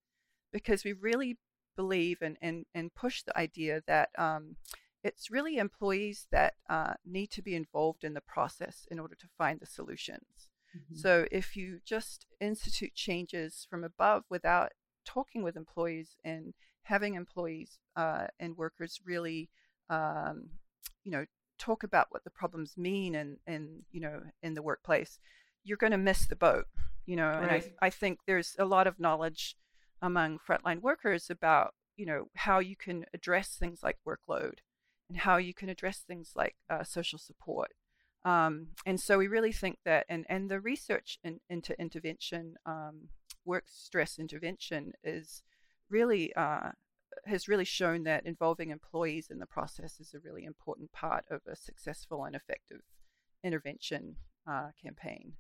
because 0.51 0.83
we 0.83 0.95
really 0.95 1.37
believe 1.81 2.19
and, 2.27 2.37
and, 2.43 2.67
and 2.75 2.95
push 3.05 3.23
the 3.23 3.37
idea 3.47 3.75
that 3.87 4.09
um, 4.19 4.57
it's 5.05 5.31
really 5.31 5.59
employees 5.59 6.27
that 6.37 6.55
uh, 6.69 6.95
need 7.07 7.31
to 7.31 7.43
be 7.49 7.55
involved 7.55 8.03
in 8.03 8.15
the 8.15 8.29
process 8.35 8.77
in 8.91 8.99
order 8.99 9.15
to 9.15 9.29
find 9.39 9.61
the 9.61 9.67
solutions. 9.79 10.49
Mhm. 10.77 10.99
So 11.05 11.11
if 11.31 11.57
you 11.57 11.81
just 11.85 12.27
institute 12.41 12.95
changes 12.95 13.67
from 13.71 13.85
above 13.85 14.25
without 14.29 14.71
talking 15.05 15.43
with 15.45 15.57
employees 15.57 16.17
and 16.25 16.53
having 16.83 17.15
employees 17.15 17.79
uh, 17.95 18.27
and 18.41 18.57
workers 18.57 19.01
really, 19.05 19.49
um, 19.89 20.37
you 21.05 21.13
know, 21.13 21.25
talk 21.59 21.83
about 21.85 22.09
what 22.11 22.25
the 22.25 22.39
problems 22.41 22.77
mean 22.77 23.15
and, 23.15 23.39
and 23.47 23.85
you 23.95 24.01
know, 24.01 24.17
in 24.43 24.55
the 24.55 24.63
workplace, 24.71 25.21
you're 25.63 25.85
going 25.85 25.97
to 25.99 25.99
miss 26.11 26.27
the 26.27 26.37
boat, 26.49 26.67
you 27.07 27.17
know. 27.21 27.31
And 27.31 27.51
I, 27.51 27.87
I 27.87 27.91
think 27.91 28.19
there's 28.27 28.57
a 28.59 28.65
lot 28.65 28.87
of 28.87 28.99
knowledge 28.99 29.57
among 30.01 30.39
frontline 30.39 30.81
workers 30.81 31.31
about, 31.31 31.75
you 31.97 32.07
know, 32.07 32.29
how 32.35 32.59
you 32.59 32.77
can 32.77 33.05
address 33.13 33.57
things 33.57 33.83
like 33.83 33.99
workload 34.07 34.59
and 35.09 35.19
how 35.19 35.37
you 35.37 35.55
can 35.55 35.69
address 35.69 35.99
things 35.99 36.33
like 36.37 36.57
uh, 36.71 36.85
social 36.85 37.19
support. 37.19 37.73
Um, 38.25 38.69
and 38.85 39.01
so 39.01 39.19
we 39.19 39.29
really 39.29 39.53
think 39.53 39.79
that, 39.85 40.05
and, 40.09 40.27
and 40.29 40.51
the 40.51 40.61
research 40.61 41.19
in, 41.23 41.41
into 41.49 41.79
intervention, 41.81 42.57
um, 42.67 43.09
work 43.45 43.65
stress 43.69 44.19
intervention, 44.19 44.93
is 45.03 45.43
really 45.89 46.35
uh, 46.35 46.71
has 47.25 47.49
really 47.49 47.65
shown 47.65 48.05
that 48.05 48.27
involving 48.27 48.71
employees 48.71 49.29
in 49.31 49.39
the 49.39 49.47
process 49.47 50.01
is 50.01 50.15
a 50.15 50.21
really 50.21 50.45
important 50.45 50.93
part 50.93 51.25
of 51.31 51.41
a 51.51 51.57
successful 51.57 52.25
and 52.25 52.37
effective 52.37 52.81
intervention 53.43 54.17
uh, 54.49 54.69
campaign. 54.83 55.35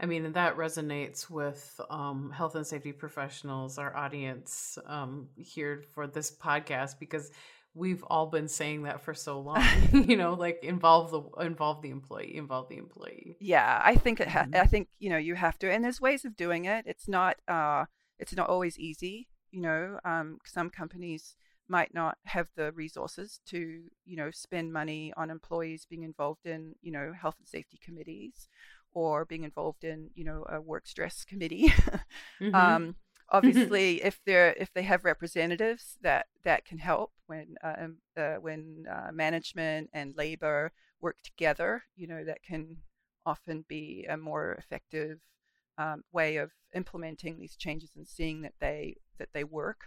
I 0.00 0.06
mean, 0.06 0.24
and 0.24 0.34
that 0.34 0.56
resonates 0.56 1.28
with 1.28 1.80
um, 1.90 2.30
health 2.30 2.54
and 2.54 2.66
safety 2.66 2.92
professionals, 2.92 3.78
our 3.78 3.94
audience 3.96 4.78
um, 4.86 5.28
here 5.36 5.82
for 5.94 6.06
this 6.06 6.30
podcast, 6.30 6.98
because 7.00 7.30
we've 7.74 8.04
all 8.04 8.26
been 8.26 8.48
saying 8.48 8.82
that 8.84 9.00
for 9.00 9.14
so 9.14 9.40
long. 9.40 9.62
you 9.92 10.16
know, 10.16 10.34
like 10.34 10.60
involve 10.62 11.10
the 11.10 11.22
involve 11.44 11.82
the 11.82 11.90
employee, 11.90 12.36
involve 12.36 12.68
the 12.68 12.76
employee. 12.76 13.36
Yeah, 13.40 13.80
I 13.84 13.96
think 13.96 14.20
it. 14.20 14.28
Ha- 14.28 14.46
Mhm. 14.46 14.56
I 14.56 14.66
think 14.66 14.88
you 14.98 15.10
know 15.10 15.18
you 15.18 15.34
have 15.34 15.58
to, 15.60 15.70
and 15.70 15.82
there's 15.84 16.00
ways 16.00 16.24
of 16.24 16.36
doing 16.36 16.64
it. 16.64 16.84
It's 16.86 17.08
not. 17.08 17.36
Uh, 17.48 17.86
it's 18.18 18.34
not 18.34 18.48
always 18.48 18.78
easy. 18.78 19.28
You 19.50 19.62
know, 19.62 19.98
um, 20.04 20.38
some 20.44 20.70
companies 20.70 21.36
might 21.68 21.92
not 21.92 22.16
have 22.24 22.48
the 22.56 22.72
resources 22.72 23.40
to, 23.46 23.82
you 24.06 24.16
know, 24.16 24.30
spend 24.30 24.72
money 24.72 25.12
on 25.16 25.30
employees 25.30 25.86
being 25.88 26.02
involved 26.02 26.46
in, 26.46 26.74
you 26.80 26.90
know, 26.90 27.12
health 27.12 27.36
and 27.38 27.46
safety 27.46 27.78
committees, 27.82 28.48
or 28.94 29.24
being 29.24 29.44
involved 29.44 29.84
in, 29.84 30.10
you 30.14 30.24
know, 30.24 30.44
a 30.48 30.60
work 30.60 30.86
stress 30.86 31.24
committee. 31.24 31.72
Mhm. 32.40 32.78
um, 32.82 32.96
obviously, 33.30 34.02
if 34.02 34.20
they're 34.26 34.54
if 34.58 34.72
they 34.72 34.82
have 34.82 35.04
representatives 35.04 35.96
that 36.02 36.26
that 36.44 36.64
can 36.64 36.78
help 36.78 37.12
when 37.26 37.56
uh, 37.62 37.88
uh, 38.16 38.36
when 38.36 38.86
uh, 38.90 39.10
management 39.12 39.90
and 39.92 40.14
labor 40.16 40.72
work 41.00 41.16
together, 41.22 41.82
you 41.96 42.06
know, 42.06 42.24
that 42.24 42.42
can 42.42 42.76
often 43.26 43.64
be 43.68 44.06
a 44.08 44.16
more 44.16 44.52
effective 44.54 45.18
um, 45.78 46.02
way 46.12 46.36
of 46.36 46.50
implementing 46.74 47.38
these 47.38 47.56
changes 47.56 47.90
and 47.96 48.06
seeing 48.08 48.42
that 48.42 48.54
they 48.60 48.96
that 49.18 49.28
they 49.32 49.44
work, 49.44 49.80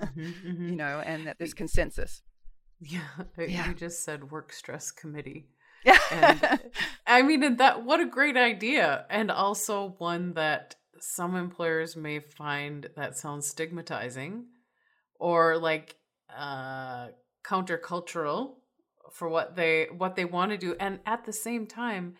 Mhm, 0.00 0.34
mhm. 0.44 0.44
you 0.68 0.76
know, 0.76 1.00
and 1.04 1.26
that 1.26 1.38
there's 1.38 1.54
consensus. 1.54 2.22
yeah, 2.80 3.08
Yeah. 3.44 3.66
you 3.66 3.74
just 3.74 4.04
said 4.04 4.30
work 4.30 4.52
stress 4.52 4.90
committee. 4.90 5.46
Yeah. 5.84 6.56
I 7.06 7.22
mean, 7.22 7.56
that 7.56 7.84
what 7.84 8.00
a 8.00 8.06
great 8.06 8.36
idea, 8.36 9.06
and 9.10 9.30
also 9.30 9.94
one 9.98 10.34
that 10.34 10.76
some 11.00 11.36
employers 11.36 11.96
may 11.96 12.20
find 12.20 12.88
that 12.96 13.18
sounds 13.18 13.46
stigmatizing, 13.46 14.46
or 15.18 15.58
like 15.58 15.96
uh, 16.34 17.08
countercultural 17.46 18.54
for 19.12 19.28
what 19.28 19.54
they 19.56 19.88
what 19.96 20.16
they 20.16 20.24
want 20.24 20.50
to 20.52 20.58
do, 20.58 20.74
and 20.80 21.00
at 21.06 21.24
the 21.24 21.32
same 21.32 21.66
time, 21.66 22.14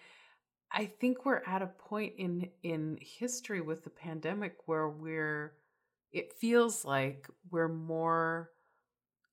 I 0.70 0.86
think 0.86 1.24
we're 1.24 1.42
at 1.46 1.62
a 1.62 1.66
point 1.66 2.14
in 2.18 2.50
in 2.62 2.98
history 3.00 3.60
with 3.60 3.84
the 3.84 3.90
pandemic 3.90 4.56
where 4.66 4.88
we're 4.88 5.54
it 6.12 6.32
feels 6.40 6.84
like 6.84 7.28
we're 7.50 7.68
more 7.68 8.50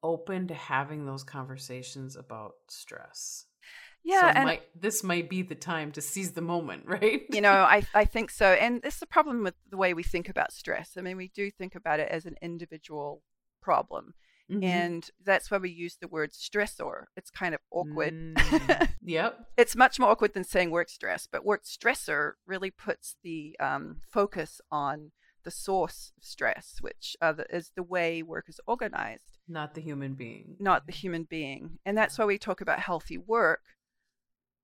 open 0.04 0.48
to 0.48 0.54
having 0.54 1.06
those 1.06 1.24
conversations 1.24 2.16
about 2.16 2.54
stress. 2.70 3.46
Yeah, 4.04 4.22
so 4.22 4.28
and 4.28 4.46
might, 4.46 4.64
this 4.80 5.04
might 5.04 5.30
be 5.30 5.42
the 5.42 5.56
time 5.56 5.92
to 5.94 6.02
seize 6.02 6.32
the 6.34 6.42
moment, 6.42 6.84
right? 6.88 7.22
you 7.30 7.42
know, 7.42 7.52
I 7.52 7.84
I 7.94 8.06
think 8.06 8.32
so, 8.32 8.46
and 8.54 8.82
it's 8.84 9.00
the 9.00 9.06
problem 9.08 9.44
with 9.44 9.56
the 9.70 9.78
way 9.78 9.94
we 9.94 10.04
think 10.04 10.30
about 10.30 10.52
stress. 10.52 10.96
I 10.98 11.02
mean, 11.02 11.18
we 11.18 11.30
do 11.30 11.52
think 11.52 11.76
about 11.76 12.00
it 12.00 12.10
as 12.10 12.26
an 12.26 12.36
individual 12.42 13.22
problem, 13.62 14.14
Mhm. 14.50 14.64
and 14.64 15.10
that's 15.24 15.50
why 15.52 15.58
we 15.60 15.70
use 15.70 15.98
the 15.98 16.08
word 16.08 16.32
stressor. 16.32 17.06
It's 17.16 17.30
kind 17.30 17.54
of 17.56 17.62
awkward. 17.72 18.14
Mm, 18.14 18.90
yep. 19.02 19.48
it's 19.58 19.76
much 19.76 20.00
more 20.00 20.10
awkward 20.10 20.34
than 20.34 20.44
saying 20.44 20.72
work 20.72 20.90
stress, 20.90 21.28
but 21.32 21.46
work 21.46 21.64
stressor 21.64 22.34
really 22.46 22.72
puts 22.72 23.16
the 23.24 23.56
um, 23.60 24.02
focus 24.12 24.60
on 24.72 25.12
the 25.44 25.52
source 25.52 26.12
of 26.18 26.24
stress, 26.24 26.78
which 26.82 27.16
uh, 27.22 27.32
the, 27.34 27.46
is 27.56 27.72
the 27.76 27.82
way 27.84 28.22
work 28.22 28.46
is 28.48 28.60
organized, 28.68 29.40
Not 29.48 29.74
the 29.74 29.82
human 29.82 30.14
being. 30.14 30.56
not 30.60 30.86
the 30.86 30.92
human 30.92 31.24
being. 31.24 31.80
And 31.86 31.98
that's 31.98 32.20
why 32.20 32.26
we 32.26 32.38
talk 32.38 32.62
about 32.62 32.80
healthy 32.80 33.18
work, 33.18 33.62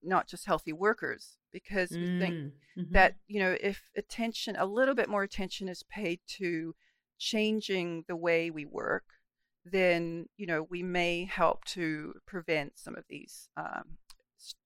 not 0.08 0.28
just 0.28 0.46
healthy 0.46 0.74
workers, 0.74 1.38
because 1.52 1.92
we 1.92 2.08
think 2.20 2.36
Mm, 2.36 2.52
mhm. 2.78 2.92
that 2.94 3.16
you 3.28 3.40
know 3.40 3.56
if 3.62 3.90
attention 3.96 4.56
a 4.56 4.66
little 4.66 4.96
bit 4.96 5.10
more 5.10 5.24
attention 5.24 5.68
is 5.70 5.84
paid 5.84 6.20
to 6.40 6.74
changing 7.20 8.06
the 8.08 8.16
way 8.16 8.50
we 8.52 8.66
work 8.66 9.04
then 9.66 10.28
you 10.38 10.46
know 10.48 10.66
we 10.70 10.82
may 10.84 11.26
help 11.26 11.66
to 11.66 12.14
prevent 12.26 12.78
some 12.78 12.96
of 12.96 13.04
these 13.10 13.50
um, 13.58 13.98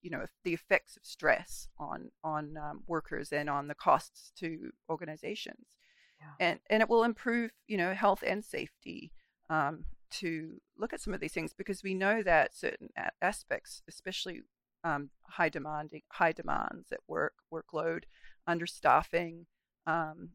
you 0.01 0.09
know 0.11 0.25
the 0.43 0.53
effects 0.53 0.97
of 0.97 1.03
stress 1.05 1.67
on 1.79 2.11
on 2.23 2.55
um, 2.57 2.83
workers 2.87 3.31
and 3.31 3.49
on 3.49 3.67
the 3.67 3.75
costs 3.75 4.31
to 4.37 4.71
organizations 4.89 5.67
Yeah. 6.19 6.33
and 6.39 6.59
and 6.69 6.81
it 6.83 6.89
will 6.89 7.03
improve 7.03 7.51
you 7.67 7.77
know 7.77 7.93
health 7.93 8.23
and 8.25 8.43
safety 8.45 9.11
um, 9.49 9.85
to 10.19 10.59
look 10.77 10.93
at 10.93 11.01
some 11.01 11.13
of 11.13 11.19
these 11.21 11.33
things 11.33 11.53
because 11.53 11.81
we 11.83 11.93
know 11.93 12.21
that 12.21 12.53
certain 12.55 12.89
aspects 13.21 13.81
especially 13.87 14.41
um, 14.83 15.09
high 15.23 15.49
demanding 15.49 16.01
high 16.11 16.31
demands 16.31 16.91
at 16.91 16.99
work 17.07 17.33
workload 17.53 18.03
understaffing 18.49 19.45
um, 19.87 20.29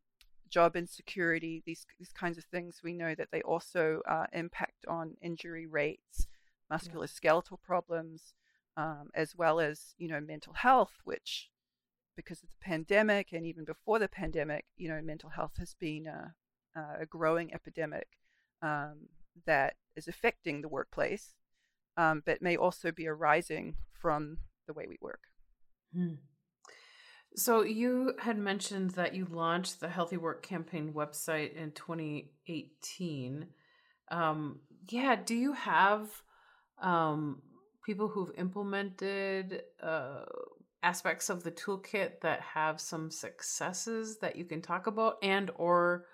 job 0.49 0.76
insecurity 0.76 1.62
these 1.66 1.86
these 1.99 2.12
kinds 2.12 2.38
of 2.38 2.44
things. 2.44 2.80
We 2.82 2.92
know 2.92 3.14
that 3.14 3.28
they 3.32 3.42
also 3.42 4.01
uh, 4.09 4.26
impact 4.32 4.86
on 4.88 5.16
injury 5.20 5.66
rates 5.66 6.26
musculoskeletal 6.72 7.61
problems 7.62 8.34
um, 8.76 9.11
as 9.14 9.36
well 9.36 9.61
as 9.61 9.94
you 9.99 10.09
know 10.09 10.20
mental 10.20 10.53
health 10.53 10.92
which 11.05 11.51
because 12.16 12.42
of 12.42 12.49
the 12.49 12.64
pandemic 12.64 13.28
and 13.32 13.47
even 13.47 13.64
before 13.64 13.99
the 13.99 14.09
pandemic 14.09 14.64
you 14.76 14.88
know 14.88 15.01
mental 15.01 15.30
health 15.30 15.53
has 15.59 15.74
been 15.74 16.07
a, 16.07 16.34
a 17.01 17.07
growing 17.07 17.53
epidemic 17.55 18.09
um, 18.62 19.09
that 19.47 19.74
is 19.94 20.09
affecting 20.09 20.61
the 20.61 20.68
workplace 20.68 21.34
um, 21.97 22.22
but 22.24 22.42
may 22.42 22.57
also 22.57 22.92
be 22.92 23.07
arising 23.07 23.74
from 23.92 24.38
the 24.66 24.72
way 24.72 24.86
we 24.88 24.99
work 25.01 25.20
Hmm. 25.97 26.14
So 27.36 27.62
you 27.62 28.14
had 28.18 28.38
mentioned 28.38 28.92
that 28.92 29.14
you 29.14 29.26
launched 29.30 29.80
the 29.80 29.88
Healthy 29.88 30.16
Work 30.16 30.42
Campaign 30.42 30.92
website 30.94 31.55
in 31.55 31.72
2018. 31.72 33.47
Um, 34.11 34.61
yeah, 34.88 35.16
do 35.16 35.34
you 35.34 35.53
have 35.53 36.09
um, 36.80 37.42
people 37.84 38.09
who've 38.09 38.32
implemented 38.38 39.62
uh, 39.82 40.24
aspects 40.82 41.28
of 41.28 41.42
the 41.42 41.51
toolkit 41.51 42.20
that 42.22 42.40
have 42.40 42.80
some 42.80 43.11
successes 43.11 44.18
that 44.18 44.36
you 44.36 44.44
can 44.44 44.62
talk 44.62 44.86
about, 44.86 45.16
and 45.22 45.51
or 45.57 46.07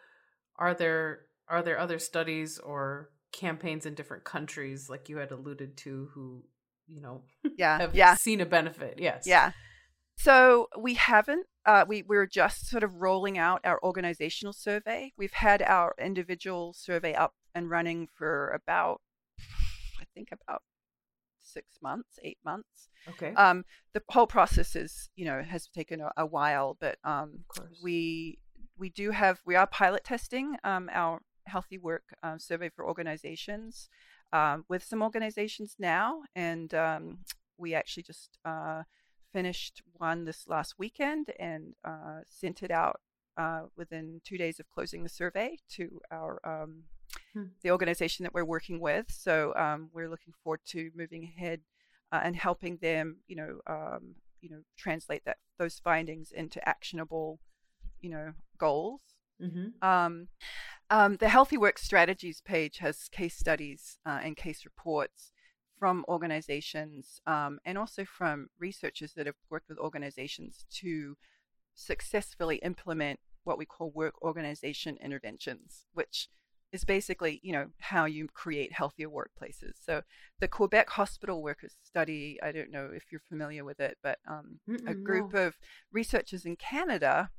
are 0.57 0.75
there 0.75 1.27
are 1.49 1.63
there 1.63 1.79
other 1.79 1.99
studies 1.99 2.59
or 2.59 3.11
campaigns 3.33 3.87
in 3.87 3.95
different 3.95 4.25
countries, 4.25 4.89
like 4.89 5.09
you 5.09 5.19
had 5.19 5.31
alluded 5.31 5.77
to, 5.79 6.11
who 6.15 6.45
you 6.87 7.01
know, 7.01 7.23
yeah, 7.57 7.79
have 7.81 7.95
yeah. 7.95 8.15
seen 8.15 8.41
a 8.41 8.47
benefit? 8.47 8.99
Yes, 8.99 9.25
yeah. 9.27 9.53
So 10.17 10.69
we 10.79 10.95
haven't. 10.95 11.47
Uh, 11.65 11.85
we 11.87 12.03
we're 12.03 12.27
just 12.27 12.69
sort 12.69 12.83
of 12.83 13.01
rolling 13.01 13.39
out 13.39 13.61
our 13.65 13.81
organizational 13.83 14.53
survey. 14.53 15.13
We've 15.17 15.33
had 15.33 15.63
our 15.63 15.95
individual 16.01 16.75
survey 16.75 17.15
up 17.15 17.35
and 17.55 17.71
running 17.71 18.09
for 18.13 18.51
about, 18.51 19.01
I 20.01 20.05
think 20.15 20.29
about 20.33 20.63
six 21.43 21.67
months, 21.83 22.19
eight 22.23 22.39
months. 22.45 22.89
Okay. 23.09 23.35
Um, 23.35 23.65
the 23.95 24.03
whole 24.11 24.27
process 24.27 24.77
is, 24.77 25.11
you 25.17 25.25
know, 25.25 25.43
has 25.43 25.69
taken 25.69 26.01
a, 26.01 26.11
a 26.17 26.27
while, 26.27 26.77
but 26.81 26.99
um, 27.05 27.45
we 27.83 28.39
we 28.79 28.91
do 28.91 29.11
have 29.11 29.41
we 29.47 29.55
are 29.55 29.67
pilot 29.67 30.05
testing 30.05 30.57
um, 30.65 30.91
our 30.93 31.21
healthy 31.47 31.79
work 31.79 32.05
um, 32.23 32.39
survey 32.39 32.69
for 32.69 32.87
organizations 32.87 33.89
um, 34.33 34.65
with 34.69 34.83
some 34.83 35.03
organizations 35.03 35.77
now, 35.79 36.23
and 36.35 36.73
um, 36.75 37.19
we 37.59 37.75
actually 37.75 38.03
just 38.03 38.39
uh, 38.45 38.83
finished 39.33 39.83
one 39.95 40.25
this 40.25 40.47
last 40.49 40.75
weekend 40.79 41.31
and 41.39 41.75
uh, 41.85 42.21
sent 42.29 42.63
it 42.63 42.71
out 42.71 43.01
uh, 43.37 43.63
within 43.77 44.21
two 44.25 44.37
days 44.37 44.61
of 44.61 44.69
closing 44.69 45.03
the 45.03 45.09
survey 45.09 45.57
to 45.71 46.01
our 46.11 46.41
um, 46.45 46.85
hmm. 47.33 47.45
the 47.63 47.71
organization 47.71 48.25
that 48.25 48.35
we're 48.35 48.45
working 48.45 48.81
with. 48.81 49.07
So 49.09 49.55
um, 49.57 49.91
we're 49.93 50.11
looking 50.11 50.35
forward 50.43 50.61
to 50.67 50.91
moving 50.95 51.25
ahead 51.25 51.61
uh, 52.11 52.21
and 52.23 52.37
helping 52.37 52.77
them, 52.79 53.19
you 53.27 53.37
know, 53.37 53.61
um, 53.67 54.15
you 54.41 54.51
know, 54.51 54.61
translate 54.77 55.25
that 55.25 55.39
those 55.59 55.79
findings 55.79 56.33
into 56.33 56.67
actionable, 56.69 57.39
you 58.01 58.11
know, 58.11 58.33
goals. 58.59 59.01
Mm-hmm. 59.41 59.87
Um, 59.87 60.29
um, 60.93 61.17
the 61.17 61.31
Healthy 61.31 61.57
Work 61.57 61.79
Strategies 61.79 62.43
page 62.43 62.77
has 62.79 63.09
case 63.09 63.35
studies 63.35 63.97
uh, 64.05 64.21
and 64.23 64.37
case 64.37 64.67
reports 64.67 65.33
from 65.79 66.05
organizations 66.07 67.19
um, 67.27 67.59
and 67.65 67.79
also 67.79 68.05
from 68.05 68.51
researchers 68.61 69.15
that 69.15 69.25
have 69.25 69.37
worked 69.49 69.71
with 69.71 69.79
organizations 69.79 70.67
to 70.71 71.17
successfully 71.75 72.57
implement 72.57 73.21
what 73.45 73.57
we 73.57 73.65
call 73.65 73.91
work 73.91 74.21
organization 74.21 74.99
interventions, 75.03 75.87
which 75.95 76.29
is 76.73 76.85
basically, 76.85 77.41
you 77.43 77.53
know, 77.53 77.69
how 77.81 78.05
you 78.05 78.29
create 78.29 78.75
healthier 78.75 79.09
workplaces. 79.09 79.73
So 79.83 80.03
the 80.41 80.49
Quebec 80.49 80.91
Hospital 80.91 81.43
Workers 81.43 81.73
Study, 81.83 82.39
I 82.43 82.53
don't 82.53 82.71
know 82.71 82.91
if 82.95 83.05
you're 83.11 83.23
familiar 83.31 83.65
with 83.65 83.81
it, 83.81 83.97
but 84.03 84.19
um, 84.29 84.61
a 84.87 84.93
group 84.93 85.33
no. 85.33 85.47
of 85.47 85.55
researchers 85.91 86.45
in 86.45 86.57
Canada 86.57 87.31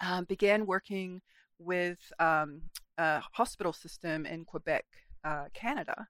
um, 0.00 0.24
began 0.24 0.64
working 0.64 1.20
with 1.58 1.98
um, 2.18 2.62
a 2.98 3.22
hospital 3.32 3.72
system 3.72 4.26
in 4.26 4.44
Quebec, 4.44 4.84
uh, 5.24 5.44
Canada. 5.54 6.08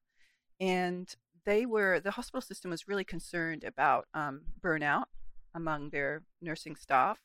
And 0.60 1.12
they 1.44 1.66
were, 1.66 2.00
the 2.00 2.12
hospital 2.12 2.40
system 2.40 2.70
was 2.70 2.88
really 2.88 3.04
concerned 3.04 3.64
about 3.64 4.06
um, 4.14 4.42
burnout 4.60 5.06
among 5.54 5.90
their 5.90 6.22
nursing 6.40 6.76
staff 6.76 7.18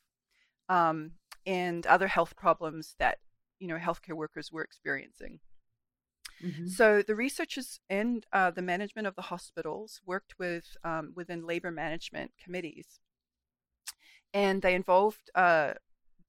um, 0.70 1.12
and 1.44 1.86
other 1.86 2.06
health 2.06 2.36
problems 2.36 2.94
that 2.98 3.18
you 3.58 3.68
know 3.68 3.76
healthcare 3.76 4.14
workers 4.14 4.50
were 4.50 4.62
experiencing. 4.62 5.40
Mm-hmm. 6.42 6.68
So 6.68 7.02
the 7.02 7.14
researchers 7.14 7.80
and 7.90 8.24
uh, 8.32 8.50
the 8.50 8.62
management 8.62 9.06
of 9.06 9.14
the 9.14 9.22
hospitals 9.22 10.00
worked 10.06 10.34
with 10.38 10.64
um, 10.84 11.12
within 11.14 11.46
labor 11.46 11.70
management 11.70 12.30
committees, 12.42 13.00
and 14.32 14.62
they 14.62 14.74
involved 14.74 15.30
uh, 15.34 15.74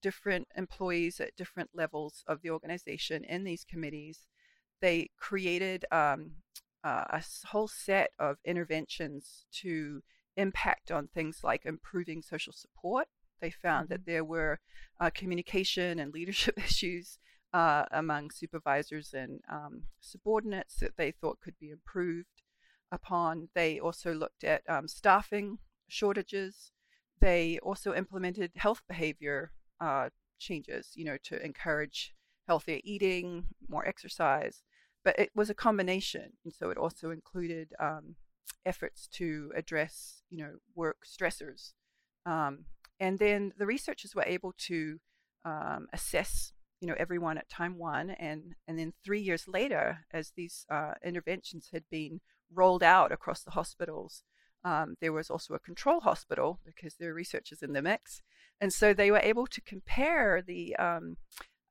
different 0.01 0.47
employees 0.55 1.19
at 1.19 1.35
different 1.35 1.69
levels 1.73 2.23
of 2.27 2.41
the 2.41 2.49
organization 2.49 3.23
in 3.23 3.43
these 3.43 3.65
committees. 3.69 4.27
They 4.81 5.09
created 5.17 5.85
um, 5.91 6.31
uh, 6.83 7.05
a 7.09 7.23
whole 7.47 7.67
set 7.67 8.11
of 8.19 8.37
interventions 8.45 9.45
to 9.61 10.01
impact 10.37 10.91
on 10.91 11.07
things 11.07 11.39
like 11.43 11.65
improving 11.65 12.21
social 12.21 12.53
support 12.53 13.07
they 13.41 13.49
found 13.49 13.85
mm-hmm. 13.85 13.93
that 13.93 14.05
there 14.05 14.23
were 14.23 14.59
uh, 14.99 15.09
communication 15.13 15.99
and 15.99 16.13
leadership 16.13 16.57
issues 16.63 17.17
uh, 17.53 17.83
among 17.91 18.31
supervisors 18.31 19.13
and 19.13 19.41
um, 19.51 19.83
subordinates 19.99 20.75
that 20.79 20.95
they 20.95 21.11
thought 21.11 21.41
could 21.41 21.55
be 21.59 21.69
improved 21.69 22.43
upon. 22.91 23.49
They 23.53 23.79
also 23.79 24.13
looked 24.13 24.43
at 24.45 24.61
um, 24.69 24.87
staffing 24.87 25.57
shortages. 25.89 26.71
They 27.19 27.59
also 27.61 27.93
implemented 27.93 28.51
health 28.55 28.81
behavior 28.87 29.51
uh, 29.81 30.09
changes, 30.39 30.91
you 30.95 31.03
know, 31.03 31.17
to 31.23 31.43
encourage 31.43 32.13
healthier 32.47 32.79
eating, 32.83 33.45
more 33.67 33.85
exercise. 33.85 34.63
But 35.03 35.17
it 35.17 35.31
was 35.35 35.49
a 35.49 35.55
combination, 35.55 36.33
and 36.45 36.53
so 36.53 36.69
it 36.69 36.77
also 36.77 37.09
included 37.09 37.73
um, 37.79 38.15
efforts 38.65 39.07
to 39.13 39.51
address, 39.55 40.21
you 40.29 40.37
know, 40.37 40.53
work 40.75 40.97
stressors. 41.05 41.73
Um, 42.25 42.65
and 42.99 43.17
then 43.17 43.53
the 43.57 43.65
researchers 43.65 44.13
were 44.13 44.23
able 44.25 44.53
to 44.67 44.99
um, 45.43 45.87
assess 45.91 46.53
you 46.81 46.87
know 46.87 46.95
everyone 46.97 47.37
at 47.37 47.47
time 47.49 47.77
one 47.77 48.09
and 48.09 48.55
and 48.67 48.77
then 48.77 48.91
three 49.05 49.21
years 49.21 49.47
later 49.47 49.99
as 50.11 50.33
these 50.35 50.65
uh, 50.69 50.93
interventions 51.05 51.69
had 51.71 51.83
been 51.89 52.19
rolled 52.53 52.83
out 52.83 53.11
across 53.11 53.43
the 53.43 53.51
hospitals 53.51 54.23
um, 54.63 54.95
there 55.01 55.13
was 55.13 55.29
also 55.29 55.53
a 55.53 55.59
control 55.59 56.01
hospital 56.01 56.59
because 56.65 56.95
there 56.95 57.11
are 57.11 57.13
researchers 57.13 57.61
in 57.61 57.73
the 57.73 57.81
mix 57.81 58.21
and 58.59 58.71
so 58.71 58.93
they 58.93 59.11
were 59.11 59.19
able 59.23 59.47
to 59.47 59.61
compare 59.61 60.41
the 60.45 60.75
um, 60.75 61.17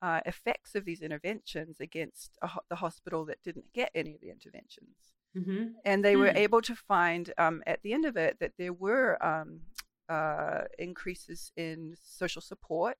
uh, 0.03 0.21
effects 0.27 0.75
of 0.75 0.85
these 0.85 1.03
interventions 1.03 1.79
against 1.81 2.37
ho- 2.43 2.63
the 2.69 2.77
hospital 2.77 3.25
that 3.25 3.43
didn't 3.45 3.73
get 3.73 3.91
any 3.95 4.15
of 4.15 4.21
the 4.21 4.31
interventions 4.31 4.97
mm-hmm. 5.37 5.67
and 5.85 6.05
they 6.05 6.15
mm. 6.15 6.21
were 6.21 6.31
hmm. 6.31 6.37
able 6.37 6.63
to 6.63 6.75
find 6.75 7.33
um, 7.39 7.63
at 7.67 7.81
the 7.83 7.93
end 7.93 8.05
of 8.05 8.17
it 8.17 8.39
that 8.41 8.53
there 8.59 8.73
were 8.73 9.23
um, 9.25 9.61
uh, 10.11 10.63
increases 10.79 11.53
in 11.57 11.95
social 12.03 12.43
support. 12.43 12.97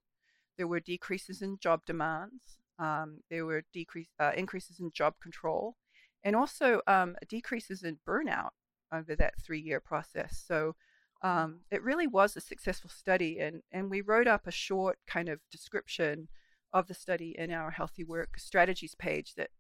There 0.57 0.69
were 0.69 0.81
decreases 0.81 1.43
in 1.43 1.59
job 1.59 1.81
demands. 1.85 2.59
Um, 2.79 3.19
there 3.29 3.45
were 3.45 3.65
decrease, 3.75 4.09
uh, 4.19 4.33
increases 4.37 4.81
in 4.81 4.91
job 4.93 5.15
control, 5.21 5.77
and 6.23 6.37
also 6.37 6.81
um, 6.87 7.17
decreases 7.29 7.83
in 7.83 7.99
burnout 8.07 8.51
over 8.93 9.15
that 9.17 9.35
three-year 9.43 9.81
process. 9.81 10.43
So 10.47 10.75
um, 11.23 11.61
it 11.71 11.83
really 11.83 12.07
was 12.07 12.37
a 12.37 12.41
successful 12.41 12.91
study, 12.91 13.39
and 13.39 13.63
and 13.71 13.91
we 13.91 14.01
wrote 14.01 14.27
up 14.27 14.47
a 14.47 14.53
short 14.53 14.99
kind 15.07 15.29
of 15.29 15.41
description 15.51 16.29
of 16.73 16.87
the 16.87 16.95
study 16.95 17.35
in 17.37 17.51
our 17.51 17.71
Healthy 17.71 18.05
Work 18.05 18.39
Strategies 18.39 18.95
page 18.95 19.35
that 19.35 19.51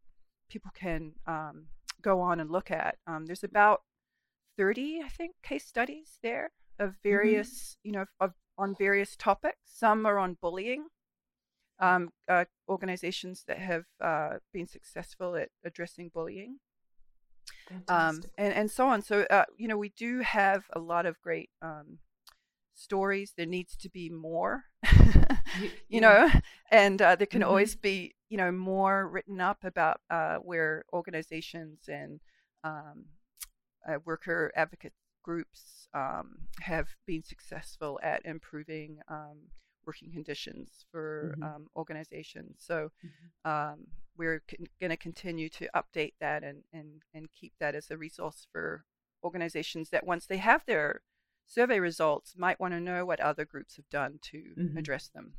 people 0.48 0.70
can 0.74 1.12
um, 1.26 1.66
go 2.00 2.20
on 2.20 2.40
and 2.40 2.50
look 2.50 2.70
at. 2.70 2.96
Um, 3.06 3.26
there's 3.26 3.44
about 3.44 3.82
30, 4.56 5.02
I 5.04 5.08
think, 5.08 5.34
case 5.42 5.66
studies 5.66 6.18
there 6.22 6.50
of 6.78 6.90
mm-hmm. 6.90 7.08
various, 7.08 7.48
mm-hmm. 7.50 7.88
you 7.88 7.92
know, 7.92 8.04
of, 8.20 8.32
on 8.58 8.74
various 8.78 9.16
topics. 9.16 9.58
Some 9.64 10.06
are 10.06 10.18
on 10.18 10.36
bullying. 10.40 10.86
Um, 11.78 12.10
uh, 12.28 12.44
organizations 12.68 13.44
that 13.48 13.58
have 13.58 13.84
uh, 14.02 14.34
been 14.52 14.66
successful 14.66 15.34
at 15.34 15.48
addressing 15.64 16.10
bullying, 16.12 16.58
um, 17.88 18.22
and 18.36 18.52
and 18.52 18.70
so 18.70 18.86
on. 18.88 19.02
So 19.02 19.26
uh, 19.30 19.44
you 19.56 19.68
know, 19.68 19.78
we 19.78 19.90
do 19.90 20.20
have 20.20 20.64
a 20.72 20.78
lot 20.78 21.06
of 21.06 21.20
great 21.20 21.50
um, 21.62 21.98
stories. 22.74 23.32
There 23.36 23.46
needs 23.46 23.76
to 23.76 23.90
be 23.90 24.08
more, 24.08 24.64
you 24.92 25.70
yeah. 25.88 26.00
know, 26.00 26.30
and 26.70 27.00
uh, 27.00 27.16
there 27.16 27.26
can 27.26 27.40
mm-hmm. 27.40 27.48
always 27.48 27.76
be 27.76 28.14
you 28.28 28.36
know 28.36 28.52
more 28.52 29.08
written 29.08 29.40
up 29.40 29.64
about 29.64 30.00
uh, 30.10 30.36
where 30.36 30.84
organizations 30.92 31.88
and 31.88 32.20
um, 32.64 33.06
uh, 33.88 33.98
worker 34.04 34.52
advocate 34.56 34.92
groups 35.22 35.88
um, 35.94 36.36
have 36.60 36.88
been 37.06 37.22
successful 37.22 38.00
at 38.02 38.24
improving 38.24 38.98
um, 39.08 39.36
working 39.86 40.12
conditions 40.12 40.84
for 40.90 41.34
mm-hmm. 41.34 41.42
um, 41.42 41.66
organizations. 41.76 42.56
So 42.58 42.90
mm-hmm. 43.04 43.50
We're 44.20 44.42
con- 44.46 44.66
going 44.78 44.90
to 44.90 44.98
continue 44.98 45.48
to 45.48 45.70
update 45.74 46.12
that 46.20 46.44
and, 46.44 46.64
and, 46.74 47.00
and 47.14 47.28
keep 47.34 47.54
that 47.58 47.74
as 47.74 47.90
a 47.90 47.96
resource 47.96 48.46
for 48.52 48.84
organizations 49.24 49.88
that 49.90 50.06
once 50.06 50.26
they 50.26 50.36
have 50.36 50.66
their 50.66 51.00
survey 51.46 51.80
results 51.80 52.34
might 52.36 52.60
want 52.60 52.74
to 52.74 52.80
know 52.80 53.06
what 53.06 53.18
other 53.20 53.46
groups 53.46 53.76
have 53.76 53.88
done 53.88 54.18
to 54.20 54.42
mm-hmm. 54.58 54.76
address 54.76 55.08
them. 55.08 55.32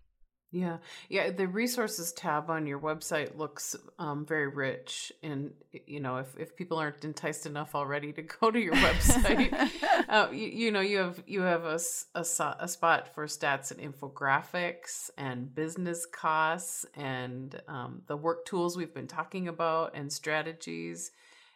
Yeah, 0.53 0.77
yeah. 1.07 1.31
The 1.31 1.47
resources 1.47 2.11
tab 2.11 2.49
on 2.49 2.67
your 2.67 2.79
website 2.79 3.37
looks 3.37 3.73
um, 3.97 4.25
very 4.25 4.49
rich, 4.49 5.13
and 5.23 5.53
you 5.87 6.01
know, 6.01 6.17
if, 6.17 6.37
if 6.37 6.57
people 6.57 6.77
aren't 6.77 7.05
enticed 7.05 7.45
enough 7.45 7.73
already 7.73 8.11
to 8.11 8.21
go 8.41 8.51
to 8.51 8.59
your 8.59 8.73
website, 8.73 9.53
uh, 10.09 10.27
you, 10.29 10.47
you, 10.47 10.71
know, 10.71 10.81
you 10.81 10.97
have 10.97 11.23
you 11.25 11.41
have 11.43 11.63
a, 11.63 11.79
a, 12.15 12.25
a, 12.59 12.67
spot 12.67 13.15
for 13.15 13.27
stats 13.27 13.71
and 13.71 13.79
infographics 13.79 15.09
and 15.17 15.55
business 15.55 16.05
costs 16.05 16.85
and 16.95 17.61
um, 17.69 18.01
the 18.07 18.17
work 18.17 18.43
tools 18.43 18.75
we've 18.75 18.93
been 18.93 19.07
talking 19.07 19.47
about 19.47 19.95
and 19.95 20.11
strategies, 20.11 21.11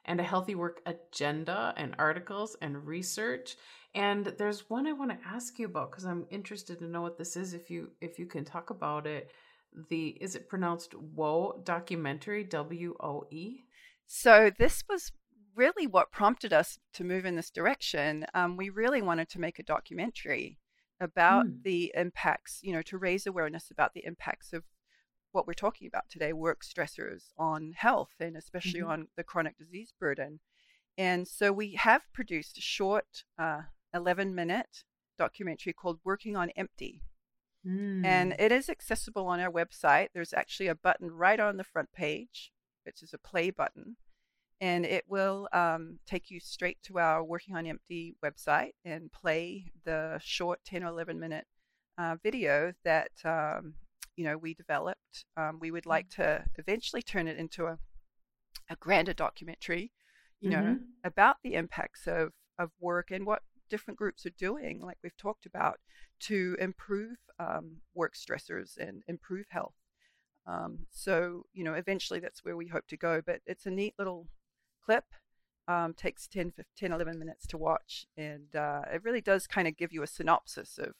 and 0.05 0.21
a 0.21 0.23
healthy 0.23 0.55
work 0.55 0.79
agenda 0.85 1.73
and 1.75 1.95
articles 1.99 2.55
and 2.61 2.87
research. 2.87 3.57
And 3.95 4.25
there's 4.37 4.69
one 4.69 4.85
I 4.87 4.91
want 4.91 5.11
to 5.11 5.27
ask 5.27 5.57
you 5.57 5.67
about 5.67 5.89
because 5.89 6.05
I'm 6.05 6.27
interested 6.29 6.79
to 6.79 6.85
know 6.85 7.01
what 7.01 7.17
this 7.17 7.37
is. 7.37 7.53
If 7.53 7.71
you 7.71 7.91
if 8.01 8.19
you 8.19 8.25
can 8.25 8.43
talk 8.43 8.69
about 8.69 9.07
it, 9.07 9.31
the 9.89 10.09
is 10.19 10.35
it 10.35 10.49
pronounced 10.49 10.93
Woe 10.93 11.61
documentary 11.63 12.43
W 12.43 12.95
O 12.99 13.25
E? 13.31 13.61
So 14.05 14.51
this 14.59 14.83
was 14.89 15.13
really 15.55 15.87
what 15.87 16.11
prompted 16.11 16.51
us 16.51 16.77
to 16.93 17.05
move 17.05 17.25
in 17.25 17.37
this 17.37 17.49
direction. 17.49 18.25
Um, 18.33 18.57
we 18.57 18.69
really 18.69 19.01
wanted 19.01 19.29
to 19.29 19.39
make 19.39 19.59
a 19.59 19.63
documentary 19.63 20.59
about 20.99 21.45
mm. 21.45 21.63
the 21.63 21.93
impacts, 21.95 22.59
you 22.63 22.73
know, 22.73 22.81
to 22.83 22.97
raise 22.97 23.25
awareness 23.25 23.71
about 23.71 23.93
the 23.93 24.05
impacts 24.05 24.51
of 24.51 24.63
what 25.31 25.47
we're 25.47 25.53
talking 25.53 25.87
about 25.87 26.09
today, 26.09 26.33
work 26.33 26.63
stressors 26.63 27.31
on 27.37 27.73
health 27.75 28.13
and 28.19 28.35
especially 28.35 28.81
mm-hmm. 28.81 28.91
on 28.91 29.07
the 29.15 29.23
chronic 29.23 29.57
disease 29.57 29.93
burden. 29.99 30.39
And 30.97 31.27
so 31.27 31.51
we 31.51 31.73
have 31.75 32.01
produced 32.13 32.57
a 32.57 32.61
short 32.61 33.23
uh, 33.37 33.61
11 33.95 34.35
minute 34.35 34.83
documentary 35.17 35.73
called 35.73 35.99
Working 36.03 36.35
on 36.35 36.49
Empty. 36.51 37.01
Mm. 37.65 38.05
And 38.05 38.35
it 38.37 38.51
is 38.51 38.69
accessible 38.69 39.27
on 39.27 39.39
our 39.39 39.51
website. 39.51 40.09
There's 40.13 40.33
actually 40.33 40.67
a 40.67 40.75
button 40.75 41.09
right 41.09 41.39
on 41.39 41.57
the 41.57 41.63
front 41.63 41.91
page, 41.93 42.51
which 42.85 43.01
is 43.01 43.13
a 43.13 43.17
play 43.17 43.49
button. 43.49 43.95
And 44.61 44.85
it 44.85 45.05
will 45.07 45.49
um, 45.51 45.99
take 46.05 46.29
you 46.29 46.39
straight 46.39 46.77
to 46.83 46.99
our 46.99 47.23
Working 47.23 47.55
on 47.55 47.65
Empty 47.65 48.15
website 48.23 48.71
and 48.83 49.11
play 49.11 49.71
the 49.83 50.19
short 50.23 50.59
10 50.65 50.83
or 50.83 50.87
11 50.87 51.19
minute 51.19 51.45
uh, 51.97 52.15
video 52.21 52.73
that 52.83 53.11
um, 53.23 53.75
you 54.15 54.23
know 54.23 54.37
we 54.37 54.53
developed. 54.53 55.25
Um, 55.35 55.59
we 55.59 55.71
would 55.71 55.85
like 55.85 56.09
to 56.11 56.43
eventually 56.57 57.01
turn 57.01 57.27
it 57.27 57.37
into 57.37 57.65
a, 57.65 57.77
a 58.69 58.75
grander 58.77 59.13
documentary, 59.13 59.91
you 60.39 60.49
mm-hmm. 60.49 60.61
know, 60.61 60.79
about 61.03 61.37
the 61.43 61.55
impacts 61.55 62.07
of, 62.07 62.31
of 62.57 62.71
work 62.79 63.11
and 63.11 63.25
what 63.25 63.41
different 63.69 63.97
groups 63.97 64.25
are 64.25 64.31
doing, 64.31 64.81
like 64.81 64.97
we've 65.03 65.17
talked 65.17 65.45
about, 65.45 65.79
to 66.21 66.55
improve 66.59 67.17
um, 67.39 67.77
work 67.93 68.13
stressors 68.15 68.77
and 68.77 69.03
improve 69.07 69.45
health. 69.49 69.75
Um, 70.47 70.85
so, 70.91 71.43
you 71.53 71.63
know, 71.63 71.73
eventually 71.73 72.19
that's 72.19 72.43
where 72.43 72.55
we 72.55 72.67
hope 72.67 72.87
to 72.87 72.97
go. 72.97 73.21
But 73.25 73.41
it's 73.45 73.65
a 73.65 73.71
neat 73.71 73.95
little 73.97 74.27
clip. 74.83 75.05
Um, 75.67 75.95
takes 75.95 76.27
10, 76.27 76.51
15, 76.51 76.91
11 76.91 77.17
minutes 77.17 77.47
to 77.47 77.57
watch. 77.57 78.05
And 78.15 78.55
uh, 78.55 78.81
it 78.93 79.03
really 79.03 79.21
does 79.21 79.47
kind 79.47 79.67
of 79.67 79.75
give 79.75 79.91
you 79.91 80.03
a 80.03 80.07
synopsis 80.07 80.77
of, 80.77 80.93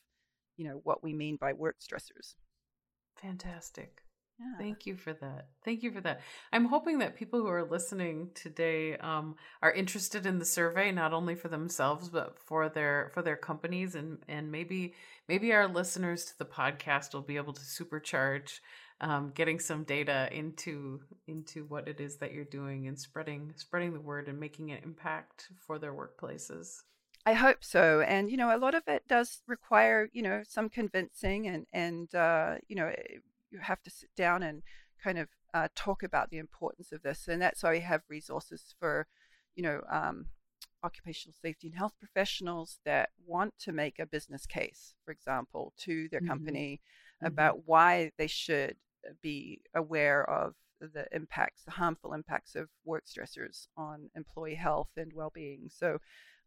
you 0.58 0.68
know, 0.68 0.82
what 0.84 1.04
we 1.04 1.14
mean 1.14 1.38
by 1.40 1.54
work 1.54 1.78
stressors. 1.80 2.34
Fantastic. 3.16 4.05
Yeah. 4.40 4.58
Thank 4.58 4.86
you 4.86 4.98
for 4.98 5.14
that. 5.14 5.48
Thank 5.64 5.82
you 5.82 5.92
for 5.92 6.02
that. 6.02 6.22
I'm 6.52 6.66
hoping 6.66 7.00
that 7.00 7.16
people 7.16 7.40
who 7.40 7.48
are 7.48 7.64
listening 7.64 8.32
today 8.36 8.98
um, 8.98 9.36
are 9.62 9.72
interested 9.72 10.26
in 10.26 10.40
the 10.40 10.46
survey, 10.46 10.92
not 10.92 11.14
only 11.14 11.36
for 11.36 11.48
themselves 11.48 12.10
but 12.10 12.38
for 12.38 12.68
their 12.68 13.12
for 13.14 13.22
their 13.22 13.38
companies, 13.38 13.96
and 13.96 14.18
and 14.28 14.52
maybe 14.52 14.94
maybe 15.30 15.54
our 15.54 15.68
listeners 15.68 16.26
to 16.26 16.38
the 16.38 16.46
podcast 16.46 17.14
will 17.14 17.22
be 17.22 17.38
able 17.38 17.54
to 17.54 17.62
supercharge 17.62 18.60
um, 19.02 19.32
getting 19.34 19.60
some 19.60 19.84
data 19.84 20.28
into 20.32 21.00
into 21.28 21.66
what 21.66 21.88
it 21.88 22.02
is 22.02 22.18
that 22.18 22.34
you're 22.34 22.46
doing 22.46 22.88
and 22.88 23.00
spreading 23.00 23.54
spreading 23.56 23.94
the 23.94 24.02
word 24.02 24.28
and 24.28 24.40
making 24.40 24.72
an 24.72 24.80
impact 24.84 25.50
for 25.66 25.80
their 25.80 25.94
workplaces. 25.94 26.82
I 27.26 27.34
hope 27.34 27.64
so, 27.64 28.02
and 28.02 28.30
you 28.30 28.38
know, 28.38 28.56
a 28.56 28.60
lot 28.60 28.76
of 28.76 28.84
it 28.88 29.08
does 29.08 29.42
require 29.48 30.10
you 30.12 30.22
know 30.22 30.44
some 30.48 30.70
convincing, 30.70 31.48
and 31.48 31.66
and 31.74 32.14
uh, 32.14 32.56
you 32.68 32.76
know 32.76 32.92
you 33.56 33.62
have 33.62 33.82
to 33.84 33.90
sit 33.90 34.10
down 34.16 34.44
and 34.44 34.62
kind 35.02 35.18
of 35.18 35.30
uh, 35.54 35.70
talk 35.76 36.04
about 36.04 36.30
the 36.30 36.38
importance 36.38 36.92
of 36.92 37.02
this. 37.02 37.28
And 37.28 37.42
that's 37.42 37.64
why 37.64 37.72
we 37.72 37.80
have 37.80 38.02
resources 38.10 38.76
for, 38.80 39.08
you 39.56 39.64
know, 39.64 39.82
um, 39.90 40.28
occupational 40.84 41.34
safety 41.42 41.68
and 41.68 41.78
health 41.78 41.94
professionals 42.00 42.80
that 42.86 43.10
want 43.26 43.54
to 43.60 43.72
make 43.72 43.98
a 43.98 44.06
business 44.06 44.46
case, 44.46 44.94
for 45.04 45.12
example, 45.12 45.74
to 45.78 46.08
their 46.10 46.20
mm-hmm. 46.20 46.30
company 46.30 46.82
mm-hmm. 47.18 47.28
about 47.28 47.62
why 47.66 48.12
they 48.18 48.28
should 48.28 48.76
be 49.22 49.62
aware 49.74 50.30
of 50.30 50.54
the 50.82 51.08
impacts, 51.14 51.64
the 51.64 51.72
harmful 51.72 52.14
impacts 52.14 52.56
of 52.56 52.68
work 52.84 53.06
stressors 53.06 53.68
on 53.78 54.10
employee 54.16 54.56
health 54.56 54.90
and 54.98 55.14
well 55.14 55.32
being. 55.34 55.70
So, 55.70 56.00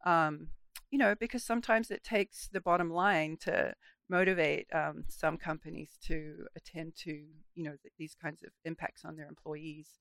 um, 0.05 0.49
you 0.91 0.99
know, 0.99 1.15
because 1.19 1.43
sometimes 1.43 1.91
it 1.91 2.05
takes 2.05 2.49
the 2.49 2.61
bottom 2.61 2.91
line 2.91 3.37
to 3.41 3.75
motivate 4.09 4.67
um, 4.73 5.05
some 5.09 5.37
companies 5.37 5.91
to 6.03 6.47
attend 6.57 6.95
to 6.97 7.11
you 7.55 7.65
know 7.65 7.75
th- 7.83 7.93
these 7.99 8.17
kinds 8.21 8.43
of 8.43 8.51
impacts 8.65 9.05
on 9.05 9.17
their 9.17 9.27
employees 9.27 9.99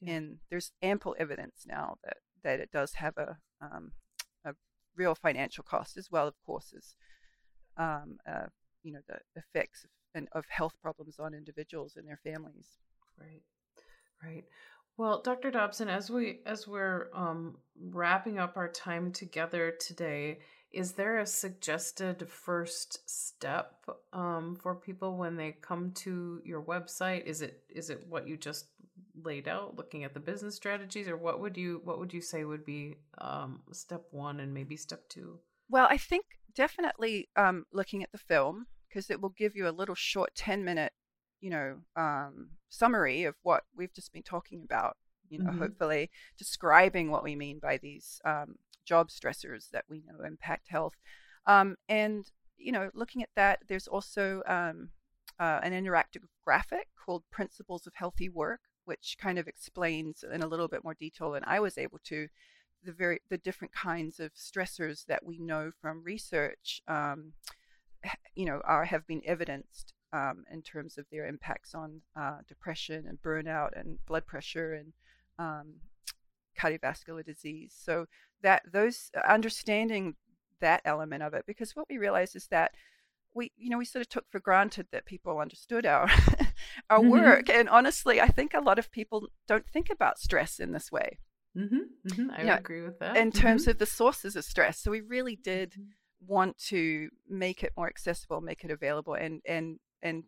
yeah. 0.00 0.14
and 0.14 0.38
there's 0.50 0.72
ample 0.82 1.16
evidence 1.18 1.64
now 1.66 1.96
that 2.04 2.18
that 2.44 2.60
it 2.60 2.70
does 2.70 2.94
have 2.94 3.16
a 3.16 3.36
um, 3.60 3.92
a 4.44 4.52
real 4.96 5.14
financial 5.14 5.64
cost 5.64 5.96
as 5.96 6.10
well 6.10 6.28
of 6.28 6.34
course 6.44 6.74
as 6.76 6.94
um, 7.78 8.18
uh, 8.28 8.46
you 8.82 8.92
know 8.92 9.00
the 9.08 9.18
effects 9.36 9.84
of, 9.84 9.90
and 10.14 10.28
of 10.32 10.44
health 10.48 10.74
problems 10.82 11.18
on 11.18 11.34
individuals 11.34 11.94
and 11.96 12.06
their 12.06 12.20
families 12.22 12.78
right 13.18 13.42
right 14.22 14.44
well, 14.98 15.20
Dr. 15.20 15.50
Dobson, 15.50 15.90
as 15.90 16.10
we 16.10 16.40
as 16.46 16.66
we're 16.66 17.08
um, 17.14 17.58
wrapping 17.78 18.38
up 18.38 18.56
our 18.56 18.68
time 18.68 19.12
together 19.12 19.74
today, 19.78 20.38
is 20.76 20.92
there 20.92 21.18
a 21.18 21.26
suggested 21.26 22.28
first 22.28 23.08
step 23.08 23.86
um, 24.12 24.58
for 24.62 24.74
people 24.74 25.16
when 25.16 25.34
they 25.34 25.52
come 25.62 25.90
to 25.92 26.42
your 26.44 26.62
website? 26.62 27.24
Is 27.24 27.40
it 27.40 27.62
is 27.74 27.88
it 27.88 28.04
what 28.10 28.28
you 28.28 28.36
just 28.36 28.66
laid 29.24 29.48
out, 29.48 29.76
looking 29.76 30.04
at 30.04 30.12
the 30.12 30.20
business 30.20 30.54
strategies, 30.54 31.08
or 31.08 31.16
what 31.16 31.40
would 31.40 31.56
you 31.56 31.80
what 31.84 31.98
would 31.98 32.12
you 32.12 32.20
say 32.20 32.44
would 32.44 32.66
be 32.66 32.96
um, 33.18 33.62
step 33.72 34.02
one 34.10 34.38
and 34.38 34.52
maybe 34.52 34.76
step 34.76 35.08
two? 35.08 35.38
Well, 35.70 35.86
I 35.88 35.96
think 35.96 36.26
definitely 36.54 37.30
um, 37.36 37.64
looking 37.72 38.02
at 38.02 38.12
the 38.12 38.18
film 38.18 38.66
because 38.86 39.08
it 39.08 39.22
will 39.22 39.34
give 39.36 39.56
you 39.56 39.66
a 39.66 39.70
little 39.70 39.94
short 39.94 40.34
ten 40.34 40.62
minute, 40.62 40.92
you 41.40 41.48
know, 41.48 41.78
um, 41.96 42.50
summary 42.68 43.24
of 43.24 43.34
what 43.42 43.62
we've 43.74 43.94
just 43.94 44.12
been 44.12 44.22
talking 44.22 44.60
about. 44.62 44.98
You 45.30 45.38
know, 45.38 45.50
mm-hmm. 45.50 45.58
hopefully 45.58 46.10
describing 46.38 47.10
what 47.10 47.24
we 47.24 47.34
mean 47.34 47.60
by 47.60 47.78
these 47.78 48.20
um, 48.24 48.56
job 48.86 49.08
stressors 49.08 49.70
that 49.70 49.84
we 49.88 50.02
know 50.06 50.24
impact 50.24 50.68
health. 50.68 50.94
Um, 51.46 51.76
and, 51.88 52.30
you 52.56 52.72
know, 52.72 52.90
looking 52.94 53.22
at 53.22 53.28
that, 53.36 53.60
there's 53.68 53.86
also 53.86 54.42
um, 54.46 54.88
uh, 55.38 55.60
an 55.62 55.72
interactive 55.72 56.22
graphic 56.44 56.88
called 57.04 57.22
Principles 57.30 57.86
of 57.86 57.94
Healthy 57.94 58.30
Work, 58.30 58.60
which 58.84 59.16
kind 59.20 59.38
of 59.38 59.46
explains 59.46 60.24
in 60.24 60.42
a 60.42 60.46
little 60.46 60.68
bit 60.68 60.84
more 60.84 60.94
detail 60.94 61.32
than 61.32 61.44
I 61.46 61.60
was 61.60 61.76
able 61.76 61.98
to 62.04 62.28
the 62.84 62.92
very 62.92 63.20
the 63.28 63.38
different 63.38 63.74
kinds 63.74 64.20
of 64.20 64.32
stressors 64.34 65.06
that 65.06 65.24
we 65.26 65.38
know 65.38 65.72
from 65.80 66.04
research 66.04 66.80
um, 66.86 67.32
you 68.34 68.46
know 68.46 68.60
are 68.64 68.84
have 68.84 69.06
been 69.06 69.22
evidenced 69.26 69.92
um, 70.12 70.44
in 70.50 70.62
terms 70.62 70.96
of 70.96 71.06
their 71.10 71.26
impacts 71.26 71.74
on 71.74 72.00
uh, 72.14 72.38
depression 72.48 73.06
and 73.08 73.20
burnout 73.22 73.78
and 73.78 73.98
blood 74.06 74.26
pressure 74.26 74.72
and 74.72 74.92
um, 75.38 75.74
cardiovascular 76.56 77.24
disease. 77.24 77.74
So 77.76 78.06
that 78.42 78.62
those 78.70 79.10
uh, 79.16 79.20
understanding 79.30 80.16
that 80.60 80.82
element 80.84 81.22
of 81.22 81.34
it, 81.34 81.44
because 81.46 81.76
what 81.76 81.86
we 81.88 81.98
realized 81.98 82.36
is 82.36 82.46
that 82.48 82.72
we, 83.34 83.52
you 83.56 83.68
know, 83.68 83.78
we 83.78 83.84
sort 83.84 84.00
of 84.00 84.08
took 84.08 84.24
for 84.30 84.40
granted 84.40 84.86
that 84.92 85.04
people 85.04 85.38
understood 85.38 85.86
our 85.86 86.08
our 86.90 87.00
mm-hmm. 87.00 87.10
work, 87.10 87.50
and 87.50 87.68
honestly, 87.68 88.20
I 88.20 88.28
think 88.28 88.54
a 88.54 88.60
lot 88.60 88.78
of 88.78 88.90
people 88.90 89.28
don't 89.46 89.68
think 89.68 89.90
about 89.90 90.18
stress 90.18 90.58
in 90.58 90.72
this 90.72 90.90
way. 90.90 91.18
Mm-hmm. 91.56 92.08
Mm-hmm. 92.08 92.30
I 92.30 92.56
agree 92.56 92.82
with 92.82 92.98
that. 92.98 93.16
In 93.16 93.30
terms 93.30 93.62
mm-hmm. 93.62 93.72
of 93.72 93.78
the 93.78 93.86
sources 93.86 94.36
of 94.36 94.44
stress, 94.44 94.78
so 94.78 94.90
we 94.90 95.00
really 95.00 95.36
did 95.36 95.72
mm-hmm. 95.72 96.26
want 96.26 96.58
to 96.68 97.10
make 97.28 97.62
it 97.62 97.72
more 97.76 97.88
accessible, 97.88 98.40
make 98.40 98.64
it 98.64 98.70
available, 98.70 99.14
and 99.14 99.42
and 99.46 99.78
and 100.02 100.24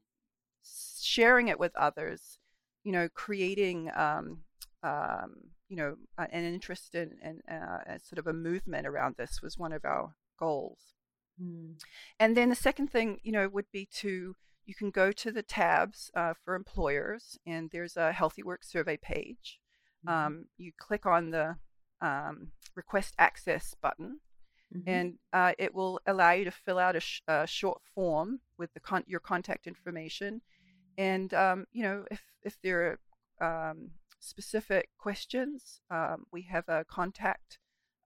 sharing 1.03 1.49
it 1.49 1.59
with 1.59 1.75
others. 1.77 2.39
You 2.85 2.93
know, 2.93 3.09
creating 3.13 3.91
um, 3.95 4.39
um, 4.83 5.51
you 5.69 5.77
know, 5.77 5.97
an 6.17 6.45
interest 6.45 6.95
in 6.95 7.19
and 7.23 7.41
uh, 7.51 7.99
sort 8.03 8.19
of 8.19 8.27
a 8.27 8.33
movement 8.33 8.87
around 8.87 9.17
this 9.17 9.41
was 9.43 9.59
one 9.59 9.73
of 9.73 9.85
our 9.85 10.15
goals. 10.39 10.95
Mm. 11.41 11.75
And 12.19 12.37
then 12.37 12.49
the 12.49 12.55
second 12.55 12.89
thing, 12.89 13.19
you 13.23 13.33
know, 13.33 13.49
would 13.49 13.71
be 13.73 13.87
to 13.97 14.35
you 14.65 14.75
can 14.75 14.91
go 14.91 15.13
to 15.13 15.31
the 15.31 15.43
tabs 15.43 16.11
uh, 16.15 16.35
for 16.45 16.55
employers, 16.55 17.39
and 17.47 17.71
there's 17.73 17.97
a 17.97 18.13
Healthy 18.13 18.43
Work 18.43 18.65
survey 18.65 18.99
page. 18.99 19.59
Mm-hmm. 20.07 20.27
Um, 20.27 20.45
you 20.59 20.73
click 20.79 21.07
on 21.07 21.31
the 21.31 21.57
um, 22.03 22.53
request 22.75 23.15
access 23.19 23.75
button, 23.81 24.21
mm-hmm. 24.75 24.89
and 24.89 25.15
uh, 25.33 25.53
it 25.59 25.75
will 25.75 26.01
allow 26.07 26.33
you 26.33 26.45
to 26.45 26.51
fill 26.51 26.79
out 26.79 26.97
a, 26.97 27.01
sh- 27.01 27.23
a 27.27 27.47
short 27.47 27.81
form 27.95 28.41
with 28.59 28.73
the 28.75 28.81
con- 28.81 29.05
your 29.07 29.21
contact 29.21 29.67
information 29.67 30.43
And 30.99 31.33
um, 31.33 31.67
you 31.73 31.85
know, 31.85 32.05
if 32.11 32.21
if 32.43 32.59
there 32.63 32.99
are 33.41 33.71
um, 33.71 33.91
specific 34.19 34.91
questions, 34.99 35.81
um, 35.91 36.25
we 36.33 36.43
have 36.43 36.69
a 36.69 36.85
contact 36.85 37.59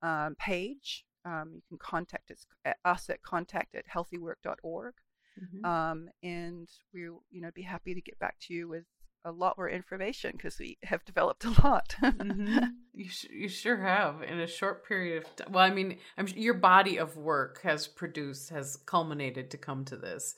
um, 0.03 0.37
page. 0.39 1.05
Um, 1.25 1.53
you 1.55 1.63
can 1.69 1.79
contact 1.79 2.31
us, 2.31 2.47
us 2.85 3.09
at 3.09 3.23
contact 3.23 3.75
at 3.75 3.85
healthywork.org. 3.89 4.95
Mm-hmm. 5.43 5.65
Um, 5.65 6.09
and 6.23 6.69
we'll 6.93 7.23
you 7.31 7.41
know 7.41 7.51
be 7.55 7.63
happy 7.63 7.95
to 7.95 8.03
get 8.03 8.19
back 8.19 8.37
to 8.41 8.55
you 8.55 8.69
with 8.69 8.85
a 9.25 9.31
lot 9.31 9.57
more 9.57 9.69
information 9.69 10.33
because 10.33 10.59
we 10.59 10.79
have 10.83 11.05
developed 11.05 11.45
a 11.45 11.51
lot. 11.63 11.95
mm-hmm. 12.03 12.59
You 12.95 13.09
sh- 13.09 13.31
you 13.31 13.49
sure 13.49 13.79
have 13.79 14.23
in 14.23 14.39
a 14.39 14.47
short 14.47 14.87
period 14.87 15.25
of 15.25 15.37
time. 15.37 15.53
Well, 15.53 15.65
I 15.65 15.71
mean, 15.71 15.97
I'm 16.19 16.29
your 16.37 16.53
body 16.53 16.99
of 16.99 17.17
work 17.17 17.63
has 17.63 17.89
produced 17.89 18.51
has 18.51 18.77
culminated 18.77 19.51
to 19.53 19.57
come 19.57 19.87
to 19.87 19.97
this. 19.97 20.35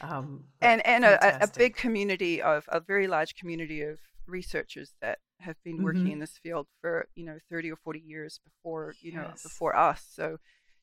Um, 0.00 0.44
and 0.62 0.84
and 0.86 1.04
a, 1.04 1.44
a, 1.44 1.48
big 1.48 1.76
community 1.76 2.40
of 2.40 2.64
a 2.68 2.80
very 2.80 3.08
large 3.08 3.34
community 3.34 3.82
of 3.82 3.98
researchers 4.28 4.94
that 5.00 5.18
have 5.40 5.56
been 5.64 5.82
working 5.82 6.02
mm-hmm. 6.02 6.12
in 6.12 6.18
this 6.18 6.38
field 6.42 6.66
for 6.80 7.08
you 7.14 7.24
know 7.24 7.38
30 7.50 7.72
or 7.72 7.76
40 7.76 8.00
years 8.00 8.40
before 8.44 8.94
you 9.00 9.12
know 9.12 9.30
before 9.42 9.76
us. 9.76 10.04
So 10.10 10.38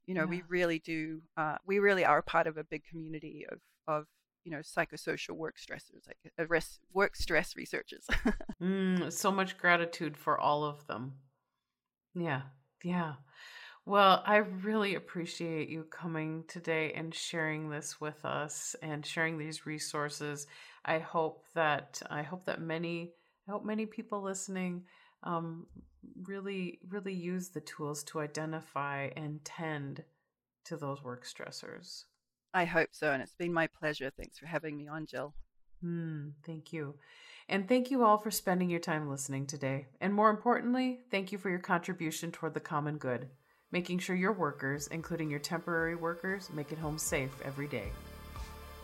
you 0.06 0.14
know 0.14 0.24
yeah. 0.24 0.30
we 0.30 0.43
really 0.48 0.80
do 0.80 1.22
uh, 1.38 1.56
we 1.66 1.80
really 1.80 2.06
are 2.06 2.22
part 2.22 2.48
of 2.48 2.58
a 2.58 2.64
big 2.64 2.84
community 2.86 3.46
of 3.52 3.60
of 3.88 4.06
you 4.43 4.52
know 4.52 4.60
psychosocial 4.60 5.36
work 5.36 5.56
stressors 5.58 6.08
like 6.08 6.18
uh, 6.39 6.46
rest, 6.48 6.80
work 6.93 7.16
stress 7.16 7.56
researchers. 7.56 8.08
Mm, 8.64 9.12
so 9.12 9.34
much 9.34 9.58
gratitude 9.58 10.16
for 10.16 10.39
all 10.39 10.64
of 10.64 10.88
them. 10.88 11.16
Yeah 12.14 12.43
yeah. 12.86 13.14
Well 13.86 14.24
i 14.26 14.38
really 14.38 14.96
appreciate 14.96 15.70
you 15.70 15.84
coming 15.84 16.43
today 16.48 16.93
and 16.93 17.14
sharing 17.14 17.70
this 17.70 18.00
with 18.00 18.24
us 18.24 18.76
and 18.82 19.06
sharing 19.06 19.38
these 19.38 19.66
resources. 19.66 20.48
I 20.86 21.00
hope 21.00 21.46
that 21.56 22.02
i 22.10 22.22
hope 22.22 22.46
that 22.46 22.62
many 22.62 23.14
i 23.48 23.52
hope 23.52 23.64
many 23.64 23.86
people 23.86 24.22
listening 24.22 24.84
um, 25.24 25.66
really 26.24 26.80
really 26.89 27.14
use 27.14 27.50
the 27.50 27.62
tools 27.62 28.04
to 28.04 28.20
identify 28.20 29.10
and 29.16 29.43
tend 29.43 30.04
to 30.64 30.78
those 30.78 31.04
work 31.04 31.26
stressors 31.26 32.04
I 32.56 32.64
hope 32.64 32.89
so. 32.93 33.12
And 33.12 33.22
it's 33.22 33.36
been 33.36 33.54
my 33.54 33.68
pleasure. 33.68 34.10
Thanks 34.10 34.39
for 34.39 34.46
having 34.46 34.78
me 34.78 34.88
on, 34.88 35.06
Jill. 35.06 35.34
Mm, 35.84 36.32
thank 36.46 36.72
you. 36.72 36.96
And 37.50 37.68
thank 37.68 37.91
you 37.91 38.04
all 38.04 38.18
for 38.18 38.32
spending 38.32 38.70
your 38.70 38.80
time 38.80 39.10
listening 39.10 39.46
today. 39.46 39.88
And 40.00 40.14
more 40.14 40.30
importantly, 40.30 41.02
thank 41.12 41.34
you 41.34 41.38
for 41.38 41.50
your 41.50 41.60
contribution 41.60 42.32
toward 42.32 42.54
the 42.54 42.62
common 42.62 42.98
good, 42.98 43.28
making 43.72 44.00
sure 44.00 44.16
your 44.16 44.32
workers, 44.32 44.88
including 44.88 45.30
your 45.30 45.41
temporary 45.41 45.96
workers, 45.96 46.50
make 46.54 46.72
it 46.72 46.78
home 46.78 46.98
safe 46.98 47.32
every 47.43 47.68
day. 47.68 47.91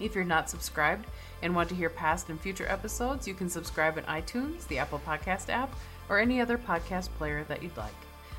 If 0.03 0.15
you're 0.15 0.23
not 0.23 0.49
subscribed 0.49 1.07
and 1.41 1.55
want 1.55 1.69
to 1.69 1.75
hear 1.75 1.89
past 1.89 2.29
and 2.29 2.39
future 2.39 2.67
episodes, 2.67 3.27
you 3.27 3.33
can 3.33 3.49
subscribe 3.49 3.97
in 3.97 4.03
iTunes, 4.05 4.67
the 4.67 4.77
Apple 4.77 5.01
Podcast 5.05 5.49
app, 5.49 5.75
or 6.09 6.19
any 6.19 6.41
other 6.41 6.57
podcast 6.57 7.09
player 7.17 7.45
that 7.47 7.63
you'd 7.63 7.77
like. 7.77 7.93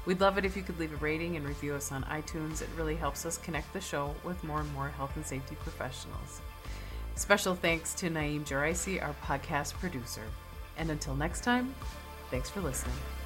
We'd 0.04 0.20
love 0.20 0.36
it 0.36 0.44
if 0.44 0.56
you 0.56 0.62
could 0.62 0.78
leave 0.78 0.92
a 0.92 0.96
rating 0.96 1.36
and 1.36 1.46
review 1.46 1.74
us 1.74 1.92
on 1.92 2.02
iTunes. 2.04 2.60
It 2.60 2.68
really 2.76 2.96
helps 2.96 3.24
us 3.24 3.38
connect 3.38 3.72
the 3.72 3.80
show 3.80 4.14
with 4.24 4.42
more 4.42 4.60
and 4.60 4.72
more 4.74 4.88
health 4.88 5.14
and 5.14 5.24
safety 5.24 5.56
professionals. 5.60 6.40
Special 7.14 7.54
thanks 7.54 7.94
to 7.94 8.10
Naeem 8.10 8.44
Jaraisi, 8.44 9.02
our 9.02 9.14
podcast 9.22 9.74
producer. 9.74 10.22
And 10.76 10.90
until 10.90 11.14
next 11.14 11.44
time, 11.44 11.74
thanks 12.30 12.50
for 12.50 12.60
listening. 12.60 13.21